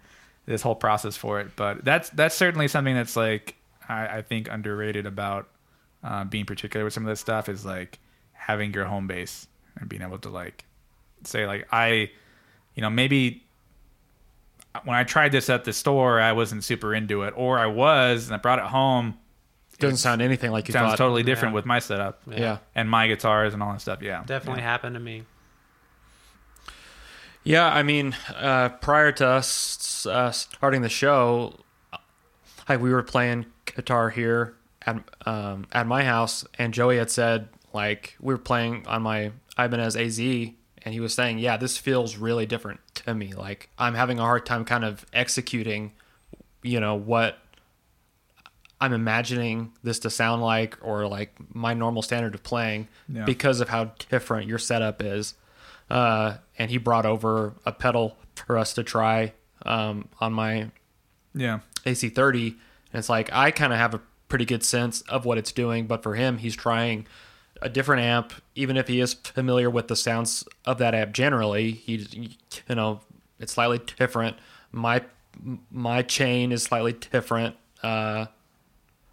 this 0.47 0.61
whole 0.63 0.75
process 0.77 1.17
for 1.17 1.41
it. 1.41 1.57
But 1.57 1.85
that's 1.85 2.11
that's 2.11 2.35
certainly 2.35 2.69
something 2.69 2.95
that's 2.95 3.17
like 3.17 3.57
I, 3.89 4.19
I 4.19 4.23
think 4.23 4.49
underrated 4.51 5.07
about 5.07 5.49
uh, 6.05 6.25
being 6.25 6.45
particular 6.47 6.85
with 6.85 6.95
some 6.95 7.05
of 7.05 7.09
this 7.11 7.21
stuff 7.21 7.49
is 7.49 7.65
like 7.65 7.99
having 8.33 8.73
your 8.73 8.85
home 8.87 9.07
base 9.07 9.47
and 9.77 9.89
being 9.89 10.03
able 10.03 10.19
to 10.19 10.29
like 10.31 10.65
say 11.25 11.47
like 11.47 11.69
I, 11.73 12.11
you 12.75 12.83
know, 12.83 12.91
maybe 12.91 13.43
when 14.85 14.97
I 14.97 15.05
tried 15.05 15.33
this 15.33 15.51
at 15.51 15.65
the 15.65 15.73
store, 15.73 16.21
I 16.21 16.33
wasn't 16.33 16.63
super 16.65 16.95
into 16.95 17.23
it, 17.23 17.35
or 17.37 17.59
I 17.59 17.67
was, 17.67 18.27
and 18.27 18.35
I 18.35 18.39
brought 18.39 18.59
it 18.61 18.67
home. 18.67 19.19
Doesn't 19.79 19.97
sound 19.97 20.21
anything 20.23 20.51
like 20.53 20.65
It 20.65 20.69
you 20.69 20.73
sounds 20.75 20.93
thought. 20.93 20.99
totally 20.99 21.23
different 21.23 21.53
Yeah. 21.53 21.57
with 21.57 21.67
my 21.67 21.79
setup 21.79 22.21
Yeah. 22.27 22.59
and 22.75 22.89
my 22.89 23.09
guitars 23.09 23.53
and 23.55 23.63
all 23.63 23.73
that 23.73 23.81
stuff. 23.81 24.01
Yeah, 24.03 24.23
Definitely 24.27 24.63
happened 24.63 24.95
to 24.95 25.01
me. 25.01 25.25
Yeah, 27.43 27.67
I 27.67 27.83
mean, 27.83 28.15
uh, 28.37 28.69
prior 28.69 29.13
to 29.13 29.27
us 29.27 30.05
uh, 30.07 30.31
starting 30.31 30.83
the 30.83 30.89
show, 30.91 31.59
like 32.69 32.81
we 32.81 32.93
were 32.93 33.03
playing 33.03 33.47
guitar 33.65 34.11
here 34.11 34.55
at 34.87 35.03
um, 35.27 35.67
at 35.73 35.87
my 35.87 36.05
house, 36.05 36.45
and 36.59 36.73
Joey 36.75 36.97
had 36.99 37.11
said 37.11 37.49
like 37.73 38.17
we 38.21 38.35
were 38.35 38.39
playing 38.39 38.87
on 38.87 39.03
my 39.03 39.33
Ibanez 39.59 39.97
AZ, 39.97 40.19
and 40.19 40.95
he 40.95 41.01
was 41.01 41.15
saying, 41.15 41.39
"Yeah, 41.39 41.57
this 41.57 41.77
feels 41.77 42.17
really 42.17 42.47
different 42.47 42.81
to 42.97 43.15
me. 43.15 43.35
Like 43.35 43.69
I'm 43.79 43.95
having 43.95 44.19
a 44.19 44.23
hard 44.23 44.47
time 44.47 44.65
kind 44.65 44.85
of 44.85 45.05
executing, 45.13 45.93
you 46.63 46.81
know, 46.81 46.95
what 46.95 47.39
I'm 48.81 48.93
imagining 48.93 49.73
this 49.83 49.99
to 50.01 50.11
sound 50.11 50.43
like, 50.43 50.79
or 50.81 51.07
like 51.07 51.35
my 51.55 51.75
normal 51.75 52.01
standard 52.03 52.35
of 52.35 52.43
playing, 52.43 52.89
Yeah. 53.09 53.25
because 53.25 53.61
of 53.61 53.69
how 53.69 53.93
different 54.11 54.47
your 54.49 54.59
setup 54.59 55.03
is." 55.03 55.35
uh, 55.91 56.37
and 56.57 56.71
he 56.71 56.79
brought 56.79 57.05
over 57.05 57.53
a 57.67 57.73
pedal 57.73 58.17
for 58.37 58.57
us 58.57 58.75
to 58.75 58.85
try 58.85 59.33
um, 59.67 60.09
on 60.21 60.33
my 60.33 60.71
yeah. 61.35 61.59
AC30. 61.85 62.47
And 62.93 62.99
it's 63.01 63.09
like 63.09 63.29
I 63.33 63.51
kind 63.51 63.73
of 63.73 63.81
have 63.81 63.95
a 63.95 64.01
pretty 64.31 64.47
good 64.47 64.65
sense 64.65 65.03
of 65.03 65.27
what 65.27 65.37
it's 65.37 65.53
doing, 65.53 65.87
but 65.87 66.03
for 66.03 66.15
him, 66.15 66.39
he's 66.39 66.57
trying 66.57 67.07
a 67.61 67.69
different 67.69 68.01
amp. 68.03 68.33
Even 68.55 68.79
if 68.79 68.89
he 68.89 69.01
is 69.01 69.13
familiar 69.13 69.69
with 69.69 69.89
the 69.89 69.97
sounds 69.97 70.45
of 70.65 70.79
that 70.79 70.95
amp 70.95 71.13
generally, 71.13 71.73
he 71.73 72.39
you 72.69 72.75
know 72.75 73.01
it's 73.39 73.53
slightly 73.53 73.79
different. 73.99 74.37
My 74.73 75.03
my 75.71 76.01
chain 76.03 76.53
is 76.53 76.63
slightly 76.63 76.93
different. 76.95 77.57
Uh, 77.83 78.27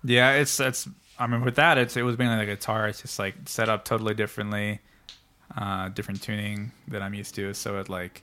Yeah, 0.03 0.33
it's 0.33 0.59
it's. 0.59 0.87
I 1.19 1.25
mean, 1.25 1.41
with 1.41 1.55
that, 1.55 1.77
it's 1.77 1.97
it 1.97 2.03
was 2.03 2.17
mainly 2.17 2.37
the 2.37 2.45
guitar. 2.45 2.87
It's 2.87 3.01
just 3.01 3.17
like 3.19 3.35
set 3.45 3.69
up 3.69 3.83
totally 3.85 4.13
differently, 4.13 4.79
uh, 5.57 5.89
different 5.89 6.21
tuning 6.21 6.71
that 6.89 7.01
I'm 7.01 7.13
used 7.15 7.33
to. 7.35 7.53
So 7.55 7.79
it 7.79 7.89
like, 7.89 8.21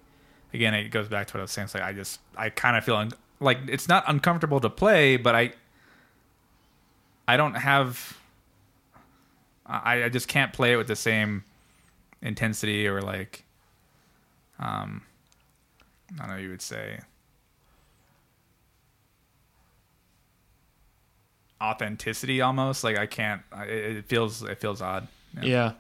again, 0.52 0.74
it 0.74 0.90
goes 0.90 1.08
back 1.08 1.26
to 1.26 1.34
what 1.34 1.40
I 1.40 1.42
was 1.42 1.50
saying. 1.50 1.64
It's 1.66 1.74
like 1.74 1.82
I 1.82 1.92
just 1.92 2.20
I 2.36 2.50
kind 2.50 2.76
of 2.76 2.84
feel 2.84 2.96
un- 2.96 3.10
like 3.40 3.58
it's 3.68 3.88
not 3.88 4.04
uncomfortable 4.06 4.60
to 4.60 4.70
play, 4.70 5.16
but 5.16 5.34
I 5.34 5.52
I 7.26 7.36
don't 7.36 7.54
have. 7.54 8.16
I 9.66 10.04
I 10.04 10.08
just 10.08 10.28
can't 10.28 10.52
play 10.52 10.72
it 10.72 10.76
with 10.76 10.88
the 10.88 10.96
same 10.96 11.44
intensity 12.22 12.86
or 12.86 13.00
like, 13.00 13.44
um, 14.58 15.02
I 16.14 16.26
don't 16.26 16.36
know. 16.36 16.42
You 16.42 16.50
would 16.50 16.62
say. 16.62 17.00
authenticity 21.62 22.42
almost 22.42 22.84
like 22.84 22.98
i 22.98 23.06
can't 23.06 23.40
it, 23.60 23.96
it 23.96 24.04
feels 24.06 24.42
it 24.42 24.60
feels 24.60 24.82
odd 24.82 25.06
Yeah. 25.40 25.72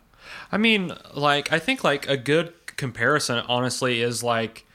I 0.50 0.56
mean, 0.56 0.92
like 1.14 1.52
I 1.52 1.58
think 1.58 1.84
like 1.84 2.08
a 2.08 2.16
good 2.16 2.52
comparison 2.66 3.44
honestly 3.48 4.00
is 4.00 4.22
like 4.22 4.66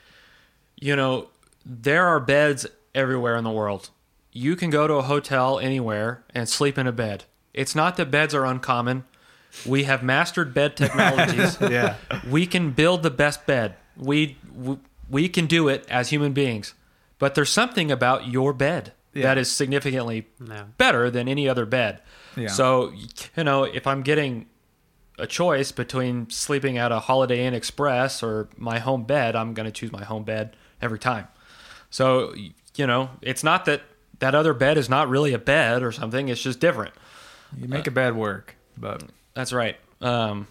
you 0.75 0.95
know, 0.95 1.27
there 1.65 2.05
are 2.07 2.19
beds 2.19 2.65
everywhere 2.95 3.35
in 3.35 3.43
the 3.43 3.51
world. 3.51 3.89
You 4.31 4.55
can 4.55 4.69
go 4.69 4.87
to 4.87 4.95
a 4.95 5.01
hotel 5.03 5.59
anywhere 5.59 6.23
and 6.35 6.47
sleep 6.47 6.77
in 6.77 6.87
a 6.87 6.91
bed. 6.91 7.25
It's 7.53 7.75
not 7.75 7.97
that 7.97 8.11
beds 8.11 8.33
are 8.35 8.45
uncommon. 8.45 9.05
We 9.65 9.83
have 9.85 10.03
mastered 10.03 10.53
bed 10.53 10.77
technologies. 10.83 11.57
yeah 11.61 11.95
we 12.29 12.45
can 12.45 12.71
build 12.71 13.01
the 13.03 13.09
best 13.09 13.45
bed. 13.47 13.75
We, 13.97 14.37
we 14.55 14.77
we 15.09 15.27
can 15.29 15.47
do 15.47 15.67
it 15.67 15.85
as 15.89 16.09
human 16.09 16.33
beings, 16.33 16.75
but 17.17 17.33
there's 17.33 17.49
something 17.49 17.91
about 17.91 18.27
your 18.27 18.53
bed 18.53 18.93
Yeah. 19.13 19.23
that 19.23 19.37
is 19.39 19.51
significantly 19.51 20.27
No. 20.39 20.65
better 20.77 21.09
than 21.09 21.27
any 21.27 21.49
other 21.49 21.65
bed. 21.65 22.01
Yeah. 22.37 22.49
So, 22.49 22.93
you 23.35 23.43
know, 23.43 23.63
if 23.63 23.87
I'm 23.87 24.03
getting 24.03 24.45
a 25.17 25.25
choice 25.25 25.71
between 25.71 26.29
sleeping 26.29 26.77
at 26.77 26.91
a 26.91 26.99
Holiday 26.99 27.43
Inn 27.45 27.55
Express 27.55 28.21
or 28.21 28.49
my 28.55 28.77
home 28.77 29.03
bed, 29.03 29.35
I'm 29.35 29.55
going 29.55 29.65
to 29.65 29.71
choose 29.71 29.91
my 29.91 30.03
home 30.05 30.23
bed 30.23 30.55
every 30.79 30.99
time. 30.99 31.27
So, 31.89 32.35
you 32.75 32.85
know, 32.85 33.09
it's 33.23 33.43
not 33.43 33.65
that 33.65 33.81
that 34.19 34.35
other 34.35 34.53
bed 34.53 34.77
is 34.77 34.89
not 34.89 35.09
really 35.09 35.33
a 35.33 35.39
bed 35.39 35.81
or 35.83 35.91
something, 35.91 36.29
it's 36.29 36.41
just 36.41 36.59
different. 36.59 36.93
You 37.57 37.67
make 37.67 37.87
a 37.87 37.91
bed 37.91 38.15
work, 38.15 38.55
but 38.77 39.03
That's 39.33 39.51
right. 39.53 39.77
Um, 40.01 40.47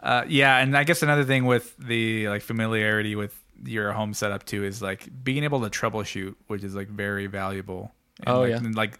Uh, 0.00 0.24
yeah, 0.28 0.58
and 0.58 0.76
I 0.76 0.84
guess 0.84 1.02
another 1.02 1.24
thing 1.24 1.46
with 1.46 1.74
the 1.78 2.28
like 2.28 2.42
familiarity 2.42 3.16
with 3.16 3.40
your 3.64 3.92
home 3.92 4.12
setup 4.12 4.44
too 4.44 4.62
is 4.64 4.82
like 4.82 5.08
being 5.22 5.44
able 5.44 5.62
to 5.62 5.70
troubleshoot, 5.70 6.34
which 6.48 6.62
is 6.62 6.74
like 6.74 6.88
very 6.88 7.26
valuable. 7.26 7.92
And, 8.20 8.28
Oh, 8.28 8.40
like, 8.40 8.50
yeah. 8.50 8.56
and, 8.58 8.74
like 8.74 8.98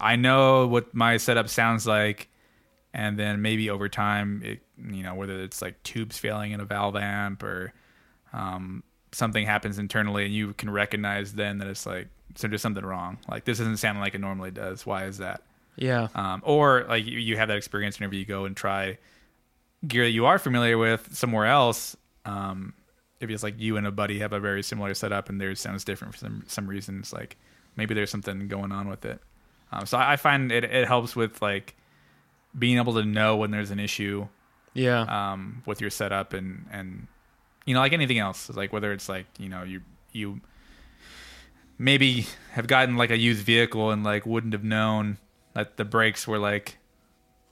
I 0.00 0.16
know 0.16 0.66
what 0.66 0.94
my 0.94 1.16
setup 1.16 1.48
sounds 1.48 1.86
like, 1.86 2.28
and 2.92 3.18
then 3.18 3.40
maybe 3.40 3.70
over 3.70 3.88
time, 3.88 4.42
it 4.44 4.60
you 4.76 5.02
know 5.02 5.14
whether 5.14 5.40
it's 5.40 5.62
like 5.62 5.82
tubes 5.84 6.18
failing 6.18 6.52
in 6.52 6.60
a 6.60 6.64
valve 6.64 6.96
amp 6.96 7.42
or 7.42 7.72
um, 8.34 8.82
something 9.12 9.46
happens 9.46 9.78
internally, 9.78 10.24
and 10.26 10.34
you 10.34 10.52
can 10.54 10.68
recognize 10.70 11.32
then 11.34 11.58
that 11.58 11.68
it's 11.68 11.86
like 11.86 12.08
so 12.34 12.48
there's 12.48 12.62
something 12.62 12.84
wrong. 12.84 13.18
Like 13.28 13.44
this 13.44 13.58
doesn't 13.58 13.76
sound 13.78 14.00
like 14.00 14.14
it 14.14 14.20
normally 14.20 14.50
does. 14.50 14.84
Why 14.86 15.04
is 15.04 15.18
that? 15.18 15.42
yeah. 15.76 16.08
um, 16.14 16.42
or 16.44 16.84
like 16.88 17.06
you, 17.06 17.18
you 17.18 17.36
have 17.38 17.48
that 17.48 17.56
experience 17.56 17.98
whenever 17.98 18.14
you 18.14 18.26
go 18.26 18.44
and 18.44 18.54
try 18.56 18.98
gear 19.86 20.04
that 20.04 20.10
you 20.10 20.26
are 20.26 20.38
familiar 20.38 20.76
with 20.78 21.14
somewhere 21.16 21.46
else. 21.46 21.96
Um, 22.24 22.74
if 23.20 23.30
it's 23.30 23.42
like 23.42 23.58
you 23.58 23.76
and 23.76 23.86
a 23.86 23.90
buddy 23.90 24.18
have 24.18 24.32
a 24.32 24.40
very 24.40 24.62
similar 24.62 24.94
setup 24.94 25.28
and 25.28 25.40
theirs 25.40 25.60
sounds 25.60 25.84
different 25.84 26.12
for 26.14 26.18
some 26.18 26.44
some 26.46 26.66
reason, 26.66 26.98
it's 27.00 27.12
like 27.12 27.36
maybe 27.76 27.94
there's 27.94 28.10
something 28.10 28.48
going 28.48 28.70
on 28.72 28.88
with 28.88 29.04
it. 29.04 29.20
Um, 29.72 29.86
so 29.86 29.96
I, 29.96 30.12
I 30.12 30.16
find 30.16 30.52
it 30.52 30.64
it 30.64 30.86
helps 30.86 31.16
with 31.16 31.40
like 31.40 31.74
being 32.58 32.76
able 32.76 32.92
to 32.94 33.04
know 33.04 33.36
when 33.36 33.50
there's 33.50 33.70
an 33.70 33.80
issue 33.80 34.26
Yeah. 34.74 35.00
um, 35.32 35.62
with 35.66 35.80
your 35.80 35.90
setup 35.90 36.32
and 36.34 36.66
and 36.70 37.06
you 37.64 37.72
know 37.74 37.80
like 37.80 37.92
anything 37.94 38.18
else 38.18 38.50
like 38.50 38.72
whether 38.72 38.92
it's 38.92 39.08
like 39.08 39.26
you 39.38 39.48
know 39.48 39.62
you 39.62 39.80
you 40.12 40.40
maybe 41.82 42.26
have 42.52 42.66
gotten 42.66 42.96
like 42.96 43.10
a 43.10 43.18
used 43.18 43.44
vehicle 43.44 43.90
and 43.90 44.04
like 44.04 44.24
wouldn't 44.24 44.52
have 44.52 44.64
known 44.64 45.18
that 45.54 45.76
the 45.76 45.84
brakes 45.84 46.26
were 46.26 46.38
like 46.38 46.78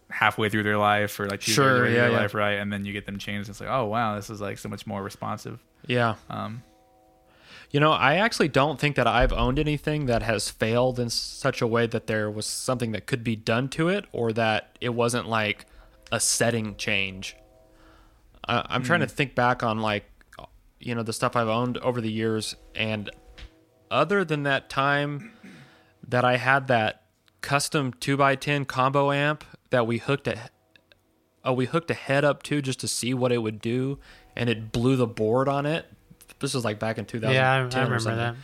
halfway 0.08 0.48
through 0.48 0.62
their 0.62 0.78
life 0.78 1.18
or 1.20 1.26
like 1.28 1.40
Sure, 1.40 1.68
of 1.68 1.74
the 1.76 1.80
way 1.82 1.86
through 1.88 1.94
yeah, 1.96 2.02
their 2.02 2.10
yeah. 2.12 2.18
life 2.18 2.34
right 2.34 2.54
and 2.54 2.72
then 2.72 2.84
you 2.84 2.92
get 2.92 3.06
them 3.06 3.18
changed 3.18 3.48
it's 3.50 3.60
like 3.60 3.68
oh 3.70 3.86
wow 3.86 4.16
this 4.16 4.30
is 4.30 4.40
like 4.40 4.58
so 4.58 4.68
much 4.68 4.86
more 4.86 5.02
responsive 5.02 5.58
yeah. 5.86 6.14
um 6.28 6.62
You 7.72 7.78
know, 7.78 7.92
I 7.92 8.16
actually 8.16 8.48
don't 8.48 8.80
think 8.80 8.96
that 8.96 9.06
I've 9.06 9.32
owned 9.32 9.58
anything 9.58 10.06
that 10.06 10.22
has 10.22 10.50
failed 10.50 10.98
in 10.98 11.08
such 11.08 11.62
a 11.62 11.66
way 11.66 11.86
that 11.86 12.06
there 12.08 12.28
was 12.28 12.44
something 12.44 12.90
that 12.92 13.06
could 13.06 13.22
be 13.22 13.36
done 13.36 13.68
to 13.70 13.88
it 13.88 14.06
or 14.10 14.32
that 14.32 14.76
it 14.80 14.90
wasn't 14.90 15.28
like 15.28 15.66
a 16.10 16.18
setting 16.18 16.74
change. 16.76 17.36
I, 18.44 18.66
I'm 18.68 18.82
trying 18.82 19.00
to 19.00 19.06
think 19.06 19.36
back 19.36 19.62
on 19.62 19.78
like, 19.78 20.04
you 20.80 20.96
know, 20.96 21.04
the 21.04 21.12
stuff 21.12 21.36
I've 21.36 21.48
owned 21.48 21.78
over 21.78 22.00
the 22.00 22.10
years. 22.10 22.56
And 22.74 23.08
other 23.90 24.24
than 24.24 24.42
that 24.44 24.68
time 24.68 25.32
that 26.06 26.24
I 26.24 26.36
had 26.36 26.68
that 26.68 27.02
custom 27.40 27.92
2x10 27.94 28.66
combo 28.66 29.12
amp 29.12 29.44
that 29.70 29.86
we 29.86 29.98
hooked 29.98 30.28
a, 30.28 30.50
oh, 31.44 31.52
we 31.52 31.66
hooked 31.66 31.90
a 31.90 31.94
head 31.94 32.24
up 32.24 32.42
to 32.44 32.60
just 32.62 32.80
to 32.80 32.88
see 32.88 33.14
what 33.14 33.32
it 33.32 33.38
would 33.38 33.60
do. 33.60 33.98
And 34.36 34.48
it 34.48 34.72
blew 34.72 34.96
the 34.96 35.06
board 35.06 35.48
on 35.48 35.66
it. 35.66 35.86
This 36.38 36.54
was 36.54 36.64
like 36.64 36.78
back 36.78 36.98
in 36.98 37.04
2010 37.04 37.34
Yeah, 37.34 37.50
I, 37.52 37.80
I 37.80 37.84
remember 37.84 38.16
that. 38.16 38.34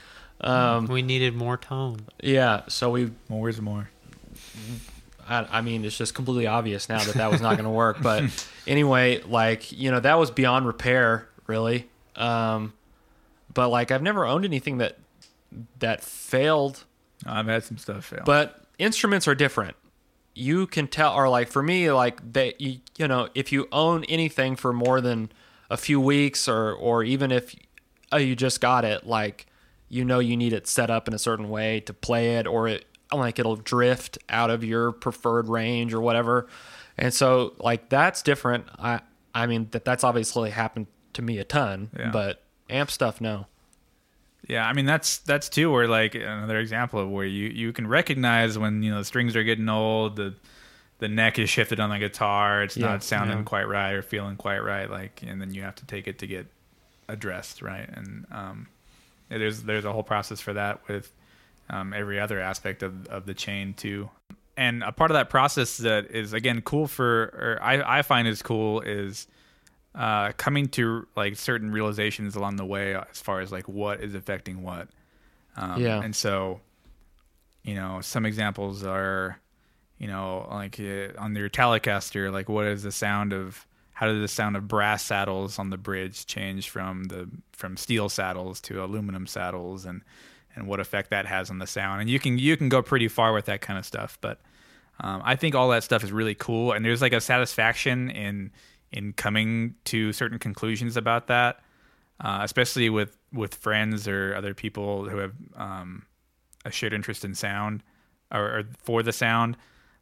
Um, 0.49 0.87
We 0.87 1.01
needed 1.03 1.35
more 1.35 1.57
tone. 1.57 2.01
yeah, 2.23 2.63
so 2.69 2.91
we 2.91 3.07
well 3.29 3.41
where's 3.41 3.61
more 3.61 3.89
I, 5.29 5.47
I 5.51 5.61
mean, 5.61 5.85
it's 5.85 5.97
just 5.97 6.15
completely 6.15 6.47
obvious 6.47 6.89
now 6.89 6.99
that 6.99 7.15
that 7.15 7.31
was 7.31 7.41
not 7.41 7.57
going 7.57 7.65
to 7.65 7.71
work. 7.71 8.01
But 8.01 8.25
anyway, 8.67 9.23
like 9.23 9.73
you 9.73 9.91
know, 9.91 10.01
that 10.01 10.19
was 10.19 10.31
beyond 10.31 10.67
repair, 10.67 11.29
really. 11.47 11.89
Um, 12.15 12.73
but 13.53 13.69
like, 13.71 13.91
I've 13.91 14.03
never 14.03 14.25
owned 14.25 14.45
anything 14.45 14.79
that 14.79 14.99
that 15.79 16.03
failed. 16.03 16.85
i've 17.27 17.47
had 17.47 17.65
some 17.65 17.79
stuff 17.79 18.05
fail 18.07 18.23
But 18.25 18.65
instruments 18.79 19.27
are 19.29 19.35
different. 19.35 19.77
You 20.35 20.67
can 20.67 20.87
tell, 20.87 21.15
or 21.15 21.29
like 21.31 21.49
for 21.49 21.63
me, 21.63 21.91
like 21.91 22.33
that 22.35 22.61
you, 22.61 22.81
you 22.99 23.09
know, 23.09 23.31
if 23.35 23.53
you 23.53 23.69
own 23.73 24.05
anything 24.05 24.55
for 24.55 24.71
more 24.73 25.01
than 25.01 25.31
a 25.71 25.79
few 25.79 25.99
weeks, 25.99 26.47
or 26.47 26.73
or 26.75 27.03
even 27.03 27.33
if 27.33 27.57
uh, 28.13 28.19
you 28.19 28.37
just 28.37 28.61
got 28.61 28.85
it, 28.85 29.07
like 29.07 29.47
you 29.89 30.05
know, 30.05 30.19
you 30.19 30.37
need 30.37 30.53
it 30.53 30.67
set 30.67 30.91
up 30.91 31.09
in 31.09 31.15
a 31.15 31.19
certain 31.19 31.49
way 31.49 31.81
to 31.81 31.95
play 31.95 32.37
it, 32.37 32.47
or 32.47 32.69
it 32.69 32.85
like 33.11 33.39
it'll 33.39 33.57
drift 33.57 34.19
out 34.29 34.51
of 34.51 34.63
your 34.63 34.93
preferred 34.93 35.49
range 35.49 35.95
or 35.95 36.03
whatever. 36.03 36.49
And 36.99 37.15
so, 37.15 37.55
like 37.59 37.89
that's 37.89 38.21
different. 38.21 38.67
I 38.79 39.01
I 39.35 39.47
mean 39.47 39.69
that 39.71 39.87
that's 39.87 40.05
obviously 40.05 40.51
happened 40.51 40.87
to 41.15 41.23
me 41.23 41.39
a 41.39 41.45
ton, 41.45 41.89
Yeah. 41.99 42.11
but 42.11 42.43
amp 42.69 42.91
stuff, 42.91 43.23
no. 43.23 43.47
Yeah, 44.49 44.67
I 44.67 44.73
mean 44.75 44.87
that's 44.87 45.19
that's 45.19 45.49
too 45.49 45.71
where 45.73 45.89
like 45.89 46.15
another 46.15 46.59
example 46.59 47.01
of 47.01 47.09
where 47.11 47.27
you 47.27 47.49
you 47.49 47.73
can 47.73 47.87
recognize 47.87 48.57
when 48.59 48.83
you 48.83 48.91
know 48.93 48.99
the 48.99 49.05
strings 49.05 49.35
are 49.35 49.43
getting 49.43 49.69
old, 49.69 50.17
the 50.17 50.35
the 50.99 51.09
neck 51.09 51.39
is 51.39 51.51
shifted 51.51 51.81
on 51.81 51.91
the 51.91 51.99
guitar, 51.99 52.63
it's 52.63 52.77
Yeah, 52.77 52.87
not 52.87 53.03
sounding 53.03 53.39
yeah. 53.39 53.45
quite 53.45 53.65
right 53.69 53.93
or 53.93 54.03
feeling 54.03 54.37
quite 54.37 54.61
right, 54.61 54.89
like, 54.89 55.23
and 55.27 55.41
then 55.41 55.53
you 55.53 55.63
have 55.63 55.75
to 55.77 55.87
take 55.87 56.07
it 56.07 56.19
to 56.21 56.27
get 56.27 56.47
addressed, 57.09 57.61
right? 57.61 57.89
And 57.93 58.25
um, 58.31 58.69
there's 59.29 59.63
there's 59.65 59.85
a 59.85 59.93
whole 59.93 60.03
process 60.05 60.41
for 60.41 60.53
that 60.55 60.87
with 60.89 61.13
um, 61.69 61.93
every 61.93 62.21
other 62.21 62.41
aspect 62.41 62.83
of 62.83 63.07
of 63.09 63.27
the 63.27 63.35
chain 63.35 63.75
too. 63.75 64.09
And 64.57 64.83
a 64.83 64.93
part 64.93 65.11
of 65.11 65.17
that 65.17 65.29
process 65.29 65.77
that 65.79 66.11
is 66.13 66.33
again 66.33 66.63
cool 66.63 66.87
for, 66.87 67.25
or 67.25 67.59
I 67.61 67.99
I 67.99 68.03
find 68.03 68.27
is 68.29 68.41
cool 68.43 68.81
is 68.81 69.27
uh, 69.97 70.33
coming 70.37 70.69
to 70.69 71.07
like 71.17 71.37
certain 71.37 71.71
realizations 71.71 72.37
along 72.37 72.57
the 72.57 72.65
way 72.65 72.95
as 72.95 73.21
far 73.21 73.41
as 73.41 73.51
like 73.51 73.67
what 73.67 74.01
is 74.01 74.15
affecting 74.15 74.63
what. 74.63 74.89
Um, 75.57 75.81
Yeah. 75.81 76.03
And 76.03 76.15
so, 76.15 76.61
you 77.63 77.75
know, 77.75 78.01
some 78.03 78.27
examples 78.27 78.85
are, 78.85 79.41
you 79.99 80.07
know, 80.07 80.47
like 80.51 80.79
uh, 80.79 81.19
on 81.19 81.35
your 81.35 81.49
Telecaster, 81.49 82.31
like 82.31 82.49
what 82.49 82.67
is 82.67 82.83
the 82.83 82.93
sound 82.93 83.33
of, 83.33 83.67
how 83.95 84.07
did 84.07 84.23
the 84.23 84.29
sound 84.29 84.57
of 84.57 84.69
brass 84.69 85.03
saddles 85.03 85.59
on 85.59 85.71
the 85.71 85.79
bridge 85.79 86.27
change 86.27 86.69
from 86.69 87.05
the 87.05 87.31
from 87.53 87.79
steel 87.79 88.11
saddles 88.11 88.61
to 88.61 88.85
aluminum 88.85 89.27
saddles, 89.27 89.87
and 89.87 90.03
and 90.55 90.67
what 90.67 90.81
effect 90.81 91.09
that 91.09 91.25
has 91.25 91.49
on 91.49 91.59
the 91.59 91.67
sound? 91.67 92.03
And 92.03 92.11
you 92.11 92.21
can 92.21 92.37
you 92.37 92.59
can 92.59 92.69
go 92.69 92.83
pretty 92.83 93.09
far 93.09 93.33
with 93.33 93.47
that 93.47 93.63
kind 93.63 93.79
of 93.79 93.87
stuff, 93.87 94.19
but 94.21 94.39
um, 95.01 95.23
I 95.25 95.37
think 95.37 95.55
all 95.55 95.71
that 95.71 95.83
stuff 95.83 96.05
is 96.05 96.13
really 96.13 96.35
cool, 96.35 96.73
and 96.73 96.85
there's 96.85 97.01
like 97.01 97.15
a 97.15 97.23
satisfaction 97.23 98.11
in 98.11 98.51
in 98.97 99.13
coming 99.13 99.75
to 99.85 100.11
certain 100.15 100.39
conclusions 100.39 100.97
about 100.97 101.27
that, 101.27 101.61
uh, 102.19 102.41
especially 102.43 102.89
with 102.89 103.15
with 103.31 103.55
friends 103.55 104.09
or 104.09 104.35
other 104.35 104.55
people 104.55 105.07
who 105.07 105.19
have 105.19 105.35
um, 105.55 106.07
a 106.65 106.71
shared 106.71 106.95
interest 106.95 107.23
in 107.25 107.35
sound 107.35 107.83
or, 108.33 108.41
or 108.41 108.63
for 108.79 109.03
the 109.03 109.13
sound 109.13 109.59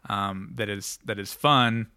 um, 0.08 0.52
that 0.54 0.68
is 0.68 1.00
that 1.04 1.18
is 1.18 1.32
fun 1.32 1.88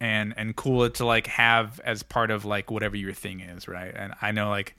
and 0.00 0.32
and 0.38 0.56
cool 0.56 0.88
to 0.88 1.04
like 1.04 1.26
have 1.26 1.78
as 1.84 2.02
part 2.02 2.30
of 2.30 2.46
like 2.46 2.70
whatever 2.70 2.96
your 2.96 3.12
thing 3.12 3.40
is, 3.40 3.68
right? 3.68 3.92
And 3.94 4.14
I 4.22 4.32
know 4.32 4.48
like 4.48 4.76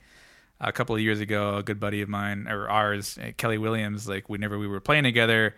a 0.60 0.72
couple 0.72 0.96
of 0.96 1.00
years 1.00 1.20
ago, 1.20 1.58
a 1.58 1.62
good 1.62 1.78
buddy 1.78 2.02
of 2.02 2.08
mine 2.08 2.48
or 2.48 2.68
ours, 2.68 3.18
uh, 3.18 3.30
Kelly 3.36 3.56
Williams, 3.56 4.08
like 4.08 4.28
whenever 4.28 4.58
we 4.58 4.66
were 4.66 4.80
playing 4.80 5.04
together, 5.04 5.54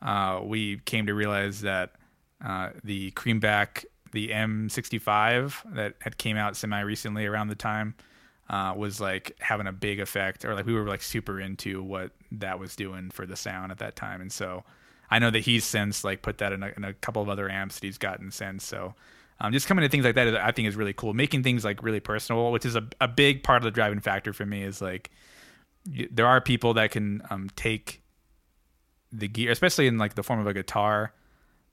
uh, 0.00 0.40
we 0.44 0.78
came 0.78 1.06
to 1.06 1.14
realize 1.14 1.62
that 1.62 1.96
uh, 2.44 2.70
the 2.84 3.10
Creamback, 3.12 3.84
the 4.12 4.28
M65 4.28 5.74
that 5.74 5.94
had 6.00 6.18
came 6.18 6.36
out 6.36 6.56
semi 6.56 6.80
recently 6.80 7.26
around 7.26 7.48
the 7.48 7.54
time, 7.54 7.94
uh, 8.50 8.74
was 8.76 9.00
like 9.00 9.36
having 9.40 9.66
a 9.66 9.72
big 9.72 10.00
effect, 10.00 10.44
or 10.44 10.54
like 10.54 10.66
we 10.66 10.74
were 10.74 10.86
like 10.86 11.02
super 11.02 11.40
into 11.40 11.82
what 11.82 12.12
that 12.32 12.58
was 12.58 12.76
doing 12.76 13.10
for 13.10 13.26
the 13.26 13.36
sound 13.36 13.72
at 13.72 13.78
that 13.78 13.96
time, 13.96 14.20
and 14.20 14.32
so 14.32 14.64
I 15.10 15.18
know 15.18 15.30
that 15.30 15.40
he's 15.40 15.64
since 15.64 16.04
like 16.04 16.22
put 16.22 16.38
that 16.38 16.52
in 16.52 16.62
a, 16.62 16.72
in 16.76 16.84
a 16.84 16.92
couple 16.94 17.22
of 17.22 17.28
other 17.28 17.48
amps 17.50 17.76
that 17.76 17.84
he's 17.86 17.98
gotten 17.98 18.30
since. 18.30 18.64
So 18.64 18.94
um, 19.40 19.52
just 19.52 19.66
coming 19.66 19.82
to 19.82 19.88
things 19.88 20.04
like 20.04 20.14
that, 20.16 20.36
I 20.36 20.50
think 20.52 20.68
is 20.68 20.76
really 20.76 20.92
cool. 20.92 21.14
Making 21.14 21.42
things 21.42 21.64
like 21.64 21.82
really 21.82 22.00
personal, 22.00 22.50
which 22.52 22.66
is 22.66 22.76
a 22.76 22.86
a 23.00 23.08
big 23.08 23.42
part 23.42 23.58
of 23.58 23.64
the 23.64 23.70
driving 23.70 24.00
factor 24.00 24.32
for 24.32 24.44
me, 24.44 24.62
is 24.62 24.82
like 24.82 25.10
y- 25.90 26.08
there 26.10 26.26
are 26.26 26.40
people 26.40 26.74
that 26.74 26.90
can 26.90 27.22
um, 27.30 27.48
take 27.56 28.02
the 29.12 29.28
gear, 29.28 29.50
especially 29.50 29.86
in 29.86 29.98
like 29.98 30.14
the 30.14 30.22
form 30.22 30.40
of 30.40 30.46
a 30.46 30.54
guitar, 30.54 31.12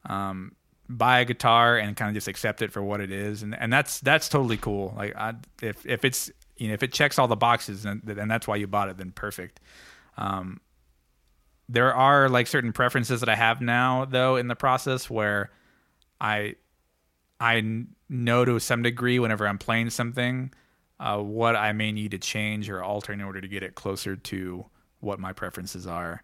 um, 0.05 0.53
buy 0.89 1.19
a 1.19 1.25
guitar 1.25 1.77
and 1.77 1.95
kind 1.95 2.09
of 2.09 2.15
just 2.15 2.27
accept 2.27 2.61
it 2.61 2.71
for 2.71 2.81
what 2.81 3.01
it 3.01 3.11
is, 3.11 3.43
and 3.43 3.55
and 3.57 3.71
that's 3.71 3.99
that's 3.99 4.29
totally 4.29 4.57
cool. 4.57 4.93
Like 4.95 5.15
I, 5.15 5.33
if 5.61 5.85
if 5.85 6.05
it's 6.05 6.31
you 6.57 6.67
know 6.67 6.73
if 6.73 6.83
it 6.83 6.93
checks 6.93 7.19
all 7.19 7.27
the 7.27 7.35
boxes 7.35 7.85
and 7.85 8.07
and 8.07 8.29
that's 8.29 8.47
why 8.47 8.55
you 8.55 8.67
bought 8.67 8.89
it, 8.89 8.97
then 8.97 9.11
perfect. 9.11 9.59
Um, 10.17 10.61
there 11.67 11.93
are 11.93 12.29
like 12.29 12.47
certain 12.47 12.71
preferences 12.73 13.19
that 13.21 13.29
I 13.29 13.35
have 13.35 13.61
now 13.61 14.05
though 14.05 14.35
in 14.35 14.47
the 14.47 14.55
process 14.55 15.09
where 15.09 15.49
i 16.21 16.55
i 17.39 17.83
know 18.07 18.45
to 18.45 18.59
some 18.59 18.83
degree 18.83 19.19
whenever 19.19 19.47
I'm 19.47 19.57
playing 19.57 19.89
something 19.89 20.53
uh, 20.99 21.17
what 21.17 21.55
I 21.55 21.73
may 21.73 21.91
need 21.91 22.11
to 22.11 22.17
change 22.17 22.69
or 22.69 22.83
alter 22.83 23.13
in 23.13 23.21
order 23.21 23.41
to 23.41 23.47
get 23.47 23.63
it 23.63 23.75
closer 23.75 24.15
to 24.15 24.65
what 24.99 25.19
my 25.19 25.33
preferences 25.33 25.85
are. 25.85 26.23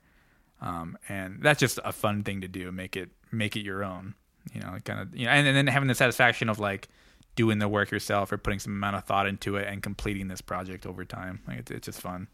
Um, 0.61 0.97
and 1.09 1.41
that's 1.41 1.59
just 1.59 1.79
a 1.83 1.91
fun 1.91 2.23
thing 2.23 2.41
to 2.41 2.47
do. 2.47 2.71
Make 2.71 2.95
it 2.95 3.09
make 3.31 3.55
it 3.55 3.61
your 3.61 3.83
own. 3.83 4.15
You 4.53 4.61
know, 4.61 4.77
kind 4.83 4.99
of 4.99 5.15
you 5.15 5.25
know, 5.25 5.31
and, 5.31 5.47
and 5.47 5.55
then 5.55 5.67
having 5.67 5.87
the 5.87 5.95
satisfaction 5.95 6.49
of 6.49 6.59
like 6.59 6.87
doing 7.35 7.59
the 7.59 7.67
work 7.67 7.91
yourself 7.91 8.31
or 8.31 8.37
putting 8.37 8.59
some 8.59 8.73
amount 8.73 8.95
of 8.95 9.05
thought 9.05 9.27
into 9.27 9.55
it 9.55 9.67
and 9.67 9.81
completing 9.81 10.27
this 10.27 10.41
project 10.41 10.85
over 10.85 11.05
time. 11.05 11.39
Like 11.47 11.59
it's, 11.59 11.71
it's 11.71 11.85
just 11.85 12.01
fun. 12.01 12.27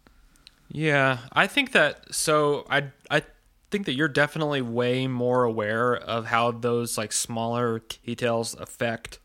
Yeah, 0.70 1.20
I 1.32 1.47
think 1.47 1.72
that. 1.74 2.14
So 2.14 2.66
I 2.70 2.91
I 3.10 3.24
think 3.70 3.86
that 3.86 3.93
you're 3.93 4.08
definitely 4.08 4.62
way 4.62 5.08
more 5.08 5.43
aware 5.43 5.95
of 5.95 6.28
how 6.28 6.51
those 6.51 6.97
like 6.97 7.12
smaller 7.12 7.82
details 8.05 8.55
affect 8.55 9.20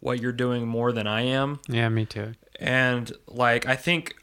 what 0.00 0.20
you're 0.20 0.32
doing 0.32 0.66
more 0.66 0.92
than 0.92 1.06
I 1.06 1.22
am. 1.22 1.60
Yeah, 1.68 1.88
me 1.88 2.04
too. 2.04 2.32
and 2.60 3.10
like 3.26 3.66
I 3.66 3.76
think 3.76 4.14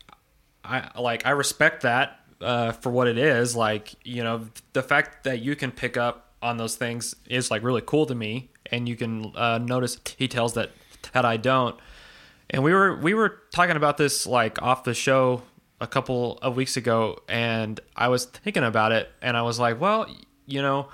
I 0.64 0.89
like 0.99 1.26
I 1.26 1.32
respect 1.32 1.82
that 1.84 2.20
uh, 2.39 2.72
for 2.72 2.89
what 2.91 3.07
it 3.07 3.18
is. 3.18 3.55
Like 3.55 3.95
you 4.05 4.24
know, 4.24 4.47
the 4.74 4.84
fact 4.84 5.24
that 5.24 5.41
you 5.41 5.55
can 5.55 5.72
pick 5.72 5.97
up 5.97 6.30
on 6.41 6.57
those 6.57 6.75
things 6.75 7.15
is 7.27 7.51
like 7.51 7.63
really 7.63 7.81
cool 7.85 8.05
to 8.05 8.15
me, 8.15 8.49
and 8.71 8.87
you 8.87 8.95
can 8.95 9.31
uh, 9.35 9.57
notice 9.57 9.95
details 9.95 10.53
that 10.53 10.71
that 11.13 11.25
I 11.25 11.37
don't. 11.37 11.75
And 12.49 12.63
we 12.63 12.73
were 12.73 12.95
we 12.97 13.13
were 13.13 13.41
talking 13.51 13.75
about 13.75 13.97
this 13.97 14.25
like 14.27 14.61
off 14.61 14.83
the 14.83 14.93
show 14.93 15.43
a 15.79 15.87
couple 15.87 16.37
of 16.41 16.55
weeks 16.55 16.77
ago, 16.77 17.19
and 17.27 17.79
I 17.95 18.09
was 18.09 18.25
thinking 18.25 18.63
about 18.63 18.91
it, 18.91 19.09
and 19.21 19.35
I 19.35 19.41
was 19.41 19.59
like, 19.59 19.79
well, 19.79 20.07
you 20.45 20.61
know, 20.61 20.89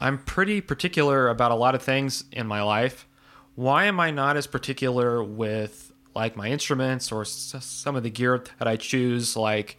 I'm 0.00 0.18
pretty 0.18 0.60
particular 0.60 1.28
about 1.28 1.50
a 1.50 1.54
lot 1.56 1.74
of 1.74 1.82
things 1.82 2.24
in 2.32 2.46
my 2.46 2.62
life. 2.62 3.06
Why 3.54 3.84
am 3.84 4.00
I 4.00 4.10
not 4.10 4.36
as 4.36 4.46
particular 4.46 5.22
with 5.22 5.92
like 6.14 6.36
my 6.36 6.48
instruments 6.48 7.12
or 7.12 7.24
some 7.24 7.96
of 7.96 8.02
the 8.02 8.10
gear 8.10 8.42
that 8.58 8.66
I 8.66 8.76
choose? 8.76 9.36
Like, 9.36 9.76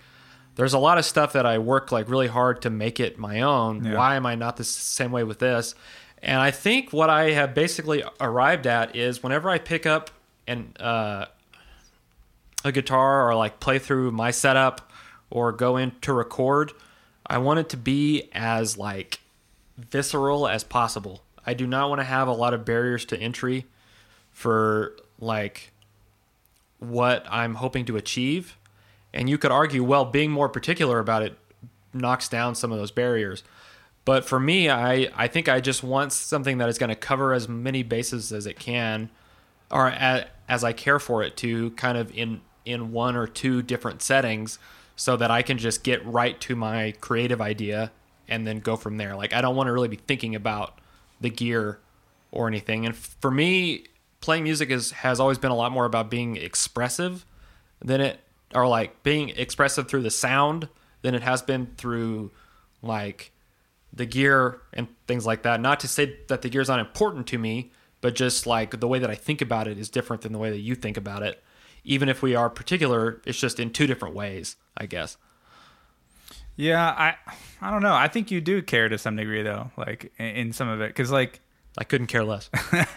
there's 0.55 0.73
a 0.73 0.79
lot 0.79 0.97
of 0.97 1.05
stuff 1.05 1.33
that 1.33 1.45
I 1.45 1.57
work 1.57 1.91
like 1.91 2.09
really 2.09 2.27
hard 2.27 2.61
to 2.63 2.69
make 2.69 2.99
it 2.99 3.17
my 3.17 3.41
own. 3.41 3.83
Yeah. 3.83 3.95
Why 3.95 4.15
am 4.15 4.25
I 4.25 4.35
not 4.35 4.57
the 4.57 4.63
same 4.63 5.11
way 5.11 5.23
with 5.23 5.39
this? 5.39 5.75
And 6.21 6.39
I 6.39 6.51
think 6.51 6.93
what 6.93 7.09
I 7.09 7.31
have 7.31 7.53
basically 7.53 8.03
arrived 8.19 8.67
at 8.67 8.95
is 8.95 9.23
whenever 9.23 9.49
I 9.49 9.57
pick 9.57 9.85
up 9.85 10.11
and 10.45 10.79
uh, 10.79 11.25
a 12.63 12.71
guitar 12.71 13.27
or 13.27 13.35
like 13.35 13.59
play 13.59 13.79
through 13.79 14.11
my 14.11 14.31
setup 14.31 14.91
or 15.29 15.51
go 15.51 15.77
in 15.77 15.93
to 16.01 16.13
record, 16.13 16.73
I 17.25 17.37
want 17.37 17.59
it 17.59 17.69
to 17.69 17.77
be 17.77 18.29
as 18.33 18.77
like 18.77 19.19
visceral 19.77 20.47
as 20.47 20.63
possible. 20.63 21.23
I 21.45 21.53
do 21.53 21.65
not 21.65 21.89
want 21.89 21.99
to 21.99 22.05
have 22.05 22.27
a 22.27 22.33
lot 22.33 22.53
of 22.53 22.65
barriers 22.65 23.05
to 23.05 23.17
entry 23.17 23.65
for 24.31 24.95
like 25.19 25.71
what 26.79 27.25
I'm 27.29 27.55
hoping 27.55 27.85
to 27.85 27.97
achieve. 27.97 28.57
And 29.13 29.29
you 29.29 29.37
could 29.37 29.51
argue, 29.51 29.83
well, 29.83 30.05
being 30.05 30.31
more 30.31 30.49
particular 30.49 30.99
about 30.99 31.23
it 31.23 31.37
knocks 31.93 32.29
down 32.29 32.55
some 32.55 32.71
of 32.71 32.77
those 32.77 32.91
barriers. 32.91 33.43
But 34.05 34.25
for 34.25 34.39
me, 34.39 34.69
I, 34.69 35.09
I 35.15 35.27
think 35.27 35.47
I 35.47 35.59
just 35.59 35.83
want 35.83 36.11
something 36.13 36.57
that 36.57 36.69
is 36.69 36.77
going 36.77 36.89
to 36.89 36.95
cover 36.95 37.33
as 37.33 37.47
many 37.47 37.83
bases 37.83 38.31
as 38.31 38.45
it 38.47 38.57
can, 38.57 39.09
or 39.69 39.89
as, 39.89 40.25
as 40.47 40.63
I 40.63 40.73
care 40.73 40.99
for 40.99 41.21
it 41.23 41.37
to, 41.37 41.71
kind 41.71 41.97
of 41.97 42.15
in 42.15 42.41
in 42.63 42.91
one 42.91 43.15
or 43.15 43.25
two 43.25 43.61
different 43.63 44.03
settings, 44.03 44.59
so 44.95 45.17
that 45.17 45.31
I 45.31 45.41
can 45.41 45.57
just 45.57 45.83
get 45.83 46.05
right 46.05 46.39
to 46.41 46.55
my 46.55 46.93
creative 47.01 47.41
idea 47.41 47.91
and 48.27 48.45
then 48.45 48.59
go 48.59 48.75
from 48.75 48.97
there. 48.97 49.15
Like 49.15 49.33
I 49.33 49.41
don't 49.41 49.55
want 49.55 49.67
to 49.67 49.71
really 49.71 49.87
be 49.87 49.97
thinking 49.97 50.35
about 50.35 50.79
the 51.19 51.29
gear 51.29 51.79
or 52.31 52.47
anything. 52.47 52.85
And 52.85 52.95
for 52.95 53.29
me, 53.29 53.85
playing 54.21 54.43
music 54.43 54.69
is 54.69 54.91
has 54.91 55.19
always 55.19 55.37
been 55.37 55.51
a 55.51 55.55
lot 55.55 55.71
more 55.71 55.85
about 55.85 56.09
being 56.09 56.37
expressive 56.37 57.25
than 57.83 58.01
it 58.01 58.19
or 58.53 58.67
like 58.67 59.03
being 59.03 59.29
expressive 59.29 59.87
through 59.87 60.03
the 60.03 60.11
sound 60.11 60.69
than 61.01 61.15
it 61.15 61.21
has 61.21 61.41
been 61.41 61.67
through 61.77 62.31
like 62.81 63.31
the 63.93 64.05
gear 64.05 64.61
and 64.73 64.87
things 65.07 65.25
like 65.25 65.43
that. 65.43 65.59
Not 65.59 65.79
to 65.81 65.87
say 65.87 66.17
that 66.27 66.41
the 66.41 66.49
gear 66.49 66.61
is 66.61 66.69
not 66.69 66.79
important 66.79 67.27
to 67.27 67.37
me, 67.37 67.71
but 68.01 68.15
just 68.15 68.47
like 68.47 68.79
the 68.79 68.87
way 68.87 68.99
that 68.99 69.09
I 69.09 69.15
think 69.15 69.41
about 69.41 69.67
it 69.67 69.77
is 69.77 69.89
different 69.89 70.23
than 70.23 70.33
the 70.33 70.39
way 70.39 70.49
that 70.49 70.59
you 70.59 70.75
think 70.75 70.97
about 70.97 71.23
it. 71.23 71.43
Even 71.83 72.09
if 72.09 72.21
we 72.21 72.35
are 72.35 72.49
particular, 72.49 73.21
it's 73.25 73.39
just 73.39 73.59
in 73.59 73.71
two 73.71 73.87
different 73.87 74.15
ways, 74.15 74.55
I 74.77 74.85
guess. 74.85 75.17
Yeah, 76.55 76.85
I 76.85 77.15
I 77.59 77.71
don't 77.71 77.81
know. 77.81 77.95
I 77.95 78.07
think 78.07 78.29
you 78.29 78.39
do 78.39 78.61
care 78.61 78.87
to 78.87 78.97
some 78.97 79.15
degree 79.15 79.41
though, 79.41 79.71
like 79.77 80.11
in, 80.19 80.25
in 80.25 80.53
some 80.53 80.67
of 80.67 80.81
it, 80.81 80.89
because 80.89 81.11
like 81.11 81.39
I 81.77 81.83
couldn't 81.83 82.07
care 82.07 82.23
less. 82.23 82.49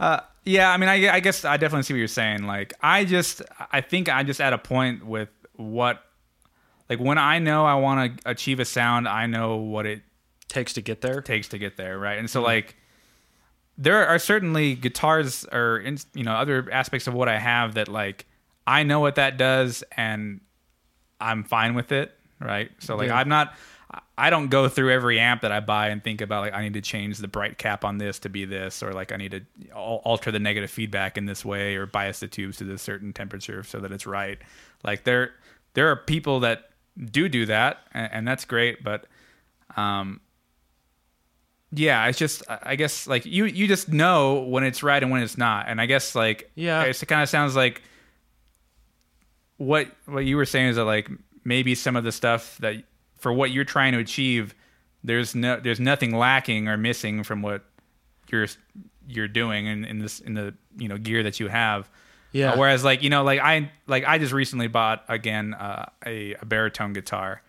Uh, 0.00 0.20
yeah, 0.44 0.70
I 0.70 0.76
mean, 0.76 0.88
I, 0.88 1.14
I 1.14 1.20
guess 1.20 1.44
I 1.44 1.56
definitely 1.56 1.82
see 1.84 1.94
what 1.94 1.98
you're 1.98 2.08
saying. 2.08 2.44
Like, 2.44 2.72
I 2.82 3.04
just, 3.04 3.42
I 3.72 3.80
think 3.80 4.08
I 4.08 4.22
just 4.22 4.40
at 4.40 4.52
a 4.52 4.58
point 4.58 5.04
with 5.06 5.28
what, 5.56 6.02
like, 6.88 6.98
when 6.98 7.18
I 7.18 7.38
know 7.38 7.64
I 7.64 7.74
want 7.74 8.20
to 8.22 8.30
achieve 8.30 8.58
a 8.60 8.64
sound, 8.64 9.06
I 9.08 9.26
know 9.26 9.56
what 9.56 9.86
it 9.86 10.02
Takes 10.48 10.72
to 10.72 10.80
get 10.80 11.00
there. 11.00 11.20
takes 11.22 11.46
to 11.48 11.58
get 11.58 11.76
there, 11.76 11.96
right? 11.96 12.18
And 12.18 12.28
so, 12.28 12.40
mm-hmm. 12.40 12.46
like, 12.46 12.76
there 13.78 14.04
are 14.06 14.18
certainly 14.18 14.74
guitars 14.74 15.46
or 15.52 15.78
in- 15.78 15.98
you 16.12 16.24
know 16.24 16.32
other 16.34 16.68
aspects 16.72 17.06
of 17.06 17.14
what 17.14 17.28
I 17.28 17.38
have 17.38 17.74
that 17.74 17.86
like 17.88 18.26
I 18.66 18.82
know 18.82 18.98
what 19.00 19.14
that 19.14 19.36
does, 19.36 19.84
and 19.96 20.40
I'm 21.20 21.44
fine 21.44 21.74
with 21.74 21.92
it, 21.92 22.12
right? 22.40 22.70
So, 22.80 22.96
like, 22.96 23.08
Yeah. 23.08 23.18
I'm 23.18 23.28
not. 23.28 23.54
I 24.16 24.30
don't 24.30 24.48
go 24.48 24.68
through 24.68 24.92
every 24.92 25.18
amp 25.18 25.42
that 25.42 25.50
I 25.50 25.60
buy 25.60 25.88
and 25.88 26.02
think 26.04 26.20
about 26.20 26.42
like 26.42 26.54
I 26.54 26.62
need 26.62 26.74
to 26.74 26.80
change 26.80 27.18
the 27.18 27.26
bright 27.28 27.58
cap 27.58 27.84
on 27.84 27.98
this 27.98 28.18
to 28.20 28.28
be 28.28 28.44
this, 28.44 28.82
or 28.82 28.92
like 28.92 29.10
I 29.12 29.16
need 29.16 29.32
to 29.32 29.72
alter 29.74 30.30
the 30.30 30.38
negative 30.38 30.70
feedback 30.70 31.18
in 31.18 31.26
this 31.26 31.44
way, 31.44 31.74
or 31.76 31.86
bias 31.86 32.20
the 32.20 32.28
tubes 32.28 32.58
to 32.58 32.64
this 32.64 32.82
certain 32.82 33.12
temperature 33.12 33.62
so 33.64 33.80
that 33.80 33.90
it's 33.90 34.06
right. 34.06 34.38
Like 34.84 35.04
there, 35.04 35.32
there 35.74 35.88
are 35.90 35.96
people 35.96 36.40
that 36.40 36.70
do 37.10 37.28
do 37.28 37.46
that, 37.46 37.78
and, 37.92 38.12
and 38.12 38.28
that's 38.28 38.44
great. 38.44 38.84
But, 38.84 39.06
um, 39.76 40.20
yeah, 41.72 42.06
it's 42.06 42.18
just 42.18 42.42
I 42.48 42.76
guess 42.76 43.06
like 43.06 43.24
you 43.26 43.46
you 43.46 43.66
just 43.66 43.88
know 43.88 44.40
when 44.40 44.62
it's 44.64 44.82
right 44.82 45.02
and 45.02 45.10
when 45.10 45.22
it's 45.22 45.38
not, 45.38 45.66
and 45.68 45.80
I 45.80 45.86
guess 45.86 46.14
like 46.14 46.50
Yeah. 46.54 46.82
it 46.84 47.02
kind 47.08 47.22
of 47.22 47.28
sounds 47.28 47.56
like 47.56 47.82
what 49.56 49.88
what 50.06 50.24
you 50.24 50.36
were 50.36 50.46
saying 50.46 50.68
is 50.68 50.76
that 50.76 50.84
like 50.84 51.08
maybe 51.44 51.74
some 51.74 51.96
of 51.96 52.04
the 52.04 52.12
stuff 52.12 52.56
that 52.58 52.82
for 53.20 53.32
what 53.32 53.50
you're 53.50 53.64
trying 53.64 53.92
to 53.92 53.98
achieve 53.98 54.54
there's 55.04 55.34
no 55.34 55.58
there's 55.60 55.80
nothing 55.80 56.16
lacking 56.16 56.68
or 56.68 56.76
missing 56.76 57.22
from 57.22 57.42
what 57.42 57.64
you're 58.28 58.46
you're 59.08 59.28
doing 59.28 59.66
in, 59.66 59.84
in 59.84 59.98
this 59.98 60.20
in 60.20 60.34
the 60.34 60.54
you 60.76 60.88
know 60.88 60.98
gear 60.98 61.22
that 61.22 61.40
you 61.40 61.48
have 61.48 61.88
Yeah. 62.32 62.52
Uh, 62.52 62.58
whereas 62.58 62.84
like 62.84 63.02
you 63.02 63.10
know 63.10 63.22
like 63.22 63.40
i 63.40 63.70
like 63.86 64.04
i 64.06 64.18
just 64.18 64.32
recently 64.32 64.66
bought 64.66 65.04
again 65.08 65.54
uh, 65.54 65.86
a, 66.04 66.34
a 66.34 66.44
baritone 66.44 66.92
guitar 66.92 67.42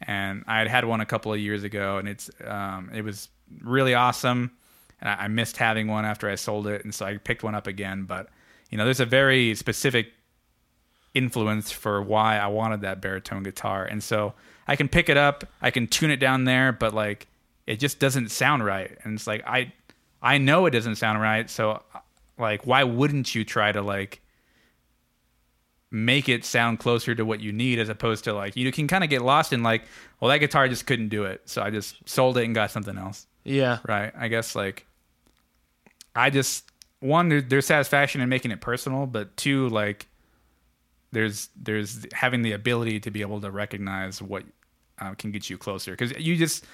and 0.00 0.44
i 0.46 0.58
had 0.58 0.68
had 0.68 0.84
one 0.84 1.00
a 1.00 1.06
couple 1.06 1.32
of 1.32 1.38
years 1.38 1.64
ago 1.64 1.98
and 1.98 2.08
it's 2.08 2.30
um 2.44 2.90
it 2.94 3.02
was 3.02 3.28
really 3.62 3.94
awesome 3.94 4.52
and 5.00 5.08
I, 5.08 5.24
I 5.24 5.28
missed 5.28 5.56
having 5.56 5.88
one 5.88 6.04
after 6.04 6.28
i 6.28 6.34
sold 6.34 6.66
it 6.66 6.84
and 6.84 6.94
so 6.94 7.06
i 7.06 7.16
picked 7.16 7.42
one 7.42 7.54
up 7.54 7.66
again 7.66 8.04
but 8.04 8.28
you 8.70 8.78
know 8.78 8.84
there's 8.84 9.00
a 9.00 9.06
very 9.06 9.54
specific 9.54 10.12
influence 11.14 11.70
for 11.70 12.02
why 12.02 12.38
I 12.38 12.46
wanted 12.48 12.82
that 12.82 13.00
baritone 13.00 13.42
guitar. 13.42 13.84
And 13.84 14.02
so 14.02 14.34
I 14.70 14.76
can 14.76 14.88
pick 14.88 15.08
it 15.08 15.16
up, 15.16 15.42
I 15.60 15.72
can 15.72 15.88
tune 15.88 16.12
it 16.12 16.18
down 16.18 16.44
there, 16.44 16.70
but 16.70 16.94
like 16.94 17.26
it 17.66 17.80
just 17.80 17.98
doesn't 17.98 18.30
sound 18.30 18.64
right. 18.64 18.96
And 19.02 19.14
it's 19.14 19.26
like 19.26 19.42
I 19.44 19.72
I 20.22 20.38
know 20.38 20.64
it 20.66 20.70
doesn't 20.70 20.94
sound 20.94 21.20
right, 21.20 21.50
so 21.50 21.72
uh, 21.72 21.98
like 22.38 22.68
why 22.68 22.84
wouldn't 22.84 23.34
you 23.34 23.44
try 23.44 23.72
to 23.72 23.82
like 23.82 24.20
make 25.90 26.28
it 26.28 26.44
sound 26.44 26.78
closer 26.78 27.16
to 27.16 27.24
what 27.24 27.40
you 27.40 27.52
need 27.52 27.80
as 27.80 27.88
opposed 27.88 28.22
to 28.22 28.32
like 28.32 28.54
you 28.54 28.70
can 28.70 28.86
kind 28.86 29.02
of 29.02 29.10
get 29.10 29.22
lost 29.22 29.52
in 29.52 29.64
like 29.64 29.82
well 30.20 30.28
that 30.28 30.38
guitar 30.38 30.68
just 30.68 30.86
couldn't 30.86 31.08
do 31.08 31.24
it. 31.24 31.42
So 31.46 31.62
I 31.62 31.70
just 31.70 31.96
sold 32.08 32.38
it 32.38 32.44
and 32.44 32.54
got 32.54 32.70
something 32.70 32.96
else. 32.96 33.26
yeah. 33.42 33.78
Right. 33.88 34.12
I 34.16 34.28
guess 34.28 34.54
like 34.54 34.86
I 36.14 36.30
just 36.30 36.70
one 37.00 37.28
there, 37.28 37.42
there's 37.42 37.66
satisfaction 37.66 38.20
in 38.20 38.28
making 38.28 38.52
it 38.52 38.60
personal, 38.60 39.06
but 39.06 39.36
two 39.36 39.68
like 39.68 40.06
there's 41.10 41.48
there's 41.60 42.06
having 42.12 42.42
the 42.42 42.52
ability 42.52 43.00
to 43.00 43.10
be 43.10 43.20
able 43.20 43.40
to 43.40 43.50
recognize 43.50 44.22
what 44.22 44.44
uh, 45.00 45.14
can 45.14 45.30
get 45.30 45.48
you 45.50 45.56
closer 45.58 45.92
because 45.92 46.12
you 46.18 46.36
just 46.36 46.64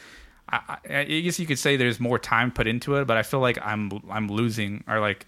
I, 0.48 0.78
I, 0.88 0.98
I 0.98 1.04
guess 1.04 1.38
you 1.38 1.46
could 1.46 1.58
say 1.58 1.76
there's 1.76 1.98
more 2.00 2.18
time 2.18 2.50
put 2.52 2.66
into 2.66 2.96
it, 2.96 3.06
but 3.06 3.16
I 3.16 3.22
feel 3.22 3.40
like 3.40 3.58
I'm 3.64 3.90
I'm 4.10 4.28
losing 4.28 4.84
or 4.88 5.00
like 5.00 5.26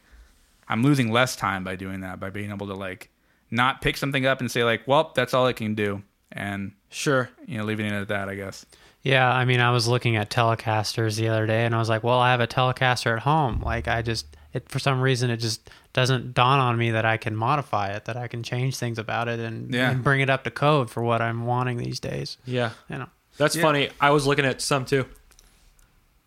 I'm 0.69 0.83
losing 0.83 1.11
less 1.11 1.35
time 1.37 1.65
by 1.65 1.77
doing 1.77 2.01
that 2.01 2.21
by 2.21 2.31
being 2.31 2.51
able 2.51 2.67
to 2.69 2.75
like 2.75 3.11
not 3.51 3.81
pick 3.81 3.97
something 3.97 4.27
up 4.27 4.41
and 4.41 4.51
say 4.51 4.65
like 4.65 4.87
well 4.87 5.13
that's 5.15 5.33
all 5.35 5.47
I 5.47 5.53
can 5.53 5.75
do 5.75 6.03
and 6.33 6.73
Sure. 6.91 7.29
you 7.47 7.59
know 7.59 7.65
leaving 7.65 7.87
it 7.87 7.93
at 7.93 8.09
that 8.09 8.29
I 8.29 8.35
guess. 8.35 8.65
Yeah, 9.03 9.31
I 9.33 9.45
mean, 9.45 9.61
I 9.61 9.71
was 9.71 9.87
looking 9.87 10.17
at 10.17 10.29
Telecasters 10.29 11.17
the 11.17 11.29
other 11.29 11.47
day, 11.47 11.65
and 11.65 11.73
I 11.73 11.79
was 11.79 11.89
like, 11.89 12.03
"Well, 12.03 12.19
I 12.19 12.33
have 12.33 12.41
a 12.41 12.49
Telecaster 12.49 13.13
at 13.17 13.21
home. 13.23 13.63
Like, 13.63 13.87
I 13.87 14.03
just, 14.03 14.27
it 14.55 14.69
for 14.69 14.79
some 14.79 15.01
reason, 15.01 15.31
it 15.31 15.37
just 15.39 15.69
doesn't 15.93 16.35
dawn 16.35 16.59
on 16.59 16.79
me 16.79 16.91
that 16.93 17.05
I 17.05 17.17
can 17.17 17.37
modify 17.37 17.89
it, 17.89 18.05
that 18.07 18.17
I 18.17 18.29
can 18.29 18.43
change 18.43 18.77
things 18.77 18.99
about 18.99 19.29
it, 19.29 19.39
and, 19.41 19.73
Yeah. 19.75 19.91
and 19.91 20.03
bring 20.03 20.21
it 20.21 20.31
up 20.31 20.45
to 20.45 20.51
code 20.51 20.91
for 20.91 21.03
what 21.03 21.21
I'm 21.21 21.45
wanting 21.47 21.77
these 21.79 22.01
days. 22.01 22.37
Yeah. 22.47 22.71
You 22.89 22.99
know, 22.99 23.07
That's 23.37 23.55
Yeah. 23.55 23.63
funny. 23.63 23.91
I 24.01 24.11
was 24.11 24.27
looking 24.27 24.45
at 24.45 24.61
some 24.61 24.85
too. 24.85 25.07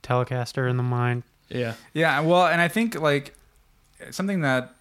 Telecaster 0.04 0.70
in 0.70 0.78
the 0.78 0.84
mind. 0.84 1.24
Yeah. 1.50 1.74
Yeah, 1.94 2.20
well, 2.22 2.48
and 2.48 2.62
I 2.62 2.68
think 2.68 2.96
like 2.96 3.36
something 4.12 4.42
that 4.42 4.74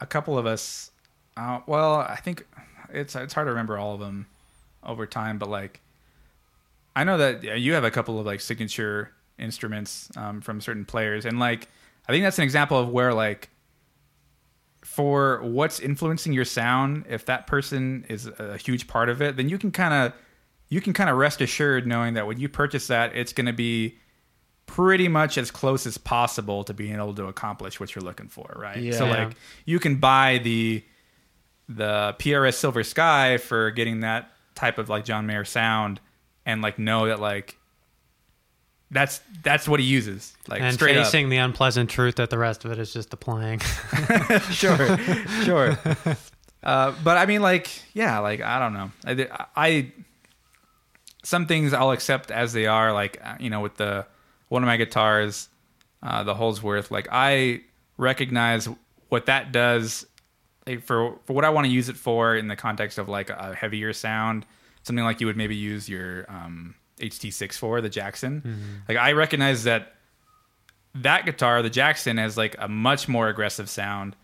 a 0.00 0.06
couple 0.06 0.38
of 0.38 0.46
us 0.46 0.90
Uh, 1.36 1.60
well, 1.66 1.94
I 1.96 2.16
think 2.16 2.46
it's 2.92 3.16
it's 3.16 3.32
hard 3.32 3.46
to 3.46 3.50
remember 3.50 3.78
all 3.78 3.94
of 3.94 4.00
them 4.00 4.26
over 4.84 5.06
time, 5.06 5.38
but 5.38 5.48
like 5.48 5.80
I 6.94 7.04
know 7.04 7.16
that 7.16 7.42
yeah, 7.42 7.54
you 7.54 7.72
have 7.72 7.84
a 7.84 7.90
couple 7.90 8.20
of 8.20 8.26
like 8.26 8.40
signature 8.40 9.12
instruments 9.38 10.10
um, 10.16 10.42
from 10.42 10.60
certain 10.60 10.84
players, 10.84 11.24
and 11.24 11.38
like 11.38 11.68
I 12.08 12.12
think 12.12 12.24
that's 12.24 12.38
an 12.38 12.44
example 12.44 12.78
of 12.78 12.88
where 12.88 13.14
like 13.14 13.50
for 14.84 15.40
what's 15.42 15.80
influencing 15.80 16.32
your 16.32 16.44
sound, 16.44 17.06
if 17.08 17.26
that 17.26 17.46
person 17.46 18.04
is 18.08 18.26
a 18.26 18.56
huge 18.56 18.86
part 18.88 19.08
of 19.08 19.22
it, 19.22 19.36
then 19.36 19.48
you 19.48 19.58
can 19.58 19.70
kind 19.70 19.94
of 19.94 20.12
you 20.68 20.80
can 20.80 20.92
kind 20.92 21.10
of 21.10 21.16
rest 21.16 21.40
assured 21.40 21.86
knowing 21.86 22.14
that 22.14 22.26
when 22.26 22.40
you 22.40 22.48
purchase 22.48 22.86
that, 22.86 23.14
it's 23.14 23.32
going 23.32 23.46
to 23.46 23.52
be 23.52 23.98
pretty 24.66 25.06
much 25.06 25.36
as 25.36 25.50
close 25.50 25.86
as 25.86 25.98
possible 25.98 26.64
to 26.64 26.72
being 26.72 26.94
able 26.94 27.14
to 27.14 27.26
accomplish 27.26 27.78
what 27.78 27.94
you're 27.94 28.02
looking 28.02 28.28
for, 28.28 28.52
right? 28.56 28.78
Yeah. 28.78 28.92
So 28.92 29.06
like 29.06 29.34
you 29.64 29.78
can 29.78 29.96
buy 29.96 30.40
the 30.42 30.84
the 31.68 32.16
PRS 32.18 32.54
Silver 32.54 32.82
Sky 32.82 33.38
for 33.38 33.70
getting 33.70 34.00
that 34.00 34.32
type 34.54 34.78
of 34.78 34.88
like 34.88 35.04
John 35.04 35.26
Mayer 35.26 35.44
sound 35.44 36.00
and 36.44 36.62
like 36.62 36.78
know 36.78 37.06
that 37.06 37.20
like 37.20 37.58
that's 38.92 39.20
that's 39.42 39.66
what 39.66 39.80
he 39.80 39.86
uses 39.86 40.36
like 40.48 40.60
and 40.60 40.74
straight 40.74 40.96
up. 40.96 41.10
the 41.10 41.38
unpleasant 41.38 41.90
truth 41.90 42.16
that 42.16 42.30
the 42.30 42.38
rest 42.38 42.64
of 42.64 42.70
it 42.70 42.78
is 42.78 42.92
just 42.92 43.10
the 43.10 43.16
playing. 43.16 43.58
sure, 44.50 44.98
sure. 45.44 45.78
Uh, 46.62 46.94
but 47.02 47.16
I 47.16 47.26
mean, 47.26 47.42
like, 47.42 47.70
yeah, 47.94 48.18
like 48.18 48.40
I 48.40 48.58
don't 48.58 48.74
know. 48.74 48.90
I, 49.04 49.46
I 49.56 49.92
some 51.24 51.46
things 51.46 51.72
I'll 51.72 51.90
accept 51.90 52.30
as 52.30 52.52
they 52.52 52.66
are. 52.66 52.92
Like, 52.92 53.20
uh, 53.24 53.36
you 53.40 53.50
know, 53.50 53.60
with 53.60 53.76
the 53.76 54.06
one 54.48 54.62
of 54.62 54.66
my 54.66 54.76
guitars, 54.76 55.48
uh, 56.02 56.22
the 56.22 56.34
Holdsworth. 56.34 56.90
Like, 56.90 57.08
I 57.10 57.62
recognize 57.96 58.68
what 59.08 59.26
that 59.26 59.52
does 59.52 60.06
like, 60.66 60.82
for 60.82 61.18
for 61.24 61.32
what 61.32 61.44
I 61.44 61.50
want 61.50 61.66
to 61.66 61.72
use 61.72 61.88
it 61.88 61.96
for 61.96 62.36
in 62.36 62.48
the 62.48 62.56
context 62.56 62.98
of 62.98 63.08
like 63.08 63.30
a 63.30 63.54
heavier 63.54 63.92
sound, 63.92 64.46
something 64.82 65.04
like 65.04 65.20
you 65.20 65.26
would 65.26 65.36
maybe 65.36 65.56
use 65.56 65.88
your 65.88 66.26
um, 66.30 66.74
HT6 67.02 67.54
for 67.58 67.80
the 67.80 67.88
Jackson. 67.90 68.84
Like, 68.88 68.96
I 68.96 69.12
recognize 69.12 69.64
that 69.64 69.94
that 70.94 71.24
guitar, 71.26 71.62
the 71.62 71.70
Jackson, 71.70 72.16
has 72.18 72.36
like 72.36 72.54
a 72.58 72.68
much 72.68 73.08
more 73.08 73.28
aggressive 73.28 73.68
sound 73.68 74.14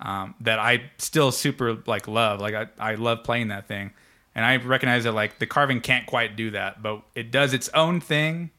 um, 0.00 0.34
that 0.40 0.58
I 0.58 0.90
still 0.98 1.30
super 1.32 1.76
like 1.86 2.08
love. 2.08 2.40
Like 2.40 2.54
I, 2.54 2.66
I 2.78 2.94
love 2.96 3.22
playing 3.24 3.48
that 3.48 3.66
thing, 3.68 3.92
and 4.34 4.44
I 4.44 4.56
recognize 4.56 5.04
that 5.04 5.12
like 5.12 5.38
the 5.38 5.46
Carvin 5.46 5.80
can't 5.80 6.06
quite 6.06 6.36
do 6.36 6.50
that, 6.52 6.82
but 6.82 7.02
it 7.14 7.30
does 7.30 7.52
its 7.52 7.68
own 7.74 8.00
thing 8.00 8.50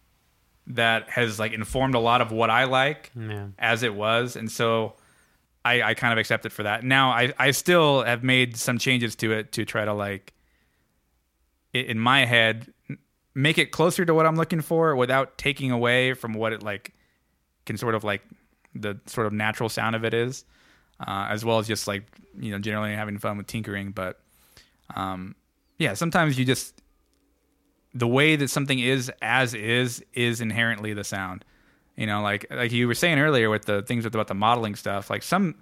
that 0.68 1.10
has 1.10 1.40
like 1.40 1.52
informed 1.54 1.94
a 1.96 2.00
lot 2.00 2.22
of 2.22 2.32
what 2.32 2.50
I 2.50 2.64
like 2.66 3.12
Yeah. 3.16 3.48
as 3.60 3.84
it 3.84 3.94
was, 3.96 4.36
and 4.36 4.52
so 4.52 4.96
I, 5.64 5.82
I 5.82 5.94
kind 5.94 6.12
of 6.12 6.18
accept 6.20 6.46
it 6.46 6.52
for 6.52 6.64
that. 6.64 6.84
Now 6.84 7.12
I, 7.12 7.34
I 7.40 7.52
still 7.52 8.04
have 8.04 8.24
made 8.24 8.58
some 8.58 8.78
changes 8.80 9.16
to 9.18 9.32
it 9.32 9.52
to 9.54 9.64
try 9.66 9.86
to 9.86 9.94
like 9.94 10.34
in 11.74 12.00
my 12.00 12.26
head 12.26 12.72
make 13.36 13.58
it 13.58 13.72
closer 13.72 14.06
to 14.06 14.14
what 14.14 14.26
I'm 14.26 14.38
looking 14.38 14.62
for 14.62 14.96
without 14.96 15.38
taking 15.38 15.70
away 15.70 16.14
from 16.14 16.34
what 16.34 16.54
it 16.54 16.64
like 16.64 16.94
can 17.66 17.78
sort 17.78 17.94
of 17.94 18.04
like 18.04 18.22
the 18.74 19.00
sort 19.06 19.28
of 19.28 19.34
natural 19.34 19.70
sound 19.70 19.96
of 19.96 20.06
it 20.06 20.14
is, 20.14 20.46
uh, 21.00 21.28
as 21.30 21.44
well 21.44 21.60
as 21.60 21.68
just 21.68 21.88
like 21.88 22.04
you 22.40 22.52
know 22.52 22.60
generally 22.60 22.94
having 22.96 23.20
fun 23.20 23.38
with 23.38 23.48
tinkering. 23.48 23.92
But 23.92 24.20
um, 24.96 25.36
yeah, 25.78 25.94
sometimes 25.94 26.40
you 26.40 26.46
just 26.46 26.82
the 27.94 28.08
way 28.08 28.36
that 28.36 28.50
something 28.50 28.80
is 28.80 29.12
as 29.22 29.54
is 29.54 30.04
is 30.14 30.42
inherently 30.42 30.94
the 30.94 31.04
sound. 31.04 31.44
You 31.98 32.08
know, 32.08 32.22
like 32.22 32.46
like 32.50 32.72
you 32.72 32.88
were 32.88 32.96
saying 32.96 33.20
earlier 33.20 33.50
with 33.50 33.66
the 33.66 33.82
things 33.82 34.06
with 34.06 34.16
about 34.16 34.28
the 34.28 34.34
modeling 34.34 34.76
stuff. 34.76 35.10
Like 35.10 35.24
some, 35.24 35.56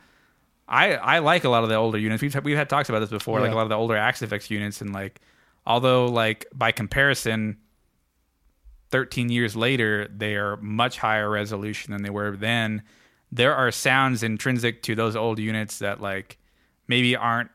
I 0.68 0.96
I 0.96 1.20
like 1.20 1.44
a 1.44 1.50
lot 1.50 1.64
of 1.64 1.70
the 1.70 1.76
older 1.76 1.98
units. 1.98 2.22
We've 2.22 2.36
we've 2.44 2.58
had 2.58 2.70
talks 2.70 2.90
about 2.90 3.00
this 3.00 3.10
before. 3.10 3.40
Like 3.40 3.52
a 3.52 3.56
lot 3.56 3.64
of 3.64 3.70
the 3.70 3.76
older 3.76 3.96
Axe-Fx 3.96 4.50
units, 4.50 4.82
and 4.82 4.94
like 4.94 5.22
although 5.66 6.06
like 6.08 6.46
by 6.54 6.72
comparison, 6.72 7.58
13 8.92 9.30
years 9.30 9.56
later, 9.56 10.08
they 10.16 10.36
are 10.36 10.58
much 10.58 11.00
higher 11.00 11.30
resolution 11.30 11.92
than 11.94 12.04
they 12.04 12.10
were 12.10 12.36
then. 12.38 12.84
There 13.32 13.56
are 13.56 13.72
sounds 13.72 14.22
intrinsic 14.22 14.84
to 14.84 14.94
those 14.96 15.16
old 15.16 15.40
units 15.40 15.80
that 15.80 16.00
like 16.00 16.38
maybe 16.88 17.16
aren't 17.16 17.50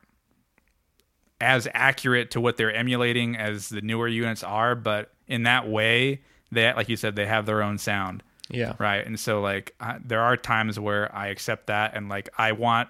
as 1.40 1.68
accurate 1.72 2.32
to 2.32 2.40
what 2.40 2.56
they're 2.56 2.74
emulating 2.74 3.36
as 3.36 3.68
the 3.68 3.80
newer 3.80 4.09
units 4.09 4.42
are, 4.42 4.74
but 4.74 5.12
in 5.28 5.44
that 5.44 5.68
way, 5.68 6.20
they 6.50 6.72
like 6.74 6.88
you 6.88 6.96
said, 6.96 7.14
they 7.14 7.26
have 7.26 7.46
their 7.46 7.62
own 7.62 7.78
sound, 7.78 8.24
Yeah. 8.50 8.74
right? 8.80 9.06
And 9.06 9.20
so 9.20 9.40
like 9.40 9.74
uh, 9.78 9.98
there 10.04 10.20
are 10.20 10.36
times 10.36 10.80
where 10.80 11.14
I 11.14 11.28
accept 11.28 11.68
that, 11.68 11.94
and 11.94 12.09
like 12.09 12.28
I 12.36 12.52
want 12.52 12.88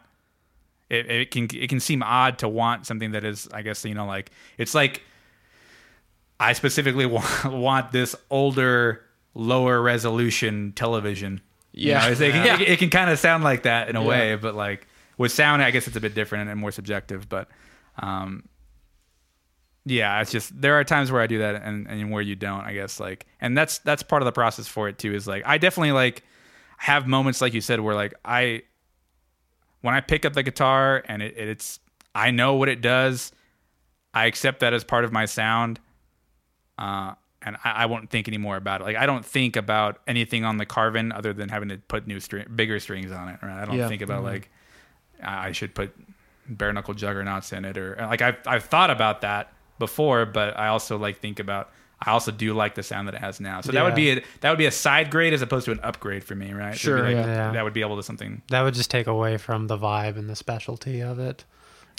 it. 0.91 1.11
It 1.11 1.30
can 1.30 1.49
it 1.55 1.68
can 1.68 1.80
seem 1.80 2.03
odd 2.03 2.39
to 2.39 2.49
want 2.49 2.86
something 2.86 3.12
that 3.12 3.24
is, 3.24 3.49
I 3.53 3.62
guess 3.62 3.84
you 3.84 3.95
know, 3.95 4.07
like 4.07 4.30
it's 4.57 4.74
like 4.74 5.03
I 6.41 6.53
specifically 6.53 7.07
want, 7.16 7.45
want 7.47 7.93
this 7.93 8.14
older, 8.30 9.05
lower 9.34 9.80
resolution 9.82 10.72
television. 10.76 11.41
You 11.72 11.91
Yeah. 11.93 12.01
know, 12.07 12.12
it, 12.12 12.18
can, 12.18 12.47
Yeah. 12.47 12.61
it, 12.61 12.68
it 12.68 12.78
can 12.78 12.91
kind 12.91 13.11
of 13.11 13.18
sound 13.18 13.45
like 13.45 13.64
that 13.64 13.89
in 13.89 13.97
a 13.97 14.03
Yeah. 14.03 14.09
way, 14.09 14.34
but 14.36 14.55
like 14.55 14.86
with 15.16 15.32
sound, 15.32 15.62
I 15.62 15.70
guess 15.72 15.86
it's 15.89 15.97
a 15.97 16.01
bit 16.01 16.14
different 16.14 16.49
and 16.49 16.59
more 16.61 16.70
subjective. 16.72 17.28
But 17.28 17.49
um, 17.99 18.49
yeah, 19.84 20.20
it's 20.20 20.30
just 20.30 20.61
there 20.61 20.74
are 20.74 20.84
times 20.84 21.11
where 21.11 21.20
I 21.22 21.26
do 21.26 21.39
that 21.39 21.62
and, 21.62 21.86
and 21.89 22.11
where 22.11 22.22
you 22.22 22.36
don't. 22.36 22.61
I 22.64 22.74
guess 22.74 23.01
like, 23.01 23.26
and 23.41 23.57
that's 23.57 23.78
that's 23.78 24.03
part 24.03 24.22
of 24.22 24.26
the 24.26 24.32
process 24.32 24.66
for 24.68 24.89
it 24.89 24.99
too. 24.99 25.14
Is 25.14 25.26
like 25.26 25.43
I 25.47 25.59
definitely 25.59 25.93
like 25.93 26.22
have 26.76 27.07
moments 27.07 27.41
like 27.41 27.55
you 27.55 27.61
said 27.61 27.80
where 27.80 27.95
like 27.95 28.14
I 28.24 28.62
when 29.80 29.94
I 29.94 30.00
pick 30.00 30.24
up 30.24 30.32
the 30.32 30.42
guitar 30.42 31.02
and 31.06 31.22
it, 31.22 31.36
it's 31.36 31.80
I 32.14 32.30
know 32.30 32.54
what 32.54 32.68
it 32.68 32.80
does. 32.80 33.32
I 34.14 34.26
accept 34.26 34.60
that 34.60 34.72
as 34.72 34.82
part 34.84 35.04
of 35.04 35.12
my 35.12 35.26
sound, 35.26 35.78
uh, 36.78 37.14
and 37.42 37.56
I, 37.64 37.70
I 37.70 37.86
won't 37.86 38.10
think 38.10 38.26
anymore 38.28 38.56
about 38.56 38.80
it. 38.80 38.84
Like 38.84 38.96
I 38.96 39.06
don't 39.06 39.24
think 39.24 39.56
about 39.56 40.00
anything 40.06 40.44
on 40.44 40.56
the 40.56 40.66
Carvin 40.66 41.12
other 41.12 41.32
than 41.32 41.48
having 41.48 41.68
to 41.68 41.78
put 41.78 42.06
new 42.06 42.18
string, 42.20 42.46
bigger 42.54 42.80
strings 42.80 43.12
on 43.12 43.28
it. 43.28 43.38
Right? 43.42 43.62
I 43.62 43.64
don't 43.64 43.76
Yeah. 43.76 43.88
think 43.88 44.02
about 44.02 44.24
like 44.24 44.50
I 45.22 45.48
I 45.48 45.52
should 45.52 45.74
put 45.74 45.94
bare 46.48 46.72
knuckle 46.72 46.94
juggernauts 46.94 47.52
in 47.52 47.64
it, 47.64 47.76
or 47.78 47.96
like 48.00 48.22
I've 48.22 48.38
I've 48.46 48.64
thought 48.64 48.90
about 48.90 49.20
that 49.20 49.52
before, 49.78 50.26
but 50.26 50.58
I 50.58 50.68
also 50.68 50.98
like 50.98 51.18
think 51.20 51.38
about. 51.38 51.70
I 52.01 52.11
also 52.12 52.30
do 52.30 52.55
like 52.55 52.74
the 52.76 52.82
sound 52.82 53.09
that 53.09 53.14
it 53.14 53.20
has 53.20 53.40
now, 53.40 53.61
so 53.61 53.72
that 53.72 53.82
would 53.84 53.94
be 53.96 54.11
a 54.11 54.22
that 54.40 54.51
would 54.51 54.59
be 54.59 54.66
a 54.66 54.70
side 54.70 55.11
grade 55.11 55.32
as 55.32 55.42
opposed 55.42 55.64
to 55.64 55.72
an 55.72 55.80
upgrade 55.82 56.22
for 56.22 56.34
me, 56.36 56.53
right? 56.53 56.76
So 56.76 56.92
it'd 56.92 57.05
be 57.07 57.11
Sure, 57.12 57.16
like- 57.18 57.26
yeah. 57.26 57.51
that 57.53 57.64
would 57.64 57.72
be 57.72 57.80
able 57.80 57.96
to 57.96 58.03
something. 58.03 58.42
That 58.51 58.62
would 58.62 58.74
just 58.74 58.90
take 58.90 59.07
away 59.09 59.36
from 59.36 59.66
the 59.66 59.76
vibe 59.76 60.16
and 60.16 60.28
the 60.30 60.36
specialty 60.36 61.01
of 61.01 61.18
it. 61.18 61.44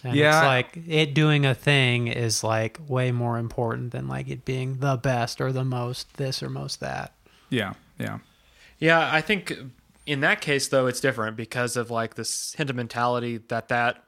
And 0.06 0.16
Yeah. 0.16 0.38
it's 0.40 0.46
like 0.46 0.84
it 0.88 1.14
doing 1.14 1.46
a 1.46 1.54
thing 1.54 2.08
is 2.08 2.42
like 2.46 2.80
way 2.88 3.12
more 3.12 3.38
important 3.38 3.92
than 3.92 4.08
like 4.08 4.30
it 4.30 4.46
being 4.46 4.78
the 4.80 4.96
best 4.96 5.42
or 5.42 5.52
the 5.52 5.66
most 5.66 6.16
this 6.16 6.42
or 6.42 6.50
most 6.50 6.80
that. 6.80 7.12
Yeah, 7.50 7.74
yeah, 7.98 8.20
Yeah, 8.78 9.10
I 9.12 9.20
think 9.20 9.54
in 10.06 10.22
that 10.22 10.40
case 10.40 10.70
though 10.70 10.88
it's 10.88 11.02
different 11.02 11.36
because 11.36 11.76
of 11.76 11.92
like 11.92 12.16
the 12.16 12.24
sentimentality 12.24 13.38
that 13.50 13.68
that 13.68 14.04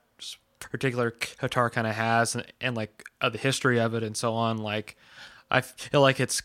particular 0.60 1.14
guitar 1.42 1.70
kind 1.70 1.88
of 1.88 1.96
has 1.96 2.36
and, 2.36 2.46
and 2.62 2.78
like 2.78 3.04
uh, 3.20 3.28
the 3.30 3.38
history 3.38 3.80
of 3.80 3.94
it 3.94 4.04
and 4.04 4.16
so 4.16 4.34
on. 4.34 4.58
Like 4.60 4.96
I 5.52 5.62
feel 5.62 6.02
like 6.02 6.20
it's 6.20 6.42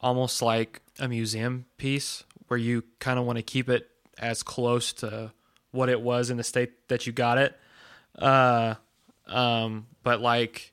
almost 0.00 0.42
like 0.42 0.82
a 1.00 1.08
museum 1.08 1.64
piece 1.78 2.24
where 2.48 2.58
you 2.58 2.84
kind 2.98 3.18
of 3.18 3.24
want 3.24 3.38
to 3.38 3.42
keep 3.42 3.68
it 3.68 3.88
as 4.18 4.42
close 4.42 4.92
to 4.92 5.32
what 5.70 5.88
it 5.88 6.00
was 6.00 6.30
in 6.30 6.36
the 6.36 6.44
state 6.44 6.88
that 6.88 7.06
you 7.06 7.12
got 7.12 7.38
it. 7.38 7.58
Uh, 8.18 8.74
um, 9.26 9.86
but 10.02 10.20
like 10.20 10.72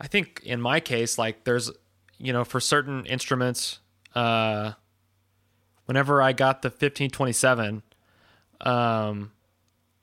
I 0.00 0.06
think 0.06 0.40
in 0.44 0.60
my 0.60 0.80
case, 0.80 1.18
like 1.18 1.44
there's, 1.44 1.70
you 2.18 2.32
know, 2.32 2.44
for 2.44 2.60
certain 2.60 3.06
instruments, 3.06 3.78
uh, 4.14 4.72
whenever 5.86 6.20
I 6.20 6.32
got 6.32 6.62
the 6.62 6.68
1527, 6.68 7.82
um, 8.62 9.32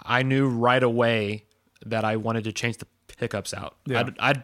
I 0.02 0.24
knew 0.24 0.48
right 0.48 0.82
away 0.82 1.46
that 1.86 2.06
I 2.06 2.16
wanted 2.18 2.46
to 2.46 2.52
change 2.52 2.78
the 2.78 2.88
pickups 3.18 3.54
out. 3.54 3.76
Yeah. 3.86 4.10
I, 4.20 4.32
I, 4.32 4.44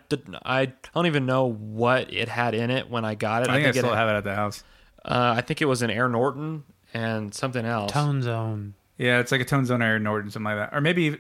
I 0.62 0.74
don't 0.94 1.06
even 1.06 1.26
know 1.26 1.46
what 1.52 2.14
it 2.14 2.30
had 2.30 2.54
in 2.54 2.70
it 2.72 2.90
when 2.90 3.06
I 3.06 3.16
got 3.16 3.44
it. 3.44 3.50
I 3.50 3.56
think 3.56 3.68
I, 3.68 3.70
it, 3.70 3.76
still 3.76 3.94
have 3.94 4.10
it 4.10 4.14
at 4.14 4.24
the 4.24 4.36
house. 4.36 4.64
uh, 5.06 5.34
I 5.38 5.42
think 5.42 5.62
it 5.62 5.66
was 5.66 5.82
an 5.82 5.90
Air 5.90 6.10
Norton 6.10 6.64
and 6.94 7.34
something 7.34 7.66
else. 7.66 7.92
Tone 7.92 8.22
zone. 8.22 8.74
Yeah, 8.98 9.20
it's 9.20 9.32
like 9.32 9.42
a 9.42 9.46
Tone 9.46 9.66
Zone 9.66 9.82
Air 9.82 9.98
Norton, 10.00 10.30
something 10.30 10.46
like 10.46 10.58
that, 10.70 10.78
or 10.78 10.82
maybe 10.82 11.18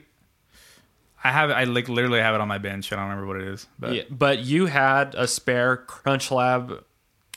I 1.23 1.31
have 1.31 1.49
I 1.49 1.63
like 1.65 1.89
literally 1.89 2.19
have 2.19 2.35
it 2.35 2.41
on 2.41 2.47
my 2.47 2.57
bench. 2.57 2.91
I 2.91 2.95
don't 2.95 3.05
remember 3.05 3.27
what 3.27 3.37
it 3.37 3.47
is, 3.47 3.67
but 3.77 3.93
Yeah, 3.93 4.03
but 4.09 4.39
you 4.39 4.65
had 4.67 5.15
a 5.15 5.27
spare 5.27 5.77
Crunch 5.77 6.31
Lab 6.31 6.83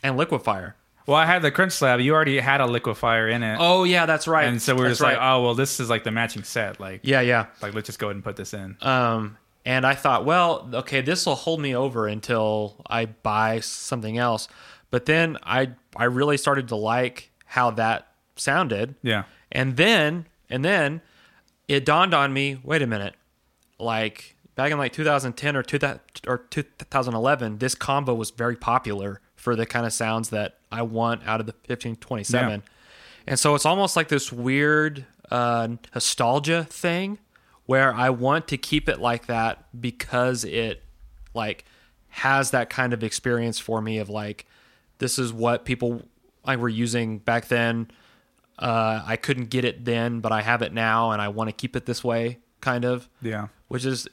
and 0.02 0.18
LiquiFire. 0.18 0.74
well, 1.06 1.16
I 1.16 1.26
had 1.26 1.42
the 1.42 1.50
Crunch 1.50 1.80
Lab. 1.82 2.00
You 2.00 2.14
already 2.14 2.38
had 2.40 2.60
a 2.60 2.64
LiquiFire 2.66 3.32
in 3.32 3.42
it, 3.42 3.56
Oh 3.60 3.84
yeah, 3.84 4.06
that's 4.06 4.26
right. 4.28 4.46
and 4.46 4.60
so 4.62 4.74
we 4.74 4.82
were 4.82 4.88
That's 4.88 4.98
just 4.98 5.08
like, 5.12 5.18
oh 5.20 5.42
well, 5.42 5.54
this 5.54 5.80
is 5.80 5.90
like 5.90 6.04
the 6.04 6.10
matching 6.12 6.42
set. 6.44 6.80
Like, 6.80 7.00
yeah, 7.02 7.20
yeah. 7.20 7.46
like 7.60 7.74
let's 7.74 7.86
just 7.86 7.98
go 7.98 8.06
ahead 8.08 8.16
and 8.16 8.24
put 8.24 8.36
this 8.36 8.54
in. 8.54 8.76
Um, 8.80 9.36
and 9.64 9.86
I 9.86 9.94
thought, 9.94 10.24
well, 10.24 10.68
okay, 10.74 11.00
this 11.00 11.24
will 11.26 11.34
hold 11.36 11.60
me 11.60 11.74
over 11.74 12.06
until 12.06 12.82
I 12.88 13.06
buy 13.06 13.60
something 13.60 14.18
else. 14.18 14.48
But 14.90 15.06
then 15.06 15.38
I 15.42 15.70
I 15.96 16.04
really 16.04 16.36
started 16.36 16.68
to 16.68 16.76
like 16.76 17.30
how 17.46 17.70
that 17.72 18.08
sounded. 18.36 18.94
Yeah, 19.02 19.24
And 19.50 19.76
then 19.76 20.26
and 20.50 20.64
then 20.64 21.00
it 21.68 21.84
dawned 21.84 22.12
on 22.14 22.32
me, 22.32 22.58
wait 22.62 22.82
a 22.82 22.86
minute. 22.86 23.14
like 23.78 24.36
back 24.54 24.70
in 24.70 24.78
like 24.78 24.92
2010 24.92 25.56
or 25.56 25.62
2000 25.62 26.00
or 26.26 26.38
2011, 26.50 27.58
this 27.58 27.74
combo 27.74 28.14
was 28.14 28.30
very 28.30 28.56
popular 28.56 29.20
for 29.36 29.56
the 29.56 29.64
kind 29.66 29.86
of 29.86 29.92
sounds 29.92 30.28
that 30.30 30.58
I 30.70 30.82
want 30.82 31.26
out 31.26 31.40
of 31.40 31.46
the 31.46 31.52
1527. 31.66 32.50
Yeah. 32.50 32.58
And 33.26 33.38
so 33.38 33.54
it's 33.54 33.64
almost 33.66 33.96
like 33.96 34.08
this 34.08 34.30
weird 34.32 35.06
uh, 35.30 35.68
nostalgia 35.94 36.64
thing 36.64 37.18
where 37.66 37.94
I 37.94 38.10
want 38.10 38.48
to 38.48 38.56
keep 38.56 38.88
it 38.88 38.98
like 39.00 39.26
that 39.26 39.64
because 39.80 40.44
it 40.44 40.82
like 41.34 41.64
has 42.08 42.50
that 42.50 42.68
kind 42.70 42.92
of 42.92 43.02
experience 43.02 43.58
for 43.58 43.80
me 43.80 43.98
of 43.98 44.08
like 44.10 44.46
this 44.98 45.18
is 45.18 45.32
what 45.32 45.64
people 45.64 46.02
like 46.44 46.58
were 46.58 46.68
using 46.68 47.18
back 47.18 47.46
then. 47.48 47.90
Uh, 48.58 49.02
I 49.04 49.16
couldn't 49.16 49.46
get 49.50 49.64
it 49.64 49.84
then, 49.84 50.20
but 50.20 50.30
I 50.30 50.42
have 50.42 50.62
it 50.62 50.72
now, 50.72 51.10
and 51.12 51.22
I 51.22 51.28
want 51.28 51.48
to 51.48 51.52
keep 51.52 51.74
it 51.74 51.86
this 51.86 52.04
way, 52.04 52.38
kind 52.60 52.84
of, 52.84 53.08
Yeah. 53.22 53.48
which 53.68 53.84
is 53.84 54.06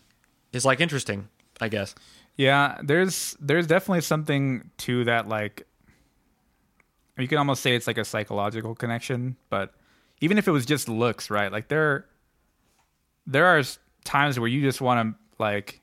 is 0.54 0.66
like 0.66 0.80
interesting, 0.80 1.28
I 1.62 1.68
guess. 1.68 1.94
Yeah, 2.38 2.78
there's 2.82 3.36
there's 3.40 3.68
definitely 3.68 4.02
something 4.02 4.72
to 4.80 5.04
that 5.04 5.28
like 5.28 5.68
you 7.18 7.28
can 7.28 7.38
almost 7.38 7.62
say 7.62 7.76
it's 7.76 7.86
like 7.86 7.98
a 7.98 8.06
psychological 8.06 8.76
connection, 8.76 9.36
but 9.50 9.74
even 10.22 10.38
if 10.38 10.48
it 10.48 10.52
was 10.52 10.66
just 10.66 10.88
looks, 10.88 11.30
right? 11.30 11.52
Like 11.52 11.68
there 11.68 12.06
there 13.30 13.46
are 13.46 13.64
times 14.04 14.40
where 14.40 14.48
you 14.48 14.62
just 14.62 14.82
want 14.82 15.16
to 15.16 15.20
like 15.42 15.82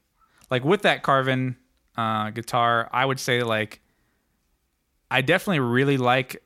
like 0.51 0.65
with 0.65 0.83
that 0.83 1.03
Carvin 1.03 1.57
uh 1.97 2.31
guitar, 2.31 2.91
I 2.93 3.05
would 3.05 3.21
say 3.21 3.43
like 3.43 3.81
I 5.11 5.21
definitely 5.21 5.61
really 5.61 5.97
like 5.97 6.43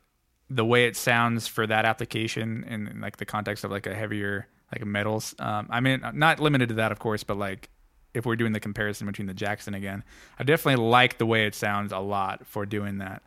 the 0.49 0.65
way 0.65 0.85
it 0.85 0.97
sounds 0.97 1.47
for 1.47 1.67
that 1.67 1.85
application 1.85 2.65
in, 2.69 2.89
in, 2.89 3.01
like 3.01 3.17
the 3.17 3.25
context 3.25 3.65
of 3.65 3.71
like 3.71 3.87
a 3.87 3.95
heavier 3.95 4.49
like 4.73 4.85
metals. 4.85 5.35
Um, 5.39 5.69
I 5.71 5.81
mean, 5.81 6.03
not 6.13 6.41
limited 6.41 6.69
to 6.71 6.75
that, 6.77 6.93
of 6.93 6.99
course, 6.99 7.25
but 7.25 7.39
like 7.39 7.71
if 8.15 8.27
we're 8.27 8.37
doing 8.37 8.53
the 8.53 8.61
comparison 8.61 9.07
between 9.07 9.27
the 9.27 9.35
Jackson 9.35 9.75
again, 9.75 10.03
I 10.39 10.45
definitely 10.45 10.85
like 10.85 11.19
the 11.19 11.27
way 11.27 11.47
it 11.47 11.55
sounds 11.55 11.93
a 11.93 11.99
lot 11.99 12.47
for 12.47 12.67
doing 12.67 12.99
that. 12.99 13.23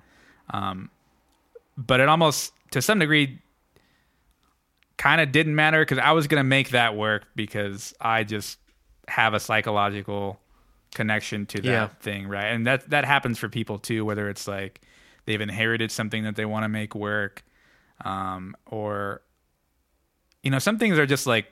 Um, 0.51 0.89
but 1.77 1.99
it 1.99 2.09
almost 2.09 2.53
to 2.71 2.81
some 2.81 2.99
degree 2.99 3.39
kind 4.97 5.19
of 5.21 5.31
didn't 5.31 5.55
matter 5.55 5.81
because 5.81 5.97
I 5.97 6.11
was 6.11 6.27
gonna 6.27 6.43
make 6.43 6.69
that 6.69 6.95
work 6.95 7.25
because 7.35 7.93
I 7.99 8.23
just 8.23 8.59
have 9.07 9.33
a 9.33 9.39
psychological 9.39 10.39
connection 10.95 11.45
to 11.47 11.61
that 11.61 11.67
Yeah. 11.67 11.87
thing, 12.01 12.27
right? 12.27 12.45
And 12.45 12.65
that 12.67 12.89
that 12.91 13.05
happens 13.05 13.39
for 13.39 13.49
people 13.49 13.79
too, 13.79 14.05
whether 14.05 14.29
it's 14.29 14.47
like 14.47 14.81
they've 15.25 15.41
inherited 15.41 15.91
something 15.91 16.23
that 16.23 16.35
they 16.35 16.45
want 16.45 16.63
to 16.63 16.69
make 16.69 16.93
work, 16.95 17.43
um, 18.05 18.55
or 18.67 19.21
you 20.43 20.51
know, 20.51 20.59
some 20.59 20.77
things 20.77 20.99
are 20.99 21.05
just 21.05 21.25
like 21.25 21.47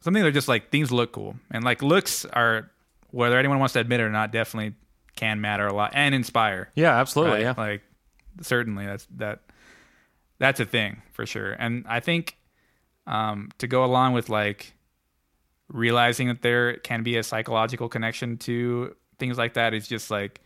some 0.00 0.14
things 0.14 0.24
are 0.26 0.32
just 0.32 0.48
like 0.48 0.70
things 0.70 0.90
look 0.92 1.12
cool, 1.12 1.36
and 1.50 1.64
like 1.64 1.82
looks 1.82 2.24
are 2.26 2.70
whether 3.10 3.38
anyone 3.38 3.58
wants 3.58 3.72
to 3.74 3.80
admit 3.80 4.00
it 4.00 4.04
or 4.04 4.10
not, 4.10 4.32
definitely 4.32 4.74
can 5.14 5.40
matter 5.40 5.66
a 5.66 5.72
lot 5.72 5.92
and 5.94 6.14
inspire. 6.14 6.70
Yeah, 6.74 6.94
absolutely. 6.98 7.36
right? 7.36 7.40
Yeah, 7.42 7.54
Like 7.56 7.82
certainly 8.42 8.84
that's 8.86 9.06
that 9.16 9.40
that's 10.38 10.60
a 10.60 10.64
thing 10.64 11.02
for 11.12 11.26
sure. 11.26 11.52
And 11.52 11.84
I 11.88 12.00
think 12.00 12.36
um 13.06 13.50
to 13.58 13.66
go 13.66 13.84
along 13.84 14.14
with 14.14 14.28
like 14.28 14.74
realizing 15.68 16.28
that 16.28 16.42
there 16.42 16.76
can 16.78 17.02
be 17.02 17.16
a 17.16 17.22
psychological 17.22 17.88
connection 17.88 18.36
to 18.38 18.94
things 19.18 19.38
like 19.38 19.54
that 19.54 19.74
is 19.74 19.88
just 19.88 20.10
like 20.10 20.40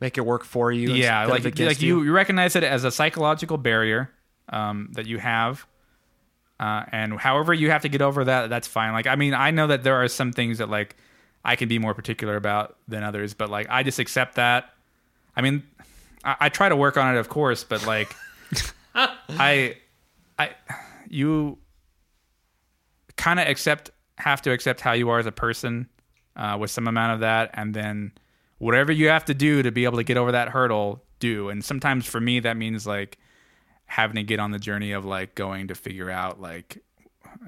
make 0.00 0.18
it 0.18 0.22
work 0.22 0.44
for 0.44 0.70
you. 0.70 0.92
yeah, 0.92 1.26
like 1.26 1.44
like 1.58 1.82
you, 1.82 2.02
you 2.02 2.12
recognize 2.12 2.56
it 2.56 2.64
as 2.64 2.84
a 2.84 2.90
psychological 2.90 3.56
barrier 3.56 4.10
um, 4.48 4.90
that 4.92 5.06
you 5.06 5.18
have, 5.18 5.66
uh, 6.60 6.84
and 6.92 7.18
however 7.18 7.54
you 7.54 7.70
have 7.70 7.82
to 7.82 7.88
get 7.88 8.02
over 8.02 8.24
that, 8.24 8.50
that's 8.50 8.68
fine. 8.68 8.92
Like 8.92 9.06
I 9.06 9.16
mean, 9.16 9.34
I 9.34 9.50
know 9.50 9.66
that 9.68 9.82
there 9.82 9.96
are 9.96 10.08
some 10.08 10.32
things 10.32 10.58
that 10.58 10.68
like 10.68 10.96
I 11.44 11.56
can 11.56 11.68
be 11.68 11.78
more 11.78 11.94
particular 11.94 12.36
about 12.36 12.76
than 12.88 13.02
others, 13.02 13.34
but 13.34 13.50
like 13.50 13.66
I 13.70 13.82
just 13.82 13.98
accept 13.98 14.36
that. 14.36 14.72
I 15.34 15.42
mean, 15.42 15.62
I, 16.24 16.36
I 16.40 16.48
try 16.48 16.68
to 16.68 16.76
work 16.76 16.96
on 16.96 17.14
it, 17.14 17.18
of 17.18 17.28
course, 17.28 17.64
but 17.64 17.86
like 17.86 18.14
I, 18.96 19.76
I, 20.38 20.50
you 21.08 21.58
kind 23.16 23.40
of 23.40 23.46
accept 23.48 23.90
have 24.18 24.40
to 24.42 24.50
accept 24.50 24.80
how 24.80 24.92
you 24.92 25.10
are 25.10 25.18
as 25.18 25.26
a 25.26 25.32
person 25.32 25.88
uh, 26.36 26.56
with 26.58 26.70
some 26.70 26.88
amount 26.88 27.14
of 27.14 27.20
that, 27.20 27.50
and 27.54 27.74
then 27.74 28.12
whatever 28.58 28.92
you 28.92 29.08
have 29.08 29.24
to 29.26 29.34
do 29.34 29.62
to 29.62 29.70
be 29.70 29.84
able 29.84 29.98
to 29.98 30.04
get 30.04 30.16
over 30.16 30.32
that 30.32 30.48
hurdle, 30.48 31.02
do. 31.18 31.48
And 31.48 31.64
sometimes 31.64 32.06
for 32.06 32.20
me, 32.20 32.40
that 32.40 32.56
means 32.56 32.86
like 32.86 33.18
having 33.86 34.16
to 34.16 34.22
get 34.22 34.40
on 34.40 34.50
the 34.50 34.58
journey 34.58 34.92
of 34.92 35.04
like 35.04 35.34
going 35.34 35.68
to 35.68 35.74
figure 35.74 36.10
out 36.10 36.40
like 36.40 36.82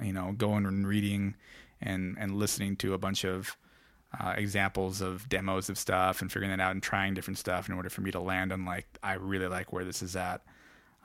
you 0.02 0.12
know 0.12 0.32
going 0.36 0.66
and 0.66 0.86
reading 0.86 1.34
and 1.80 2.16
and 2.18 2.36
listening 2.36 2.76
to 2.76 2.94
a 2.94 2.98
bunch 2.98 3.24
of 3.24 3.56
uh, 4.18 4.34
examples 4.36 5.00
of 5.00 5.28
demos 5.28 5.68
of 5.68 5.78
stuff 5.78 6.22
and 6.22 6.32
figuring 6.32 6.50
that 6.50 6.62
out 6.62 6.72
and 6.72 6.82
trying 6.82 7.12
different 7.12 7.38
stuff 7.38 7.68
in 7.68 7.74
order 7.74 7.90
for 7.90 8.00
me 8.00 8.10
to 8.10 8.20
land 8.20 8.52
on 8.52 8.64
like 8.64 8.86
I 9.02 9.14
really 9.14 9.48
like 9.48 9.72
where 9.72 9.84
this 9.84 10.02
is 10.02 10.16
at. 10.16 10.42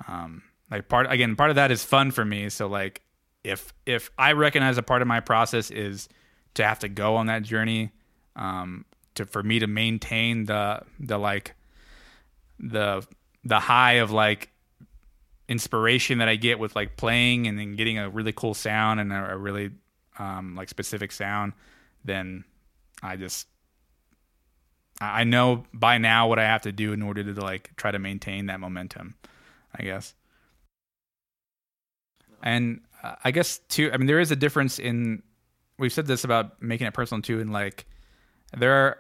Um, 0.07 0.43
like 0.71 0.87
part 0.89 1.11
again, 1.11 1.35
part 1.35 1.49
of 1.49 1.55
that 1.55 1.71
is 1.71 1.83
fun 1.83 2.11
for 2.11 2.25
me. 2.25 2.49
So 2.49 2.67
like 2.67 3.01
if 3.43 3.73
if 3.85 4.09
I 4.17 4.33
recognize 4.33 4.77
a 4.77 4.83
part 4.83 5.01
of 5.01 5.07
my 5.07 5.19
process 5.19 5.71
is 5.71 6.09
to 6.55 6.63
have 6.63 6.79
to 6.79 6.89
go 6.89 7.15
on 7.15 7.27
that 7.27 7.43
journey, 7.43 7.91
um, 8.35 8.85
to 9.15 9.25
for 9.25 9.43
me 9.43 9.59
to 9.59 9.67
maintain 9.67 10.45
the 10.45 10.81
the 10.99 11.17
like 11.17 11.55
the 12.59 13.05
the 13.43 13.59
high 13.59 13.93
of 13.93 14.11
like 14.11 14.49
inspiration 15.47 16.19
that 16.19 16.29
I 16.29 16.35
get 16.35 16.59
with 16.59 16.75
like 16.75 16.95
playing 16.95 17.47
and 17.47 17.59
then 17.59 17.75
getting 17.75 17.97
a 17.97 18.09
really 18.09 18.31
cool 18.31 18.53
sound 18.53 18.99
and 18.99 19.11
a, 19.11 19.33
a 19.33 19.37
really 19.37 19.71
um, 20.17 20.55
like 20.55 20.69
specific 20.69 21.11
sound, 21.11 21.53
then 22.05 22.45
I 23.01 23.17
just 23.17 23.47
I 25.01 25.21
I 25.21 25.23
know 25.23 25.65
by 25.73 25.97
now 25.97 26.27
what 26.27 26.39
I 26.39 26.43
have 26.43 26.61
to 26.63 26.71
do 26.71 26.93
in 26.93 27.01
order 27.01 27.23
to 27.23 27.41
like 27.41 27.75
try 27.75 27.91
to 27.91 27.99
maintain 27.99 28.47
that 28.47 28.59
momentum, 28.59 29.15
I 29.76 29.84
guess. 29.84 30.13
And 32.41 32.82
uh, 33.01 33.15
I 33.24 33.32
guess 33.32 33.59
too, 33.69 33.91
I 33.91 33.97
mean, 33.97 34.07
there 34.07 34.19
is 34.19 34.32
a 34.32 34.36
difference 34.36 34.80
in. 34.80 35.24
We've 35.80 35.93
said 35.93 36.05
this 36.05 36.24
about 36.24 36.61
making 36.61 36.88
it 36.88 36.93
personal 36.93 37.21
too, 37.21 37.39
and 37.39 37.51
like 37.51 37.86
there 38.55 38.74
are, 38.74 38.97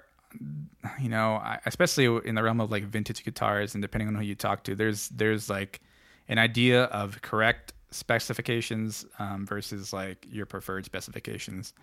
you 0.99 1.09
know, 1.09 1.41
especially 1.65 2.05
in 2.27 2.35
the 2.35 2.43
realm 2.43 2.59
of 2.59 2.71
like 2.71 2.83
vintage 2.83 3.23
guitars, 3.23 3.75
and 3.75 3.81
depending 3.81 4.07
on 4.07 4.15
who 4.15 4.21
you 4.23 4.35
talk 4.35 4.63
to, 4.63 4.75
there's 4.75 5.09
there's 5.09 5.49
like 5.49 5.81
an 6.27 6.39
idea 6.39 6.85
of 6.85 7.21
correct 7.21 7.73
specifications 7.91 9.05
um, 9.19 9.45
versus 9.45 9.93
like 9.93 10.25
your 10.29 10.45
preferred 10.45 10.85
specifications, 10.85 11.73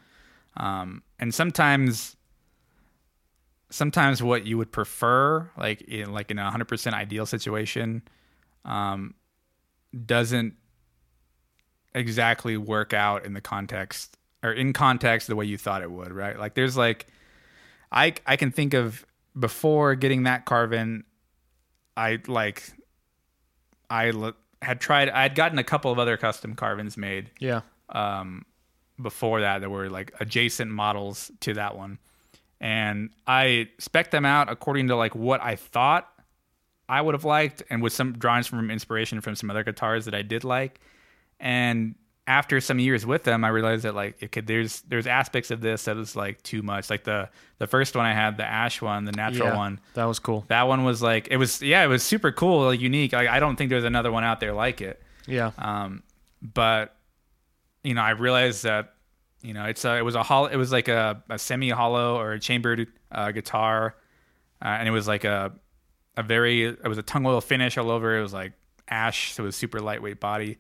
um, 0.57 1.03
and 1.19 1.33
sometimes 1.33 2.17
sometimes 3.71 4.23
what 4.23 4.45
you 4.47 4.59
would 4.59 4.73
prefer, 4.73 5.49
like 5.57 5.83
in 5.83 6.13
like 6.13 6.31
in 6.31 6.39
a 6.39 6.51
hundred 6.51 6.67
percent 6.69 6.97
ideal 6.97 7.27
situation, 7.27 8.03
um, 8.65 9.15
doesn't 10.07 10.55
exactly 11.95 12.57
work 12.57 12.93
out 12.93 13.25
in 13.25 13.33
the 13.33 13.41
context 13.41 14.17
or 14.43 14.53
in 14.53 14.73
context 14.73 15.27
the 15.27 15.37
way 15.37 15.45
you 15.45 15.59
thought 15.59 15.83
it 15.83 15.91
would, 15.91 16.13
right? 16.13 16.39
Like 16.39 16.55
there's 16.55 16.77
like 16.77 17.07
I 17.93 18.15
I 18.27 18.37
can 18.37 18.51
think 18.51 18.75
of 18.75 19.05
before 19.39 19.95
getting 19.95 20.25
that 20.25 20.45
Carvin, 20.45 21.05
I 21.97 22.19
like 22.27 22.63
I 23.89 24.09
l- 24.09 24.35
had 24.63 24.81
tried 24.81 25.09
I 25.09 25.23
had 25.23 25.35
gotten 25.35 25.59
a 25.59 25.65
couple 25.65 25.91
of 25.91 25.99
other 25.99 26.17
custom 26.17 26.55
Carvins 26.55 26.97
made 26.97 27.31
yeah, 27.39 27.63
um, 27.89 28.45
before 29.01 29.41
that 29.41 29.61
that 29.61 29.71
were 29.71 29.91
like 29.91 30.13
adjacent 30.21 30.71
models 30.71 31.31
to 31.41 31.55
that 31.55 31.77
one, 31.77 31.99
and 32.61 33.11
I 33.27 33.69
spec 33.79 34.11
them 34.11 34.25
out 34.25 34.51
according 34.51 34.89
to 34.89 34.97
like 34.97 35.15
what 35.15 35.43
I 35.43 35.57
thought 35.57 36.09
I 36.91 37.01
would 37.01 37.15
have 37.15 37.25
liked, 37.25 37.63
and 37.71 37.83
with 37.83 37.93
some 37.93 38.15
drawings 38.15 38.49
from 38.49 38.71
inspiration 38.71 39.21
from 39.21 39.37
some 39.37 39.49
other 39.49 39.63
guitars 39.63 40.07
that 40.07 40.15
I 40.15 40.23
did 40.23 40.43
like, 40.43 40.81
and 41.39 41.95
after 42.27 42.61
some 42.61 42.79
years 42.79 43.07
with 43.07 43.25
them, 43.25 43.45
I 43.45 43.49
realized 43.49 43.85
that 43.85 43.95
like 43.95 44.17
it 44.21 44.33
could 44.33 44.47
there's 44.47 44.83
there's 44.83 45.07
aspects 45.07 45.51
of 45.51 45.61
this 45.61 45.85
that 45.85 45.97
is 45.97 46.17
like 46.17 46.43
too 46.43 46.63
much. 46.63 46.91
Like 46.91 47.05
the 47.05 47.29
the 47.59 47.67
first 47.67 47.95
one 47.95 48.07
I 48.07 48.13
had, 48.13 48.37
the 48.37 48.45
ash 48.45 48.83
one, 48.83 49.05
the 49.05 49.13
natural 49.13 49.49
yeah. 49.49 49.57
one. 49.57 49.81
That 49.95 50.07
was 50.07 50.19
cool. 50.19 50.45
That 50.49 50.69
one 50.69 50.85
was 50.85 51.01
like 51.01 51.29
it 51.31 51.37
was 51.37 51.63
yeah, 51.63 51.85
it 51.85 51.89
was 51.89 52.03
super 52.03 52.33
cool, 52.33 52.67
like 52.67 52.81
unique. 52.81 53.13
Like 53.13 53.29
I 53.29 53.41
don't 53.41 53.57
think 53.57 53.71
there's 53.71 53.85
another 53.85 54.11
one 54.11 54.25
out 54.25 54.41
there 54.41 54.53
like 54.53 54.81
it. 54.81 55.03
Yeah, 55.27 55.53
Um, 55.59 56.03
but 56.43 56.97
you 57.85 57.95
know, 57.95 58.03
I 58.03 58.11
realized 58.11 58.65
that 58.65 58.95
you 59.43 59.55
know 59.55 59.65
it's 59.65 59.85
a, 59.85 59.97
it 59.97 60.03
was 60.03 60.17
a 60.17 60.23
hol- 60.23 60.47
it 60.47 60.57
was 60.57 60.73
like 60.73 60.89
a, 60.89 61.23
a 61.31 61.39
semi 61.39 61.71
hollow 61.71 62.17
or 62.17 62.33
a 62.33 62.41
chambered 62.41 62.89
uh, 63.13 63.31
guitar, 63.31 63.95
uh, 64.61 64.69
and 64.69 64.89
it 64.89 64.93
was 64.93 65.07
like 65.07 65.25
a 65.25 65.53
a 66.21 66.23
very 66.23 66.65
it 66.65 66.89
was 66.89 66.99
a 66.99 67.03
tung 67.03 67.27
oil 67.27 67.41
finish 67.41 67.77
all 67.77 67.91
over. 67.91 68.17
It 68.19 68.23
was 68.23 68.33
like 68.33 68.53
ash, 68.89 69.35
so 69.35 69.43
it 69.43 69.47
was 69.47 69.57
super 69.57 69.81
lightweight 69.81 70.21
body. 70.21 70.59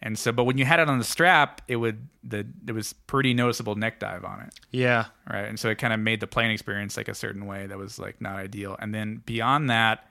And 0.00 0.16
so, 0.16 0.30
but 0.30 0.44
when 0.44 0.58
you 0.58 0.64
had 0.64 0.78
it 0.78 0.88
on 0.88 0.98
the 0.98 1.04
strap, 1.04 1.60
it 1.66 1.76
would 1.76 2.08
the 2.22 2.46
it 2.66 2.72
was 2.72 2.92
pretty 2.92 3.34
noticeable 3.34 3.74
neck 3.74 3.98
dive 3.98 4.24
on 4.24 4.40
it 4.42 4.54
yeah, 4.70 5.06
right? 5.30 5.46
And 5.46 5.58
so 5.58 5.70
it 5.70 5.78
kind 5.78 5.92
of 5.92 6.00
made 6.00 6.20
the 6.20 6.26
playing 6.26 6.50
experience 6.50 6.96
like 6.96 7.08
a 7.08 7.14
certain 7.14 7.46
way 7.46 7.66
that 7.66 7.78
was 7.78 7.98
like 7.98 8.20
not 8.20 8.36
ideal. 8.36 8.76
And 8.78 8.94
then 8.94 9.22
beyond 9.24 9.70
that, 9.70 10.06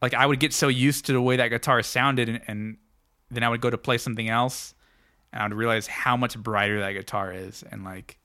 like 0.00 0.14
I 0.14 0.26
would 0.26 0.40
get 0.40 0.52
so 0.52 0.68
used 0.68 1.06
to 1.06 1.12
the 1.12 1.22
way 1.22 1.36
that 1.36 1.48
guitar 1.48 1.82
sounded, 1.82 2.28
and, 2.28 2.40
and 2.48 2.76
then 3.30 3.42
I 3.44 3.48
would 3.48 3.60
go 3.60 3.70
to 3.70 3.78
play 3.78 3.98
something 3.98 4.28
else, 4.28 4.74
and 5.32 5.42
I 5.42 5.46
would 5.46 5.54
realize 5.54 5.86
how 5.86 6.16
much 6.16 6.36
brighter 6.36 6.80
that 6.80 6.92
guitar 6.92 7.32
is, 7.32 7.62
and 7.70 7.84
like, 7.84 8.18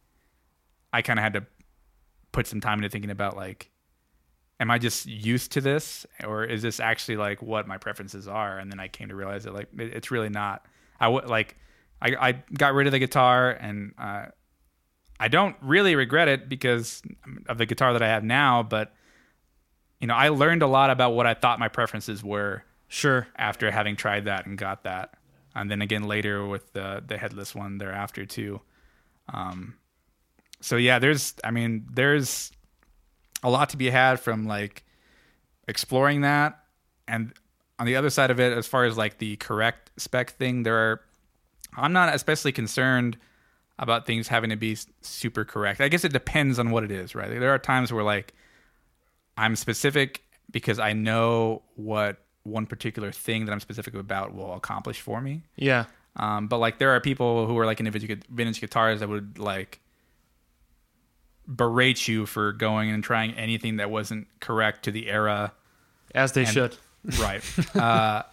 I 0.91 1.01
kind 1.01 1.19
of 1.19 1.23
had 1.23 1.33
to 1.33 1.45
put 2.31 2.47
some 2.47 2.61
time 2.61 2.79
into 2.79 2.89
thinking 2.89 3.11
about 3.11 3.35
like, 3.35 3.69
am 4.60 4.72
I 4.72 4.78
just 4.78 5.05
used 5.05 5.51
to 5.53 5.62
this, 5.62 6.05
or 6.24 6.43
is 6.43 6.62
this 6.62 6.80
actually 6.80 7.18
like 7.18 7.41
what 7.41 7.68
my 7.68 7.78
preferences 7.78 8.28
are? 8.28 8.58
And 8.58 8.72
then 8.72 8.80
I 8.80 8.88
came 8.88 9.10
to 9.10 9.16
realize 9.16 9.43
that 9.43 9.53
like 9.53 9.68
it, 9.78 9.93
it's 9.93 10.12
really 10.12 10.30
not. 10.30 10.66
I 10.99 11.08
would 11.08 11.26
like, 11.28 11.55
I 12.01 12.16
I 12.30 12.32
got 12.53 12.74
rid 12.74 12.88
of 12.88 12.91
the 12.91 12.99
guitar, 12.99 13.51
and 13.51 13.93
uh, 13.97 14.26
I 15.20 15.28
don't 15.28 15.55
really 15.62 15.95
regret 15.95 16.28
it 16.28 16.49
because 16.49 17.01
of 17.47 17.58
the 17.58 17.66
guitar 17.66 17.93
that 17.93 18.01
I 18.01 18.08
have 18.08 18.24
now, 18.24 18.64
but. 18.64 18.93
You 19.99 20.05
know, 20.05 20.14
I 20.14 20.30
learned 20.30 20.62
a 20.62 20.68
lot 20.68 20.91
about 20.91 21.16
what 21.16 21.26
I 21.26 21.34
thought 21.34 21.58
my 21.58 21.70
preferences 21.70 22.24
were 22.24 22.64
Sure. 22.88 23.28
after 23.36 23.72
having 23.72 23.95
tried 23.95 24.26
that 24.26 24.45
and 24.45 24.55
got 24.55 24.84
that, 24.84 25.16
and 25.55 25.72
then 25.72 25.82
again 25.82 26.03
later 26.03 26.45
with 26.45 26.72
the 26.74 27.03
the 27.05 27.18
headless 27.18 27.55
one 27.55 27.80
thereafter 27.80 28.24
too. 28.24 28.62
Um, 29.34 29.74
so 30.62 30.78
yeah, 30.78 30.99
there's 30.99 31.34
I 31.43 31.49
mean 31.49 31.88
there's 31.91 32.51
a 33.43 33.49
lot 33.49 33.69
to 33.69 33.77
be 33.77 33.89
had 33.89 34.19
from 34.19 34.45
like 34.45 34.83
exploring 35.67 36.21
that, 36.21 36.59
and 37.07 37.33
on 37.79 37.85
the 37.85 37.95
other 37.95 38.09
side 38.09 38.31
of 38.31 38.39
it, 38.39 38.57
as 38.57 38.67
far 38.67 38.85
as 38.85 38.97
like 38.97 39.17
the 39.19 39.35
correct 39.38 39.91
spec 39.97 40.31
thing, 40.31 40.63
there 40.63 40.77
are 40.77 41.01
I'm 41.75 41.93
not 41.93 42.13
especially 42.13 42.51
concerned 42.51 43.17
about 43.79 44.07
things 44.07 44.27
having 44.27 44.49
to 44.49 44.55
be 44.55 44.75
super 45.01 45.45
correct. 45.45 45.79
I 45.81 45.88
guess 45.88 46.03
it 46.03 46.11
depends 46.11 46.57
on 46.57 46.71
what 46.71 46.83
it 46.83 46.91
is, 46.91 47.13
right? 47.13 47.29
There 47.29 47.53
are 47.53 47.59
times 47.59 47.93
where 47.93 48.03
like 48.03 48.33
I'm 49.38 49.55
specific 49.55 50.23
because 50.49 50.79
I 50.79 50.93
know 50.93 51.61
what 51.75 52.17
one 52.43 52.65
particular 52.65 53.11
thing 53.11 53.45
that 53.45 53.51
I'm 53.51 53.59
specific 53.59 53.93
about 53.93 54.33
will 54.33 54.53
accomplish 54.55 54.99
for 54.99 55.21
me. 55.21 55.43
Yeah. 55.55 55.85
Um, 56.15 56.47
but 56.47 56.57
like 56.57 56.79
there 56.79 56.91
are 56.91 57.01
people 57.01 57.45
who 57.45 57.57
are 57.59 57.65
like 57.65 57.79
into 57.79 57.91
vintage, 57.91 58.23
vintage 58.29 58.59
guitars 58.59 59.01
that 59.01 59.09
would 59.09 59.38
like 59.38 59.79
berate 61.48 62.08
you 62.08 62.26
for 62.26 62.52
going 62.52 62.89
and 62.91 63.04
trying 63.04 63.34
anything 63.34 63.78
that 63.78 63.89
wasn't 63.89 64.28
correct 64.39 64.84
to 64.86 64.91
the 64.91 65.10
era. 65.10 65.54
As 66.14 66.34
they 66.34 66.41
And- 66.45 66.50
should. 66.54 66.76
right. 67.20 67.76
Uh 67.76 68.24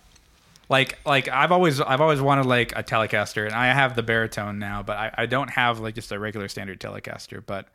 like 0.70 0.98
like 1.04 1.28
i've 1.28 1.52
always 1.52 1.78
i've 1.78 2.00
always 2.00 2.22
wanted 2.22 2.46
like 2.46 2.72
a 2.74 2.82
telecaster 2.82 3.44
and 3.44 3.54
i 3.54 3.66
have 3.66 3.94
the 3.94 4.02
baritone 4.02 4.58
now 4.58 4.82
but 4.82 4.96
i, 4.96 5.14
I 5.18 5.26
don't 5.26 5.50
have 5.50 5.78
like 5.78 5.94
just 5.94 6.10
a 6.10 6.18
regular 6.18 6.48
standard 6.48 6.80
telecaster. 6.80 7.42
But 7.44 7.68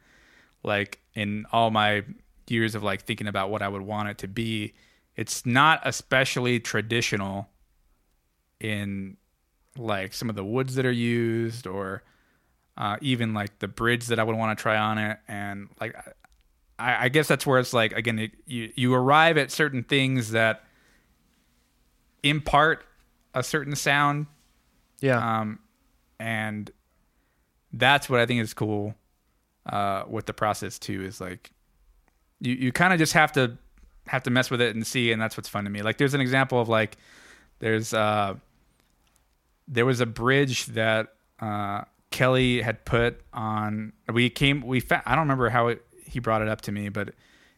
like 0.64 1.00
in 1.14 1.46
all 1.52 1.70
my 1.70 2.04
years 2.48 2.74
of 2.74 2.82
like 2.82 3.04
thinking 3.04 3.28
about 3.28 3.52
what 3.52 3.62
i 3.62 3.68
would 3.68 3.84
want 3.84 4.10
it 4.10 4.18
to 4.18 4.28
be 4.28 4.74
it's 5.16 5.46
not 5.46 5.80
especially 5.84 6.60
traditional 6.60 7.48
in 8.60 9.18
like 9.78 10.14
some 10.14 10.28
of 10.30 10.36
the 10.36 10.44
woods 10.44 10.74
that 10.76 10.86
are 10.86 10.92
used 10.92 11.68
or 11.68 12.02
uh, 12.80 12.98
even 13.02 13.34
like 13.36 13.60
the 13.60 13.68
bridge 13.68 14.08
that 14.08 14.18
i 14.20 14.24
would 14.24 14.36
want 14.36 14.58
to 14.58 14.62
try 14.62 14.78
on 14.78 14.98
it 14.98 15.20
and 15.28 15.70
like 15.80 15.96
I, 16.80 17.06
I 17.06 17.10
guess 17.10 17.28
that's 17.28 17.46
where 17.46 17.60
it's 17.60 17.74
like 17.74 17.92
again 17.94 18.18
it, 18.20 18.32
you 18.48 18.72
you 18.76 18.94
arrive 18.96 19.38
at 19.38 19.52
certain 19.52 19.84
things 19.84 20.32
that 20.32 20.64
impart 22.24 22.86
a 23.34 23.44
certain 23.44 23.76
sound 23.76 24.28
Yeah. 25.02 25.40
um, 25.42 25.60
and 26.20 26.72
that's 27.72 28.10
what 28.10 28.20
I 28.20 28.26
think 28.26 28.42
is 28.42 28.54
cool 28.54 28.96
uh, 29.66 30.04
with 30.08 30.26
the 30.26 30.34
process 30.34 30.80
too. 30.80 31.04
Is 31.04 31.22
like 31.22 31.52
you 32.40 32.54
you 32.54 32.72
kind 32.72 32.92
of 32.94 33.00
just 33.00 33.14
have 33.14 33.32
to 33.34 33.58
have 34.08 34.24
to 34.24 34.30
mess 34.32 34.50
with 34.50 34.60
it 34.60 34.76
and 34.76 34.86
see, 34.86 35.12
and 35.12 35.22
that's 35.22 35.38
what's 35.38 35.48
fun 35.50 35.66
to 35.66 35.70
me. 35.70 35.82
Like 35.82 35.98
there's 35.98 36.14
an 36.16 36.20
example 36.22 36.60
of 36.60 36.68
like 36.68 36.98
there's 37.60 37.94
uh 37.94 38.36
there 39.68 39.86
was 39.86 40.00
a 40.02 40.06
bridge 40.08 40.66
that 40.68 41.14
uh, 41.40 41.84
Kelly 42.12 42.62
had 42.62 42.86
put 42.86 43.22
on. 43.34 43.94
We 44.12 44.30
came 44.30 44.62
we 44.62 44.80
fa- 44.80 45.04
I 45.06 45.12
don't 45.12 45.24
remember 45.24 45.50
how 45.50 45.68
it, 45.68 45.86
he 46.06 46.20
brought 46.20 46.42
it 46.42 46.48
up 46.48 46.62
to 46.62 46.72
me, 46.72 46.90
but 46.90 47.14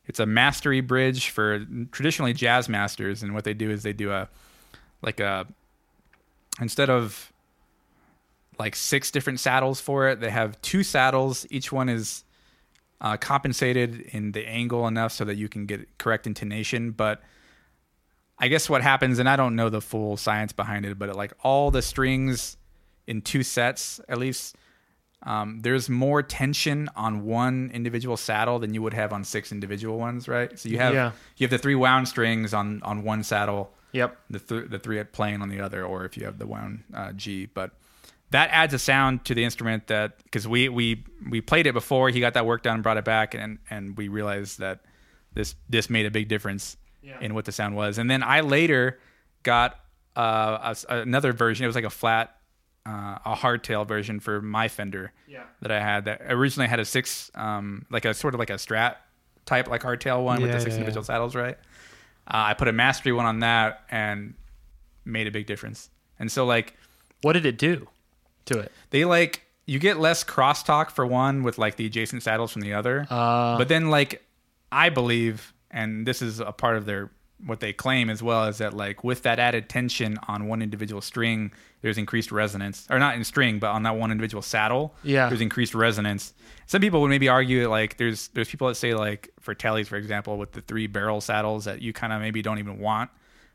it's 0.06 0.20
a 0.20 0.26
mastery 0.26 0.82
bridge 0.82 1.30
for 1.30 1.66
traditionally 1.92 2.34
Jazzmasters, 2.34 3.24
and 3.24 3.34
what 3.34 3.44
they 3.44 3.54
do 3.54 3.70
is 3.70 3.84
they 3.84 3.94
do 3.94 4.12
a 4.12 4.28
like 5.02 5.20
a 5.20 5.48
instead 6.60 6.90
of 6.90 7.32
like 8.60 8.76
six 8.76 9.10
different 9.10 9.40
saddles 9.40 9.80
for 9.80 10.10
it, 10.10 10.20
they 10.20 10.30
have 10.30 10.62
two 10.62 10.84
saddles. 10.84 11.48
Each 11.50 11.72
one 11.72 11.90
is 11.90 12.24
uh, 13.00 13.18
compensated 13.18 14.02
in 14.12 14.34
the 14.34 14.48
angle 14.48 14.88
enough 14.88 15.12
so 15.12 15.26
that 15.26 15.36
you 15.36 15.50
can 15.50 15.66
get 15.66 15.98
correct 15.98 16.28
intonation. 16.28 16.92
But 16.92 17.22
I 18.38 18.48
guess 18.48 18.70
what 18.70 18.82
happens, 18.82 19.18
and 19.20 19.28
I 19.28 19.36
don't 19.36 19.56
know 19.56 19.70
the 19.70 19.82
full 19.82 20.18
science 20.18 20.54
behind 20.54 20.86
it, 20.86 21.00
but 21.00 21.10
it, 21.10 21.16
like 21.16 21.34
all 21.42 21.72
the 21.72 21.82
strings 21.82 22.58
in 23.12 23.22
two 23.22 23.44
sets, 23.44 24.00
at 24.08 24.18
least, 24.18 24.56
um, 25.24 25.60
there's 25.62 25.88
more 25.90 26.24
tension 26.24 26.90
on 26.96 27.14
one 27.26 27.70
individual 27.74 28.18
saddle 28.18 28.58
than 28.60 28.74
you 28.74 28.82
would 28.82 28.94
have 28.94 29.12
on 29.14 29.24
six 29.24 29.52
individual 29.52 29.98
ones, 30.00 30.28
right? 30.28 30.58
So 30.60 30.70
you 30.70 30.78
have 30.80 30.94
Yeah. 30.94 31.12
you 31.38 31.44
have 31.46 31.52
the 31.52 31.58
three 31.66 31.76
wound 31.76 32.08
strings 32.08 32.54
on 32.54 32.82
on 32.84 33.04
one 33.04 33.24
saddle 33.24 33.64
Yep. 33.94 34.10
the 34.30 34.40
th- 34.40 34.70
the 34.74 34.80
three 34.80 34.98
at 35.00 35.12
playing 35.12 35.42
on 35.44 35.50
the 35.50 35.60
other, 35.66 35.84
or 35.86 36.06
if 36.06 36.16
you 36.18 36.24
have 36.26 36.38
the 36.40 36.48
wound 36.48 36.84
uh, 36.94 37.12
G. 37.12 37.46
But 37.46 37.70
that 38.32 38.50
adds 38.52 38.74
a 38.74 38.80
sound 38.80 39.26
to 39.26 39.36
the 39.36 39.44
instrument 39.44 39.88
that 39.88 40.24
because 40.24 40.48
we 40.48 40.70
we 40.70 41.04
we 41.30 41.40
played 41.42 41.68
it 41.68 41.74
before, 41.74 42.10
he 42.10 42.20
got 42.20 42.34
that 42.34 42.46
work 42.46 42.64
done, 42.64 42.76
and 42.76 42.84
brought 42.84 42.98
it 42.98 43.06
back, 43.06 43.36
and 43.36 43.60
and 43.70 43.98
we 43.98 44.08
realized 44.08 44.58
that 44.60 44.80
this 45.34 45.56
this 45.70 45.90
made 45.90 46.06
a 46.08 46.12
big 46.12 46.28
difference 46.30 46.78
Yeah. 47.04 47.20
in 47.22 47.34
what 47.36 47.46
the 47.46 47.52
sound 47.52 47.76
was. 47.76 47.98
And 48.00 48.10
then 48.10 48.24
I 48.24 48.40
later 48.42 48.98
got 49.44 49.70
uh, 50.16 50.74
a 50.90 51.00
another 51.02 51.32
version. 51.34 51.64
It 51.66 51.68
was 51.68 51.76
like 51.76 51.92
a 51.94 51.98
flat. 52.02 52.38
Uh, 52.84 53.18
a 53.26 53.36
hardtail 53.36 53.88
version 53.88 54.20
for 54.20 54.42
my 54.42 54.68
Fender 54.68 55.12
Yeah. 55.28 55.44
that 55.62 55.72
I 55.72 55.80
had 55.80 56.06
that 56.06 56.22
originally 56.30 56.68
had 56.68 56.80
a 56.80 56.86
six, 56.86 57.30
um, 57.36 57.86
like 57.92 58.06
a 58.06 58.14
sort 58.16 58.34
of 58.34 58.40
like 58.40 58.50
a 58.50 58.54
Strat 58.56 58.96
type, 59.46 59.68
like 59.70 59.84
hardtail 59.84 60.24
one 60.24 60.42
with 60.42 60.52
the 60.52 60.60
six 60.60 60.72
yeah, 60.72 60.78
individual 60.80 61.04
saddles, 61.04 61.36
right? 61.36 61.58
Uh, 62.28 62.38
I 62.50 62.54
put 62.56 62.68
a 62.68 62.72
mastery 62.72 63.12
one 63.12 63.28
on 63.28 63.40
that 63.42 63.84
and 63.92 64.34
made 65.06 65.28
a 65.28 65.32
big 65.32 65.46
difference. 65.46 65.92
And 66.18 66.32
so 66.32 66.44
like 66.46 66.76
What 67.22 67.34
did 67.34 67.46
it 67.46 67.60
do 67.60 67.88
to 68.46 68.58
it? 68.60 68.72
they 68.90 69.06
like 69.06 69.44
you 69.68 69.78
get 69.78 70.00
less 70.00 70.24
crosstalk 70.24 70.90
for 70.90 71.06
one 71.06 71.44
with 71.44 71.60
like 71.60 71.76
the 71.76 71.86
adjacent 71.86 72.24
saddles 72.24 72.52
from 72.52 72.62
the 72.64 72.74
other. 72.74 73.06
Uh, 73.12 73.60
but 73.60 73.68
then 73.68 73.92
like 73.92 74.26
I 74.72 74.90
believe, 74.90 75.54
and 75.70 76.08
this 76.08 76.22
is 76.24 76.40
a 76.40 76.52
part 76.52 76.78
of 76.78 76.86
their 76.88 77.12
what 77.46 77.60
they 77.60 77.74
claim 77.74 78.10
as 78.10 78.22
well, 78.22 78.46
is 78.46 78.60
that 78.60 78.74
like 78.74 79.04
with 79.04 79.24
that 79.24 79.40
added 79.40 79.68
tension 79.70 80.18
on 80.28 80.48
one 80.48 80.62
individual 80.62 81.02
string, 81.02 81.52
there's 81.82 81.98
increased 81.98 82.32
resonance, 82.32 82.86
or 82.90 83.00
not 83.00 83.16
in 83.16 83.24
string, 83.24 83.58
but 83.60 83.72
on 83.72 83.84
that 83.84 83.96
one 83.96 84.12
individual 84.12 84.42
saddle, 84.42 84.94
Yeah. 85.04 85.28
there's 85.30 85.42
increased 85.42 85.74
resonance. 85.74 86.34
Some 86.68 86.82
people 86.82 87.02
would 87.02 87.10
maybe 87.10 87.28
argue 87.28 87.62
that 87.64 87.70
like 87.70 87.98
there's 87.98 88.28
there's 88.30 88.50
people 88.50 88.68
that 88.68 88.76
say 88.76 88.94
like 88.94 89.30
for 89.40 89.56
tellies, 89.56 89.88
for 89.88 89.96
example, 89.98 90.38
with 90.38 90.52
the 90.52 90.62
three 90.62 90.88
barrel 90.88 91.20
saddles 91.22 91.66
that 91.66 91.82
you 91.82 91.94
kind 91.94 92.14
of 92.14 92.22
maybe 92.22 92.42
don't 92.42 92.60
even 92.60 92.78
want 92.80 93.10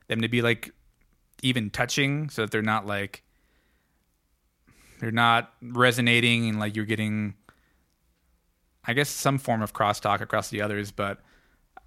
them 0.09 0.20
to 0.20 0.28
be 0.28 0.43
like 0.43 0.72
even 1.43 1.70
touching, 1.70 2.28
so 2.30 2.43
that 2.43 2.51
they're 2.51 2.62
not 2.62 2.87
like 2.87 3.22
they're 5.01 5.11
not 5.12 5.53
resonating 5.62 6.49
and 6.49 6.59
like 6.59 6.74
you're 6.74 6.84
getting 6.87 7.34
I 8.89 8.93
guess 8.93 9.09
some 9.09 9.39
form 9.39 9.62
of 9.62 9.72
crosstalk 9.72 10.20
across 10.20 10.49
the 10.51 10.62
others, 10.62 10.91
but 10.93 11.20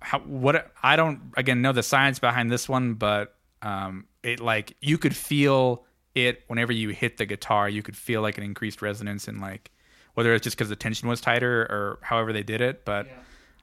how, 0.01 0.19
what 0.19 0.71
I 0.81 0.95
don't 0.95 1.19
again 1.35 1.61
know 1.61 1.71
the 1.71 1.83
science 1.83 2.19
behind 2.19 2.51
this 2.51 2.69
one, 2.69 2.93
but 2.93 3.35
um, 3.61 4.05
it 4.23 4.39
like 4.39 4.75
you 4.81 4.97
could 4.97 5.15
feel 5.15 5.85
it 6.15 6.43
whenever 6.47 6.71
you 6.73 6.89
hit 6.89 7.17
the 7.17 7.25
guitar, 7.25 7.69
you 7.69 7.83
could 7.83 7.95
feel 7.97 8.21
like 8.21 8.37
an 8.37 8.43
increased 8.43 8.81
resonance 8.81 9.27
and 9.27 9.41
like 9.41 9.71
whether 10.13 10.33
it's 10.33 10.43
just 10.43 10.57
because 10.57 10.69
the 10.69 10.75
tension 10.75 11.07
was 11.07 11.21
tighter 11.21 11.61
or 11.61 11.99
however 12.01 12.33
they 12.33 12.43
did 12.43 12.61
it, 12.61 12.83
but 12.85 13.07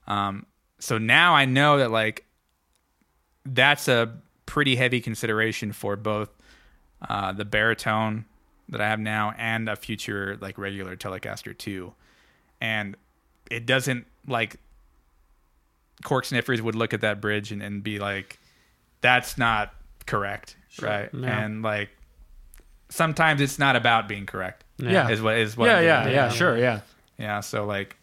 um, 0.07 0.47
so 0.79 0.99
now 0.99 1.35
I 1.35 1.45
know 1.45 1.79
that 1.79 1.91
like 1.91 2.25
that's 3.45 3.89
a 3.89 4.15
pretty 4.47 4.77
heavy 4.77 5.01
consideration 5.01 5.73
for 5.73 5.97
both 5.97 6.31
uh, 7.09 7.33
the 7.33 7.45
baritone 7.45 8.25
that 8.69 8.81
I 8.81 8.89
have 8.89 9.01
now 9.01 9.33
and 9.37 9.69
a 9.69 9.77
future 9.77 10.39
like 10.41 10.59
regular 10.59 10.97
Telecaster 10.97 11.57
2. 11.57 11.93
And 12.61 12.97
it 13.51 13.67
doesn't 13.67 14.07
like 14.27 14.57
cork 16.05 16.25
sniffers 16.25 16.61
would 16.63 16.75
look 16.75 16.95
at 16.95 17.01
that 17.01 17.21
bridge 17.21 17.53
and, 17.53 17.63
and 17.63 17.83
be 17.83 17.99
like, 17.99 18.39
that's 19.01 19.39
not 19.39 19.75
correct. 20.07 20.57
Right. 20.81 21.09
Yeah. 21.13 21.45
And 21.45 21.63
like 21.63 21.91
sometimes 22.89 23.41
it's 23.41 23.59
not 23.59 23.77
about 23.77 24.09
being 24.09 24.27
correct. 24.27 24.65
Yeah. 24.79 25.09
Is 25.09 25.23
what 25.23 25.37
is 25.37 25.57
what 25.57 25.67
yeah, 25.67 25.79
I'm 25.79 25.85
yeah, 25.85 26.09
yeah, 26.09 26.29
sure, 26.29 26.57
yeah. 26.59 26.81
Yeah, 27.19 27.41
so 27.41 27.65
like 27.65 27.97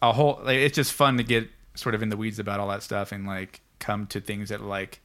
a 0.00 0.12
whole 0.12 0.40
like, 0.44 0.58
it's 0.58 0.76
just 0.76 0.92
fun 0.92 1.16
to 1.16 1.24
get 1.24 1.48
sort 1.74 1.94
of 1.94 2.02
in 2.02 2.08
the 2.08 2.16
weeds 2.16 2.38
about 2.38 2.60
all 2.60 2.68
that 2.68 2.82
stuff 2.82 3.12
and 3.12 3.26
like 3.26 3.60
come 3.78 4.06
to 4.08 4.20
things 4.20 4.50
that 4.50 4.60
like 4.60 5.00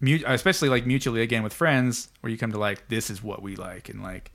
mu- 0.00 0.22
especially 0.26 0.68
like 0.68 0.86
mutually 0.86 1.20
again 1.22 1.42
with 1.42 1.52
friends 1.52 2.08
where 2.20 2.30
you 2.30 2.38
come 2.38 2.52
to 2.52 2.58
like 2.58 2.88
this 2.88 3.10
is 3.10 3.22
what 3.22 3.42
we 3.42 3.56
like 3.56 3.88
and 3.88 4.02
like 4.02 4.30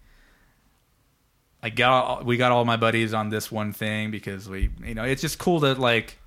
I 1.63 1.69
got 1.69 2.05
all, 2.05 2.23
we 2.23 2.38
got 2.38 2.51
all 2.51 2.65
my 2.65 2.77
buddies 2.77 3.13
on 3.13 3.29
this 3.29 3.51
one 3.51 3.73
thing 3.73 4.11
because 4.11 4.47
we 4.47 4.69
you 4.83 4.93
know 4.93 5.03
it's 5.03 5.21
just 5.21 5.39
cool 5.39 5.59
to 5.61 5.73
like 5.73 6.19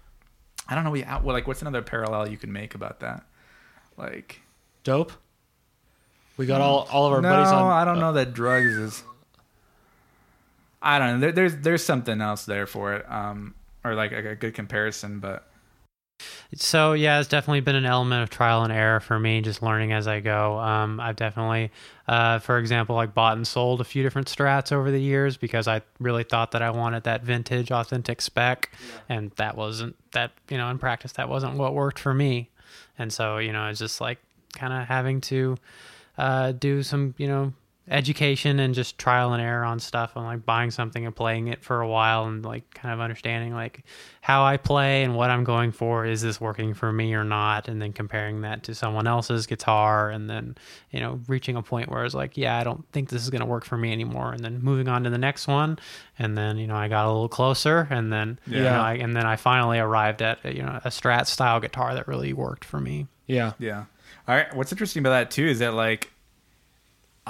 I 0.70 0.74
don't 0.76 0.84
know 0.84 0.90
we 0.90 1.04
out 1.04 1.24
well, 1.24 1.34
like 1.34 1.46
what's 1.46 1.60
another 1.60 1.82
parallel 1.82 2.28
you 2.28 2.38
can 2.38 2.52
make 2.52 2.74
about 2.74 3.00
that 3.00 3.24
like 3.96 4.40
Dope. 4.84 5.12
We 6.36 6.46
got 6.46 6.60
all 6.60 6.88
all 6.90 7.06
of 7.06 7.12
our 7.12 7.20
no, 7.20 7.28
buddies 7.28 7.52
on. 7.52 7.70
I 7.70 7.84
don't 7.84 7.98
know 7.98 8.14
that 8.14 8.32
drugs 8.32 8.72
is. 8.72 9.02
I 10.80 10.98
don't 10.98 11.14
know. 11.14 11.20
There, 11.20 11.32
there's 11.32 11.56
there's 11.56 11.84
something 11.84 12.20
else 12.20 12.46
there 12.46 12.66
for 12.66 12.94
it, 12.94 13.10
um, 13.10 13.54
or 13.84 13.94
like 13.94 14.12
a, 14.12 14.30
a 14.30 14.34
good 14.36 14.54
comparison, 14.54 15.18
but 15.18 15.49
So 16.54 16.94
yeah, 16.94 17.20
it's 17.20 17.28
definitely 17.28 17.60
been 17.60 17.76
an 17.76 17.86
element 17.86 18.22
of 18.22 18.30
trial 18.30 18.64
and 18.64 18.72
error 18.72 19.00
for 19.00 19.18
me, 19.18 19.40
just 19.40 19.62
learning 19.62 19.92
as 19.92 20.08
I 20.08 20.20
go. 20.20 20.58
Um, 20.58 20.98
I've 20.98 21.16
definitely, 21.16 21.70
uh, 22.08 22.40
for 22.40 22.58
example, 22.58 22.96
like 22.96 23.14
bought 23.14 23.36
and 23.36 23.46
sold 23.46 23.80
a 23.80 23.84
few 23.84 24.02
different 24.02 24.28
strats 24.28 24.72
over 24.72 24.90
the 24.90 25.00
years 25.00 25.36
because 25.36 25.68
I 25.68 25.82
really 25.98 26.24
thought 26.24 26.50
that 26.52 26.62
I 26.62 26.70
wanted 26.70 27.04
that 27.04 27.22
vintage, 27.22 27.70
authentic 27.70 28.20
spec, 28.20 28.70
and 29.08 29.30
that 29.36 29.56
wasn't 29.56 29.96
that 30.12 30.32
you 30.48 30.58
know 30.58 30.68
in 30.70 30.78
practice 30.78 31.12
that 31.12 31.28
wasn't 31.28 31.56
what 31.56 31.74
worked 31.74 31.98
for 31.98 32.12
me, 32.12 32.50
and 32.98 33.12
so 33.12 33.38
you 33.38 33.52
know 33.52 33.68
it's 33.68 33.78
just 33.78 34.00
like 34.00 34.18
kind 34.52 34.72
of 34.72 34.88
having 34.88 35.20
to 35.20 35.56
uh, 36.18 36.52
do 36.52 36.82
some 36.82 37.14
you 37.16 37.28
know 37.28 37.52
education 37.91 38.61
and 38.61 38.72
just 38.74 38.99
trial 38.99 39.32
and 39.32 39.43
error 39.43 39.64
on 39.64 39.80
stuff 39.80 40.12
and 40.14 40.24
like 40.24 40.47
buying 40.47 40.70
something 40.70 41.05
and 41.05 41.14
playing 41.14 41.49
it 41.49 41.62
for 41.64 41.80
a 41.80 41.88
while 41.88 42.24
and 42.26 42.45
like 42.45 42.72
kind 42.72 42.95
of 42.95 43.01
understanding 43.01 43.53
like 43.53 43.82
how 44.20 44.45
I 44.45 44.59
play 44.59 45.03
and 45.03 45.16
what 45.16 45.28
I'm 45.30 45.43
going 45.43 45.72
for 45.72 46.07
is 46.07 46.22
this 46.22 46.41
working 46.41 46.72
for 46.72 46.93
me 46.93 47.14
or 47.14 47.24
not 47.24 47.66
and 47.68 47.82
then 47.82 47.93
comparing 47.93 48.43
that 48.43 48.62
to 48.64 48.74
someone 48.76 49.09
else's 49.09 49.47
guitar 49.47 50.09
and 50.09 50.30
then 50.30 50.57
you 50.93 51.01
know 51.01 51.20
reaching 51.26 51.57
a 51.57 51.62
point 51.62 51.88
where 51.91 52.05
it's 52.05 52.14
like 52.14 52.36
yeah 52.36 52.57
I 52.59 52.64
don't 52.64 52.84
think 52.93 53.09
this 53.09 53.22
is 53.24 53.30
going 53.30 53.41
to 53.41 53.47
work 53.47 53.64
for 53.64 53.76
me 53.76 53.91
anymore 53.91 54.32
and 54.32 54.45
then 54.45 54.62
moving 54.62 54.86
on 54.88 55.03
to 55.05 55.11
the 55.11 55.18
next 55.18 55.49
one 55.49 55.78
and 56.18 56.38
then 56.38 56.59
you 56.59 56.68
know 56.68 56.76
I 56.76 56.86
got 56.86 57.07
a 57.07 57.11
little 57.11 57.28
closer 57.28 57.88
and 57.91 58.12
then 58.12 58.38
you 58.47 58.62
Yeah. 58.62 58.70
know, 58.76 58.82
I, 58.82 58.95
and 58.95 59.16
then 59.16 59.26
I 59.26 59.34
finally 59.34 59.80
arrived 59.80 60.22
at 60.22 60.45
you 60.45 60.62
know 60.62 60.80
a 60.84 60.91
Strat 60.91 61.26
style 61.26 61.59
guitar 61.59 61.95
that 61.95 62.07
really 62.07 62.32
worked 62.32 62.64
for 62.64 62.78
me 62.80 63.09
Yeah. 63.26 63.55
yeah. 63.59 63.84
All 64.28 64.36
right. 64.36 64.55
What's 64.55 64.70
interesting 64.70 65.01
about 65.01 65.11
that 65.11 65.30
too 65.32 65.47
is 65.47 65.59
that 65.59 65.74
like, 65.74 66.11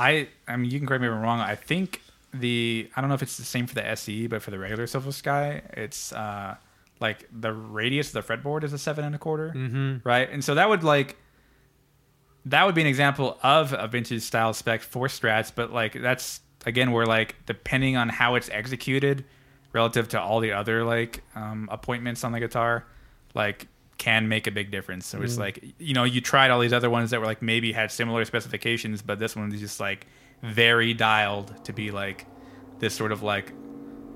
I 0.00 0.28
I 0.48 0.56
mean 0.56 0.70
you 0.70 0.78
can 0.78 0.88
correct 0.88 1.02
me 1.02 1.08
if 1.08 1.14
I'm 1.14 1.20
wrong. 1.20 1.40
I 1.40 1.54
think 1.54 2.00
the 2.32 2.90
I 2.96 3.00
don't 3.00 3.08
know 3.08 3.14
if 3.14 3.22
it's 3.22 3.36
the 3.36 3.44
same 3.44 3.66
for 3.66 3.74
the 3.74 3.86
SE, 3.86 4.26
but 4.26 4.42
for 4.42 4.50
the 4.50 4.58
regular 4.58 4.86
Silver 4.86 5.12
Sky, 5.12 5.62
it's 5.74 6.12
uh 6.12 6.56
like 7.00 7.28
the 7.32 7.52
radius 7.52 8.14
of 8.14 8.26
the 8.26 8.36
fretboard 8.36 8.64
is 8.64 8.72
a 8.72 8.78
seven 8.78 9.04
and 9.04 9.14
a 9.14 9.18
quarter, 9.18 9.52
mm-hmm. 9.54 9.96
right? 10.04 10.28
And 10.30 10.42
so 10.42 10.54
that 10.54 10.68
would 10.68 10.82
like 10.82 11.16
that 12.46 12.64
would 12.64 12.74
be 12.74 12.80
an 12.80 12.86
example 12.86 13.38
of 13.42 13.74
a 13.74 13.86
vintage 13.86 14.22
style 14.22 14.54
spec 14.54 14.80
for 14.80 15.06
strats, 15.06 15.52
but 15.54 15.70
like 15.72 16.00
that's 16.00 16.40
again 16.64 16.92
where 16.92 17.06
like 17.06 17.36
depending 17.44 17.96
on 17.96 18.08
how 18.08 18.36
it's 18.36 18.48
executed 18.48 19.24
relative 19.72 20.08
to 20.08 20.20
all 20.20 20.40
the 20.40 20.52
other 20.52 20.82
like 20.84 21.22
um, 21.34 21.68
appointments 21.70 22.24
on 22.24 22.32
the 22.32 22.40
guitar, 22.40 22.86
like 23.34 23.68
can 24.00 24.28
make 24.28 24.46
a 24.46 24.50
big 24.50 24.70
difference. 24.72 25.06
So 25.06 25.20
it's 25.22 25.36
mm. 25.36 25.40
like 25.40 25.62
you 25.78 25.94
know 25.94 26.04
you 26.04 26.20
tried 26.20 26.50
all 26.50 26.58
these 26.58 26.72
other 26.72 26.90
ones 26.90 27.10
that 27.10 27.20
were 27.20 27.26
like 27.26 27.42
maybe 27.42 27.70
had 27.72 27.92
similar 27.92 28.24
specifications, 28.24 29.02
but 29.02 29.18
this 29.20 29.36
one 29.36 29.52
is 29.52 29.60
just 29.60 29.78
like 29.78 30.06
very 30.42 30.94
dialed 30.94 31.64
to 31.66 31.72
be 31.72 31.90
like 31.90 32.26
this 32.80 32.94
sort 32.94 33.12
of 33.12 33.22
like 33.22 33.52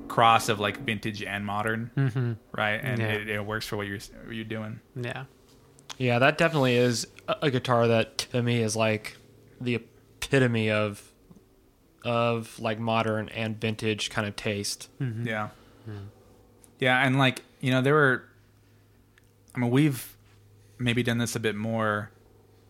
cross 0.08 0.48
of 0.48 0.58
like 0.58 0.78
vintage 0.80 1.22
and 1.22 1.44
modern, 1.46 1.90
Mm-hmm. 1.96 2.32
right? 2.52 2.80
And 2.82 2.98
Yeah. 3.00 3.12
it, 3.12 3.28
it 3.28 3.44
works 3.44 3.66
for 3.66 3.76
what 3.76 3.86
you're 3.86 3.98
what 4.24 4.34
you're 4.34 4.44
doing. 4.44 4.80
yeah 4.96 5.24
Yeah, 5.98 6.18
that 6.18 6.38
definitely 6.38 6.76
is 6.76 7.06
a 7.28 7.36
a 7.42 7.50
guitar 7.50 7.86
that 7.88 8.18
to 8.32 8.42
me 8.42 8.62
is 8.62 8.74
like 8.74 9.16
the 9.60 9.74
epitome 9.76 10.70
of 10.70 11.12
of 12.04 12.58
like 12.58 12.78
modern 12.78 13.28
and 13.30 13.60
vintage 13.60 14.10
kind 14.10 14.26
of 14.26 14.34
taste. 14.36 14.88
Mm-hmm. 15.00 15.26
Yeah. 15.26 15.48
Mm. 15.88 16.06
Yeah, 16.78 16.98
and 17.06 17.18
like, 17.18 17.42
you 17.60 17.70
know, 17.70 17.80
there 17.82 17.94
were 17.94 18.24
I 19.54 19.58
mean, 19.58 19.70
we've 19.70 20.16
maybe 20.78 21.02
done 21.02 21.18
this 21.18 21.36
a 21.36 21.40
bit 21.40 21.54
more 21.54 22.10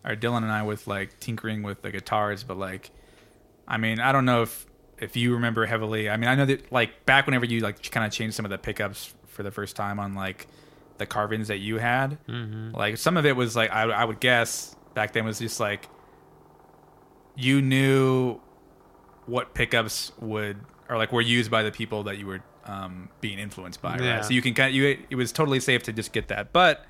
or 0.03 0.15
Dylan 0.15 0.43
and 0.43 0.51
I 0.51 0.61
with 0.63 0.87
like 0.87 1.19
tinkering 1.19 1.63
with 1.63 1.81
the 1.81 1.91
guitars, 1.91 2.43
but 2.43 2.57
like 2.57 2.91
I 3.67 3.77
mean, 3.77 3.99
I 3.99 4.11
don't 4.11 4.25
know 4.25 4.43
if 4.43 4.65
if 4.97 5.15
you 5.15 5.33
remember 5.33 5.65
heavily. 5.65 6.09
I 6.09 6.17
mean, 6.17 6.29
I 6.29 6.35
know 6.35 6.45
that 6.45 6.71
like 6.71 7.05
back 7.05 7.25
whenever 7.25 7.45
you 7.45 7.61
like 7.61 7.91
kind 7.91 8.05
of 8.05 8.11
changed 8.11 8.35
some 8.35 8.45
of 8.45 8.51
the 8.51 8.57
pickups 8.57 9.13
for 9.27 9.43
the 9.43 9.51
first 9.51 9.75
time 9.75 9.99
on 9.99 10.13
like 10.13 10.47
the 10.97 11.05
Carvins 11.05 11.49
that 11.49 11.57
you 11.57 11.77
had, 11.77 12.17
mm-hmm. 12.27 12.75
like 12.75 12.97
some 12.97 13.17
of 13.17 13.25
it 13.25 13.35
was 13.35 13.55
like 13.55 13.71
I, 13.71 13.83
I 13.83 14.05
would 14.05 14.19
guess 14.19 14.75
back 14.93 15.13
then 15.13 15.25
was 15.25 15.39
just 15.39 15.59
like 15.59 15.89
you 17.35 17.61
knew 17.61 18.39
what 19.25 19.53
pickups 19.53 20.11
would 20.19 20.57
or 20.87 20.97
like 20.97 21.11
were 21.11 21.21
used 21.21 21.49
by 21.49 21.63
the 21.63 21.71
people 21.71 22.03
that 22.03 22.17
you 22.17 22.27
were 22.27 22.41
um, 22.65 23.09
being 23.21 23.39
influenced 23.39 23.81
by, 23.81 23.97
Yeah. 23.99 24.15
right? 24.17 24.25
So 24.25 24.33
you 24.33 24.41
can 24.41 24.53
kind 24.53 24.69
of, 24.69 24.75
you 24.75 24.97
it 25.09 25.15
was 25.15 25.31
totally 25.31 25.59
safe 25.59 25.83
to 25.83 25.93
just 25.93 26.11
get 26.13 26.27
that, 26.29 26.51
but 26.53 26.85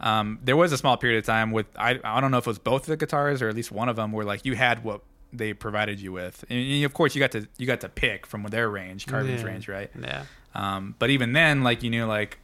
um, 0.00 0.38
there 0.42 0.56
was 0.56 0.72
a 0.72 0.78
small 0.78 0.96
period 0.96 1.18
of 1.18 1.24
time 1.24 1.50
with 1.52 1.66
I 1.76 1.98
I 2.02 2.20
don't 2.20 2.30
know 2.30 2.38
if 2.38 2.46
it 2.46 2.50
was 2.50 2.58
both 2.58 2.82
of 2.82 2.86
the 2.88 2.96
guitars 2.96 3.40
or 3.42 3.48
at 3.48 3.54
least 3.54 3.70
one 3.70 3.88
of 3.88 3.96
them 3.96 4.10
where 4.12 4.24
like 4.24 4.44
you 4.44 4.54
had 4.54 4.82
what 4.84 5.02
they 5.32 5.52
provided 5.54 6.00
you 6.00 6.12
with, 6.12 6.44
and, 6.50 6.58
and 6.58 6.84
of 6.84 6.92
course 6.92 7.14
you 7.14 7.20
got 7.20 7.32
to 7.32 7.46
you 7.58 7.66
got 7.66 7.80
to 7.82 7.88
pick 7.88 8.26
from 8.26 8.42
their 8.44 8.68
range, 8.68 9.06
Carvin's 9.06 9.42
Yeah. 9.42 9.48
range, 9.48 9.68
right? 9.68 9.90
yeah 10.00 10.24
Um, 10.54 10.94
but 10.98 11.10
even 11.10 11.32
then, 11.32 11.62
like 11.62 11.82
you 11.82 11.90
knew, 11.90 12.04
like 12.06 12.38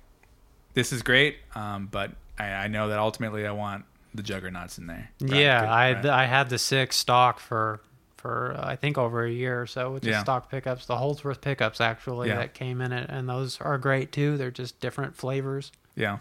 this 0.74 0.92
is 0.92 1.02
great, 1.02 1.36
um, 1.54 1.88
but 1.90 2.12
I, 2.38 2.44
I 2.46 2.68
know 2.68 2.88
that 2.88 2.98
ultimately 2.98 3.46
I 3.46 3.50
want 3.52 3.84
the 4.14 4.22
juggernauts 4.22 4.78
in 4.78 4.86
there. 4.86 5.11
Right? 5.20 5.32
Yeah, 5.32 5.61
Good, 5.61 5.68
I 5.68 5.92
right. 5.94 6.06
I 6.06 6.26
had 6.26 6.48
the 6.50 6.59
six 6.59 6.96
stock 6.96 7.40
for 7.40 7.80
for 8.19 8.55
uh, 8.59 8.66
I 8.69 8.77
think 8.77 8.99
over 8.99 9.25
a 9.25 9.31
year 9.31 9.62
or 9.62 9.66
so 9.66 9.93
with 9.93 10.05
Yeah. 10.05 10.12
just 10.12 10.23
stock 10.27 10.51
pickups, 10.51 10.87
the 10.87 10.97
Holdsworth 10.97 11.41
pickups 11.41 11.81
actually 11.81 12.29
Yeah. 12.29 12.37
that 12.37 12.53
came 12.55 12.81
in 12.81 12.93
it, 12.93 13.09
and 13.09 13.29
those 13.29 13.61
are 13.61 13.79
great 13.79 14.12
too. 14.12 14.37
They're 14.37 14.51
just 14.51 14.81
different 14.81 15.16
flavors. 15.16 15.73
yeah, 15.95 16.19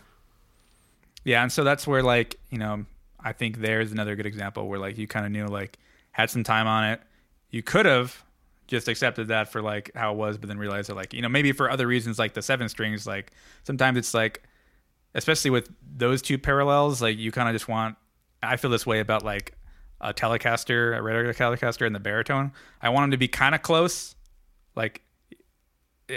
yeah, 1.24 1.41
and 1.43 1.52
so 1.52 1.64
that's 1.64 1.86
where 1.86 2.04
like 2.04 2.39
you 2.52 2.58
know 2.58 2.86
I 3.20 3.34
think 3.34 3.58
there's 3.60 3.91
another 3.91 4.16
good 4.16 4.26
example 4.26 4.68
where 4.68 4.80
like 4.80 4.98
you 4.98 5.08
kind 5.08 5.26
of 5.26 5.32
knew 5.32 5.48
like 5.48 5.78
had 6.12 6.30
some 6.30 6.43
time 6.43 6.68
on 6.68 6.86
it, 6.86 7.02
you 7.52 7.62
could 7.64 7.86
have 7.86 8.24
just 8.68 8.88
accepted 8.88 9.28
that 9.30 9.50
for 9.52 9.62
like 9.62 9.91
how 9.95 10.12
it 10.14 10.18
was, 10.18 10.38
but 10.38 10.48
then 10.50 10.58
realized 10.58 10.89
that 10.89 10.95
like 10.95 11.14
you 11.14 11.22
know 11.22 11.30
maybe 11.30 11.52
for 11.52 11.70
other 11.70 11.88
reasons 11.88 12.20
like 12.20 12.34
the 12.34 12.41
seven 12.41 12.70
strings 12.70 13.06
like 13.08 13.32
sometimes 13.64 13.98
it's 13.98 14.14
like 14.14 14.43
especially 15.16 15.50
with 15.52 15.70
those 15.98 16.22
two 16.22 16.38
parallels 16.38 17.02
like 17.02 17.18
you 17.18 17.32
kind 17.32 17.50
of 17.50 17.56
just 17.56 17.68
want 17.68 17.95
I 18.43 18.56
feel 18.58 18.70
this 18.70 18.86
way 18.86 19.00
about 19.00 19.24
like 19.24 19.54
a 20.02 20.14
Telecaster, 20.14 20.95
a 20.98 21.02
regular 21.02 21.34
Telecaster, 21.34 21.86
and 21.86 21.95
the 21.95 22.00
baritone. 22.00 22.52
I 22.82 22.89
want 22.89 23.04
them 23.06 23.12
to 23.12 23.18
be 23.18 23.28
kind 23.28 23.56
of 23.56 23.62
close, 23.62 24.16
like 24.76 25.02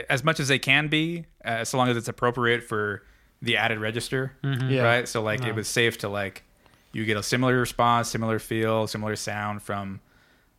as 0.09 0.23
much 0.23 0.39
as 0.39 0.49
they 0.49 0.59
can 0.59 0.89
be, 0.89 1.25
uh, 1.45 1.65
so 1.65 1.77
long 1.79 1.89
as 1.89 1.97
it's 1.97 2.09
appropriate 2.09 2.63
for 2.63 3.03
the 3.43 3.57
added 3.57 3.79
register, 3.79 4.33
Yeah. 4.43 4.83
right? 4.83 5.09
So 5.09 5.23
like 5.23 5.41
Yeah. 5.41 5.49
it 5.49 5.55
was 5.55 5.67
safe 5.67 5.99
to 5.99 6.09
like 6.09 6.45
you 6.93 7.05
get 7.05 7.17
a 7.17 7.23
similar 7.23 7.59
response, 7.59 8.09
similar 8.11 8.39
feel, 8.39 8.87
similar 8.87 9.17
sound 9.17 9.63
from 9.63 10.01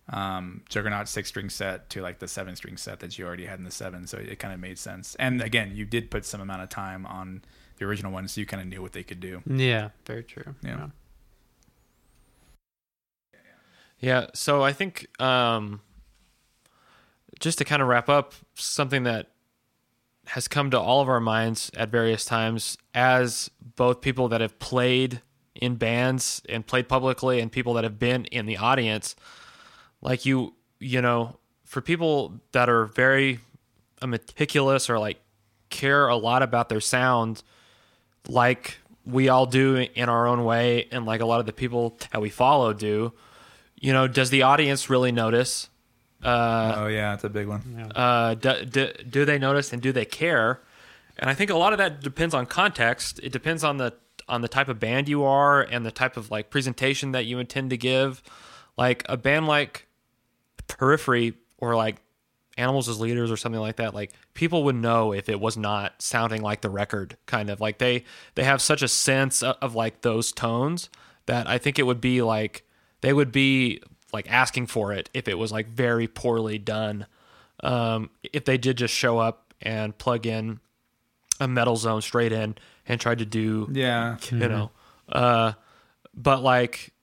um, 0.10 0.64
Juggernaut 0.68 1.08
six 1.08 1.30
string 1.30 1.50
set 1.50 1.90
to 1.92 2.02
like 2.02 2.20
the 2.20 2.28
seven 2.28 2.56
string 2.56 2.76
set 2.76 3.00
that 3.00 3.18
you 3.18 3.26
already 3.26 3.46
had 3.46 3.60
in 3.60 3.66
the 3.66 3.72
seven. 3.72 4.08
So 4.08 4.18
it 4.18 4.40
kind 4.40 4.54
of 4.54 4.60
made 4.60 4.78
sense. 4.80 5.16
And 5.16 5.42
again, 5.42 5.72
you 5.76 5.86
did 5.86 6.10
put 6.12 6.26
some 6.26 6.42
amount 6.42 6.64
of 6.64 6.70
time 6.70 7.06
on 7.06 7.44
the 7.78 7.86
original 7.86 8.12
one, 8.12 8.28
so 8.28 8.42
you 8.42 8.48
kind 8.48 8.62
of 8.62 8.68
knew 8.68 8.82
what 8.82 8.92
they 8.94 9.04
could 9.04 9.20
do. 9.22 9.42
Yeah, 9.46 9.90
very 10.06 10.24
true. 10.24 10.56
Yeah. 10.64 10.70
Yeah, 10.78 10.88
so 14.34 14.64
I 14.64 14.74
think 14.74 15.08
um, 15.22 15.82
just 17.40 17.58
to 17.60 17.66
kind 17.66 17.82
of 17.82 17.88
wrap 17.88 18.10
up, 18.10 18.34
something 18.56 19.04
that 19.04 19.28
has 20.28 20.48
come 20.48 20.72
to 20.72 20.80
all 20.80 21.02
of 21.02 21.10
our 21.10 21.20
minds 21.20 21.72
at 21.76 21.90
various 21.90 22.26
times 22.26 22.78
as 22.94 23.50
both 23.76 24.02
people 24.02 24.28
that 24.30 24.42
have 24.42 24.58
played 24.60 25.22
in 25.56 25.76
bands 25.76 26.42
and 26.48 26.66
played 26.66 26.88
publicly 26.88 27.40
and 27.40 27.52
people 27.52 27.74
that 27.74 27.84
have 27.84 28.00
been 28.00 28.26
in 28.26 28.46
the 28.46 28.58
audience 28.58 29.16
like 30.02 30.26
you 30.26 30.54
you 30.80 31.02
know 31.02 31.38
for 31.66 31.82
people 31.82 32.40
that 32.54 32.70
are 32.70 32.86
very 32.86 33.40
meticulous 34.06 34.90
or 34.90 34.98
like 34.98 35.20
care 35.70 36.08
a 36.08 36.16
lot 36.16 36.42
about 36.42 36.70
their 36.70 36.80
sound 36.80 37.44
like 38.28 38.78
we 39.06 39.28
all 39.28 39.46
do 39.46 39.76
in 39.76 40.08
our 40.08 40.28
own 40.28 40.46
way 40.46 40.88
and 40.92 41.06
like 41.06 41.22
a 41.22 41.26
lot 41.26 41.40
of 41.40 41.46
the 41.46 41.54
people 41.54 41.98
that 42.12 42.22
we 42.22 42.30
follow 42.30 42.72
do 42.72 43.12
you 43.82 43.92
know 43.92 44.08
does 44.08 44.30
the 44.30 44.44
audience 44.44 44.90
really 44.90 45.12
notice 45.12 45.68
uh, 46.24 46.76
oh 46.78 46.88
yeah, 46.88 47.14
it's 47.14 47.24
a 47.24 47.30
big 47.30 47.48
one. 47.48 47.92
uh, 47.96 48.36
do, 48.36 48.66
do, 48.66 48.94
do 49.10 49.26
they 49.26 49.40
notice 49.40 49.74
and 49.74 49.82
do 49.82 49.92
they 49.92 50.06
care? 50.06 50.62
And 51.18 51.30
I 51.30 51.34
think 51.34 51.50
a 51.50 51.58
lot 51.58 51.74
of 51.74 51.80
that 51.80 52.02
depends 52.02 52.34
on 52.34 52.46
context. 52.46 53.20
It 53.24 53.32
depends 53.32 53.64
on 53.64 53.78
the 53.78 53.94
on 54.28 54.42
the 54.42 54.48
type 54.48 54.70
of 54.70 54.80
band 54.80 55.10
you 55.10 55.24
are 55.24 55.62
and 55.62 55.86
the 55.86 55.92
type 55.92 56.16
of 56.16 56.32
like 56.32 56.50
presentation 56.50 57.12
that 57.12 57.26
you 57.26 57.40
intend 57.40 57.72
to 57.72 57.78
give. 57.78 58.22
Like 58.78 59.04
a 59.10 59.18
band 59.18 59.48
like 59.48 59.88
Periphery 60.68 61.34
or 61.58 61.76
like 61.76 61.98
Animals 62.58 62.88
as 62.88 63.00
Leaders 63.00 63.32
or 63.32 63.38
something 63.38 63.60
like 63.60 63.78
that, 63.78 63.94
like 63.94 64.12
people 64.34 64.64
would 64.66 64.76
know 64.76 65.14
if 65.14 65.28
it 65.28 65.40
was 65.40 65.58
not 65.58 66.02
sounding 66.02 66.42
like 66.42 66.62
the 66.62 66.70
record. 66.70 67.18
Kind 67.26 67.50
of 67.50 67.60
like 67.60 67.80
they 67.80 68.04
they 68.36 68.44
have 68.44 68.62
such 68.62 68.82
a 68.84 68.88
sense 68.88 69.42
of, 69.42 69.58
of 69.62 69.76
like 69.76 70.02
those 70.02 70.32
tones 70.32 70.90
that 71.26 71.48
I 71.48 71.58
think 71.58 71.80
it 71.80 71.84
would 71.84 72.02
be 72.02 72.22
like 72.22 72.64
they 73.02 73.14
would 73.14 73.32
be 73.32 73.82
like 74.14 74.30
asking 74.32 74.68
for 74.68 74.94
it 74.94 75.10
if 75.14 75.28
it 75.28 75.38
was 75.38 75.52
like 75.52 75.68
very 75.68 76.08
poorly 76.08 76.58
done 76.58 77.06
um, 77.64 78.10
if 78.34 78.46
they 78.46 78.58
did 78.58 78.78
just 78.78 78.94
show 78.94 79.20
up 79.20 79.54
and 79.62 79.98
plug 79.98 80.26
in 80.26 80.60
a 81.40 81.48
metal 81.48 81.76
zone 81.76 82.02
straight 82.02 82.32
in 82.32 82.56
and 82.88 83.00
tried 83.00 83.20
to 83.20 83.26
do 83.26 83.68
Yeah, 83.72 84.18
you 84.32 84.48
know 84.48 84.72
uh 85.10 85.54
but 86.14 86.42
like 86.42 86.94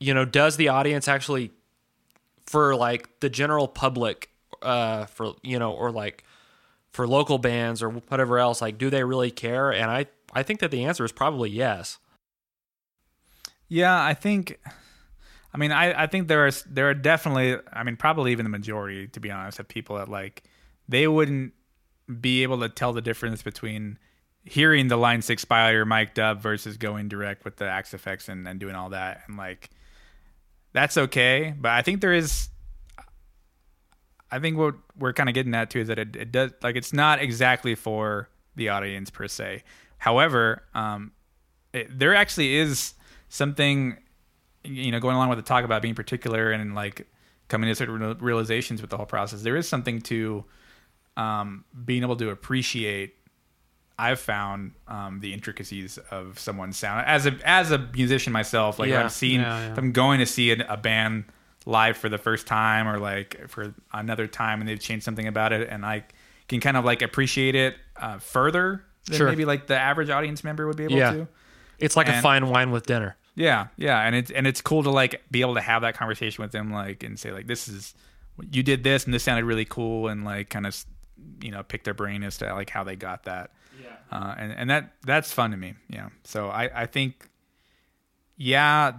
you 0.00 0.14
know 0.14 0.24
does 0.24 0.56
the 0.56 0.68
audience 0.68 1.08
actually 1.08 1.52
for 2.48 2.74
like 2.74 3.20
the 3.20 3.28
general 3.28 3.68
public, 3.68 4.30
uh, 4.62 5.04
for 5.06 5.34
you 5.42 5.58
know, 5.58 5.72
or 5.72 5.90
like 5.92 6.24
for 6.90 7.06
local 7.06 7.38
bands 7.38 7.82
or 7.82 7.90
whatever 7.90 8.38
else, 8.38 8.62
like, 8.62 8.78
do 8.78 8.90
they 8.90 9.04
really 9.04 9.30
care? 9.30 9.70
And 9.72 9.90
I 9.90 10.06
I 10.32 10.42
think 10.42 10.60
that 10.60 10.70
the 10.70 10.84
answer 10.84 11.04
is 11.04 11.12
probably 11.12 11.50
yes. 11.50 11.98
Yeah, 13.68 14.02
I 14.02 14.14
think. 14.14 14.58
I 15.52 15.58
mean, 15.58 15.72
I, 15.72 16.04
I 16.04 16.06
think 16.06 16.28
there 16.28 16.46
are 16.46 16.50
there 16.66 16.90
are 16.90 16.94
definitely. 16.94 17.56
I 17.72 17.82
mean, 17.82 17.96
probably 17.96 18.32
even 18.32 18.44
the 18.44 18.50
majority, 18.50 19.08
to 19.08 19.20
be 19.20 19.30
honest, 19.30 19.58
of 19.58 19.68
people 19.68 19.96
that 19.96 20.08
like 20.08 20.42
they 20.88 21.08
wouldn't 21.08 21.54
be 22.20 22.42
able 22.42 22.60
to 22.60 22.68
tell 22.68 22.92
the 22.92 23.00
difference 23.02 23.42
between 23.42 23.98
hearing 24.44 24.88
the 24.88 24.96
Line 24.96 25.22
Six 25.22 25.42
Spider 25.42 25.84
mic'd 25.84 26.18
up 26.18 26.40
versus 26.40 26.76
going 26.76 27.08
direct 27.08 27.44
with 27.44 27.56
the 27.56 27.66
Axe-Fx 27.66 28.28
and, 28.28 28.48
and 28.48 28.58
doing 28.58 28.74
all 28.74 28.90
that, 28.90 29.22
and 29.26 29.36
like 29.36 29.70
that's 30.72 30.96
okay. 30.96 31.54
But 31.58 31.72
I 31.72 31.82
think 31.82 32.00
there 32.00 32.12
is. 32.12 32.48
I 34.30 34.38
think 34.38 34.58
what 34.58 34.74
we're 34.98 35.14
kind 35.14 35.30
of 35.30 35.34
getting 35.34 35.54
at 35.54 35.70
too 35.70 35.80
is 35.80 35.88
that 35.88 35.98
it, 35.98 36.14
it 36.14 36.30
does 36.30 36.52
like 36.62 36.76
it's 36.76 36.92
not 36.92 37.22
exactly 37.22 37.74
for 37.74 38.28
the 38.56 38.68
audience 38.68 39.08
per 39.08 39.26
se. 39.28 39.62
However, 39.96 40.62
um, 40.74 41.12
it, 41.72 41.98
there 41.98 42.14
actually 42.14 42.56
is 42.56 42.92
something 43.30 43.96
you 44.64 44.90
know 44.90 45.00
going 45.00 45.16
along 45.16 45.28
with 45.28 45.38
the 45.38 45.42
talk 45.44 45.64
about 45.64 45.82
being 45.82 45.94
particular 45.94 46.50
and 46.50 46.74
like 46.74 47.06
coming 47.48 47.68
to 47.68 47.74
certain 47.74 48.18
realizations 48.18 48.80
with 48.80 48.90
the 48.90 48.96
whole 48.96 49.06
process 49.06 49.42
there 49.42 49.56
is 49.56 49.68
something 49.68 50.00
to 50.00 50.44
um, 51.16 51.64
being 51.84 52.02
able 52.02 52.16
to 52.16 52.30
appreciate 52.30 53.14
I've 54.00 54.20
found 54.20 54.72
um, 54.86 55.18
the 55.18 55.32
intricacies 55.34 55.98
of 56.12 56.38
someone's 56.38 56.76
sound 56.76 57.04
as 57.06 57.26
a 57.26 57.36
as 57.44 57.72
a 57.72 57.78
musician 57.78 58.32
myself. 58.32 58.78
Like 58.78 58.90
Yeah. 58.90 59.02
I'm 59.02 59.08
seeing, 59.08 59.40
Yeah, 59.40 59.58
yeah. 59.58 59.72
if 59.72 59.78
I'm 59.78 59.90
going 59.90 60.20
to 60.20 60.26
see 60.26 60.52
a, 60.52 60.64
a 60.68 60.76
band 60.76 61.24
live 61.66 61.96
for 61.96 62.08
the 62.08 62.16
first 62.18 62.46
time, 62.46 62.86
or 62.86 63.00
like 63.00 63.48
for 63.48 63.74
another 63.92 64.28
time, 64.28 64.60
and 64.60 64.68
they've 64.68 64.78
changed 64.78 65.04
something 65.04 65.26
about 65.26 65.52
it, 65.52 65.68
and 65.68 65.84
I 65.84 66.04
can 66.46 66.60
kind 66.60 66.76
of 66.76 66.84
like 66.84 67.02
appreciate 67.02 67.56
it 67.56 67.74
uh, 67.96 68.18
further 68.18 68.84
than 69.08 69.16
Sure. 69.16 69.28
maybe 69.28 69.44
like 69.44 69.66
the 69.66 69.76
average 69.76 70.10
audience 70.10 70.44
member 70.44 70.68
would 70.68 70.76
be 70.76 70.84
able 70.84 70.94
to. 71.14 71.28
It's 71.80 71.96
like 71.96 72.08
a 72.08 72.22
fine 72.22 72.46
wine 72.48 72.70
with 72.70 72.86
dinner. 72.86 73.16
Yeah, 73.38 73.68
yeah, 73.76 74.00
and 74.00 74.16
it's 74.16 74.32
and 74.32 74.48
it's 74.48 74.60
cool 74.60 74.82
to 74.82 74.90
like 74.90 75.22
be 75.30 75.42
able 75.42 75.54
to 75.54 75.60
have 75.60 75.82
that 75.82 75.96
conversation 75.96 76.42
with 76.42 76.50
them, 76.50 76.72
like 76.72 77.04
and 77.04 77.16
say 77.16 77.30
like 77.30 77.46
this 77.46 77.68
is 77.68 77.94
you 78.50 78.64
did 78.64 78.82
this 78.82 79.04
and 79.04 79.14
this 79.14 79.22
sounded 79.22 79.44
really 79.44 79.64
cool, 79.64 80.08
and 80.08 80.24
like 80.24 80.50
kind 80.50 80.66
of 80.66 80.84
you 81.40 81.52
know 81.52 81.62
pick 81.62 81.84
their 81.84 81.94
brain 81.94 82.24
as 82.24 82.36
to 82.38 82.52
like 82.52 82.68
how 82.68 82.82
they 82.82 82.96
got 82.96 83.22
that. 83.24 83.52
Yeah, 83.80 83.90
uh, 84.10 84.34
and 84.36 84.52
and 84.52 84.70
that 84.70 84.92
that's 85.06 85.32
fun 85.32 85.52
to 85.52 85.56
me. 85.56 85.74
Yeah, 85.88 86.08
so 86.24 86.48
I 86.48 86.82
I 86.82 86.86
think 86.86 87.28
yeah, 88.36 88.92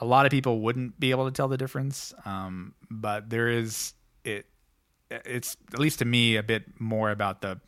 a 0.00 0.06
lot 0.06 0.24
of 0.24 0.30
people 0.30 0.60
wouldn't 0.60 0.98
be 0.98 1.10
able 1.10 1.26
to 1.26 1.30
tell 1.30 1.48
the 1.48 1.58
difference, 1.58 2.14
um, 2.24 2.72
but 2.90 3.28
there 3.28 3.50
is 3.50 3.92
it. 4.24 4.46
It's 5.10 5.58
at 5.74 5.78
least 5.78 5.98
to 5.98 6.06
me 6.06 6.36
a 6.36 6.42
bit 6.42 6.80
more 6.80 7.10
about 7.10 7.42
the 7.42 7.60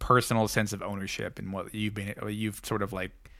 personal 0.00 0.48
sense 0.48 0.74
of 0.74 0.82
ownership 0.82 1.38
and 1.38 1.50
what 1.50 1.74
you've 1.74 1.94
been 1.94 2.14
what 2.18 2.34
you've 2.34 2.60
sort 2.62 2.82
of 2.82 2.92
like 2.92 3.30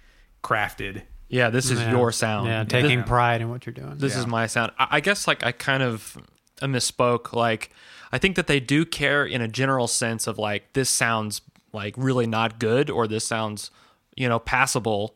crafted 0.43 1.03
Yeah, 1.29 1.51
this 1.51 1.71
is 1.71 1.81
Yeah. 1.81 1.91
your 1.91 2.13
sound. 2.13 2.47
Yeah, 2.49 2.63
This- 2.65 2.71
taking 2.83 3.03
pride 3.03 3.41
in 3.41 3.51
what 3.51 3.67
you're 3.67 3.73
doing. 3.73 3.97
this 3.99 4.15
Yeah. 4.15 4.21
is 4.21 4.27
my 4.27 4.47
sound. 4.47 4.73
I, 4.79 4.87
I 4.93 5.01
guess 5.01 5.27
like 5.27 5.45
I 5.45 5.53
kind 5.53 5.83
of 5.83 6.17
misspoke. 6.63 7.33
Like 7.33 7.71
I 8.13 8.19
think 8.19 8.37
that 8.37 8.47
they 8.47 8.61
do 8.61 8.85
care 8.85 9.25
in 9.25 9.41
a 9.43 9.49
general 9.49 9.89
sense 9.89 10.27
of 10.27 10.39
like 10.39 10.73
this 10.73 10.89
sounds 10.91 11.41
like 11.73 11.95
really 11.97 12.27
not 12.27 12.59
good 12.59 12.89
or 12.91 13.07
this 13.07 13.27
sounds 13.27 13.71
you 14.17 14.29
know 14.29 14.39
passable, 14.39 15.15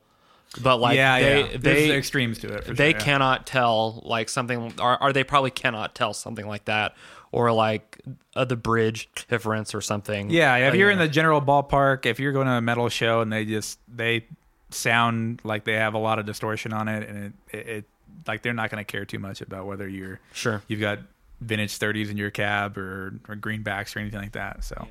but 0.61 0.79
like 0.79 0.97
yeah, 0.97 1.21
they 1.21 1.41
yeah. 1.41 1.47
There's 1.57 1.63
they 1.63 1.97
extremes 1.97 2.39
to 2.41 2.53
it. 2.55 2.65
For 2.65 2.75
they 2.75 2.91
sure, 2.91 2.99
yeah. 2.99 3.05
cannot 3.05 3.47
tell 3.47 4.03
like 4.05 4.29
something 4.29 4.75
or, 4.81 5.01
or 5.03 5.13
they 5.13 5.25
probably 5.25 5.51
cannot 5.53 5.95
tell 5.95 6.13
something 6.13 6.47
like 6.47 6.65
that 6.67 6.95
or 7.33 7.53
like 7.53 7.99
uh, 8.35 8.45
the 8.45 8.57
bridge 8.57 9.09
difference 9.29 9.73
or 9.75 9.81
something. 9.81 10.29
Yeah, 10.31 10.57
if 10.57 10.75
Uh, 10.75 10.77
you're 10.77 10.89
you 10.89 10.93
in 10.95 10.99
the 10.99 11.09
general 11.09 11.41
ballpark, 11.41 12.05
if 12.05 12.19
you're 12.19 12.33
going 12.33 12.49
to 12.49 12.55
a 12.55 12.61
metal 12.61 12.89
show 12.89 13.21
and 13.21 13.33
they 13.33 13.45
just 13.45 13.79
they 13.89 14.27
sound 14.75 15.41
like 15.45 15.65
they 15.65 15.75
have 15.75 15.95
a 15.95 15.99
lot 15.99 16.19
of 16.19 16.27
distortion 16.27 16.73
on 16.73 16.89
it, 16.89 17.09
and 17.09 17.35
it, 17.53 17.57
it, 17.57 17.69
it 17.69 17.85
like 18.27 18.43
they're 18.43 18.55
not 18.55 18.71
going 18.71 18.85
to 18.85 18.91
care 18.91 19.05
too 19.05 19.19
much 19.19 19.41
about 19.41 19.67
whether 19.67 19.89
you're 19.89 20.21
sure. 20.33 20.63
you've 20.69 20.81
got 20.81 20.99
vintage 21.41 21.79
30s 21.79 22.11
in 22.11 22.17
your 22.17 22.31
cab 22.31 22.77
or 22.77 23.21
or 23.29 23.37
greenbacks 23.37 23.95
or 23.97 24.01
anything 24.01 24.21
like 24.21 24.33
that. 24.33 24.65
So, 24.65 24.89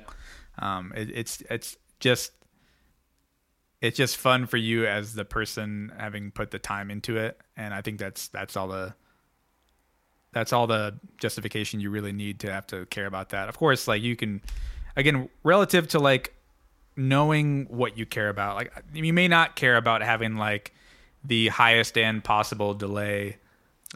um, 0.58 0.92
it, 0.96 1.10
it's 1.10 1.42
it's 1.50 1.76
just 2.00 2.32
it's 3.80 3.96
just 3.96 4.16
fun 4.16 4.46
for 4.46 4.56
you 4.56 4.86
as 4.86 5.14
the 5.14 5.24
person 5.24 5.92
having 5.98 6.30
put 6.30 6.50
the 6.50 6.58
time 6.58 6.90
into 6.90 7.16
it, 7.16 7.40
and 7.56 7.72
I 7.72 7.80
think 7.80 7.98
that's 7.98 8.28
that's 8.28 8.56
all 8.56 8.68
the 8.68 8.94
that's 10.32 10.52
all 10.52 10.66
the 10.66 10.98
justification 11.18 11.80
you 11.80 11.90
really 11.90 12.12
need 12.12 12.40
to 12.40 12.52
have 12.52 12.66
to 12.68 12.86
care 12.86 13.06
about 13.06 13.30
that. 13.30 13.48
Of 13.48 13.58
course, 13.58 13.88
like 13.88 14.02
you 14.02 14.16
can 14.16 14.42
again 14.96 15.28
relative 15.42 15.88
to 15.88 15.98
like 15.98 16.34
knowing 17.00 17.66
what 17.68 17.96
you 17.98 18.06
care 18.06 18.28
about. 18.28 18.56
Like 18.56 18.72
you 18.92 19.12
may 19.12 19.28
not 19.28 19.56
care 19.56 19.76
about 19.76 20.02
having 20.02 20.36
like 20.36 20.74
the 21.24 21.48
highest 21.48 21.96
end 21.98 22.24
possible 22.24 22.74
delay 22.74 23.38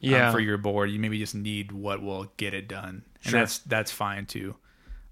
um, 0.03 0.11
Yeah. 0.11 0.33
for 0.33 0.41
your 0.41 0.57
board. 0.59 0.91
You 0.91 0.99
maybe 0.99 1.19
just 1.19 1.35
need 1.35 1.73
what 1.73 2.03
will 2.03 2.33
get 2.37 2.55
it 2.55 2.69
done, 2.69 3.05
and 3.25 3.31
Sure. 3.31 3.41
that's 3.41 3.59
that's 3.61 3.91
fine 3.93 4.27
too, 4.27 4.57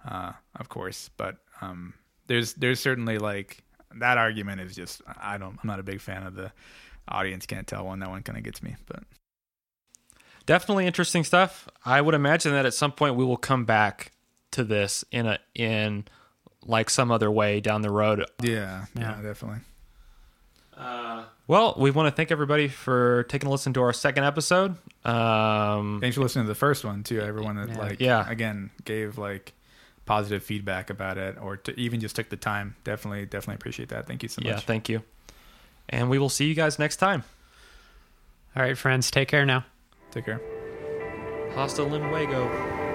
uh, 0.08 0.32
of 0.56 0.68
course. 0.68 1.10
But 1.16 1.36
um, 1.60 1.94
there's 2.26 2.54
there's 2.54 2.80
certainly 2.80 3.18
like 3.18 3.62
that 3.96 4.18
argument 4.18 4.60
is 4.60 4.74
just 4.74 5.02
I 5.20 5.38
don't 5.38 5.58
I'm 5.62 5.66
not 5.68 5.78
a 5.78 5.82
big 5.84 6.00
fan 6.00 6.22
of 6.24 6.34
the 6.34 6.50
audience 7.08 7.46
can't 7.46 7.66
tell 7.66 7.84
one. 7.84 7.98
That 8.00 8.10
one 8.10 8.22
kind 8.22 8.38
of 8.38 8.44
gets 8.44 8.62
me, 8.62 8.76
but 8.86 9.02
definitely 10.46 10.86
interesting 10.86 11.24
stuff. 11.24 11.68
I 11.84 12.00
would 12.00 12.14
imagine 12.14 12.52
that 12.52 12.66
at 12.66 12.74
some 12.74 12.92
point 12.92 13.16
we 13.16 13.24
will 13.24 13.36
come 13.36 13.64
back 13.64 14.12
to 14.52 14.64
this 14.64 15.04
in 15.10 15.26
a 15.26 15.38
in 15.54 16.04
like 16.66 16.90
some 16.90 17.10
other 17.10 17.30
way 17.30 17.60
down 17.60 17.82
the 17.82 17.90
road. 17.90 18.24
yeah, 18.42 18.86
Yeah. 18.94 19.20
definitely. 19.22 19.60
Well, 21.48 21.74
we 21.76 21.90
want 21.90 22.06
to 22.08 22.16
thank 22.16 22.30
everybody 22.30 22.68
for 22.68 23.24
taking 23.24 23.48
a 23.48 23.52
listen 23.52 23.72
to 23.74 23.82
our 23.82 23.92
second 23.92 24.24
episode. 24.24 24.76
Um, 25.04 25.98
Thanks 26.00 26.16
for 26.16 26.22
listening 26.22 26.44
to 26.46 26.48
the 26.48 26.54
first 26.54 26.84
one 26.84 27.02
too. 27.02 27.20
Everyone 27.20 27.56
that 27.56 27.68
Yeah. 27.70 27.78
like 27.78 28.00
Yeah. 28.00 28.28
again 28.30 28.70
gave 28.84 29.18
like 29.18 29.52
positive 30.06 30.42
feedback 30.42 30.88
about 30.90 31.18
it, 31.18 31.36
or 31.40 31.56
to 31.58 31.78
even 31.78 32.00
just 32.00 32.16
took 32.16 32.28
the 32.30 32.36
time. 32.36 32.74
Definitely, 32.84 33.26
definitely 33.26 33.56
appreciate 33.56 33.90
that. 33.90 34.06
Thank 34.06 34.22
you 34.22 34.28
so 34.28 34.40
much. 34.40 34.46
yeah, 34.46 34.54
much. 34.54 34.64
thank 34.64 34.88
you. 34.88 35.02
And 35.88 36.08
we 36.10 36.18
will 36.18 36.28
see 36.30 36.46
you 36.46 36.54
guys 36.54 36.78
next 36.78 36.96
time. 36.96 37.22
All 38.56 38.62
right, 38.62 38.76
friends, 38.78 39.10
take 39.10 39.28
care 39.28 39.44
now. 39.46 39.64
Take 40.10 40.24
care. 40.24 40.40
Hasta 41.54 41.82
luego. 41.82 42.91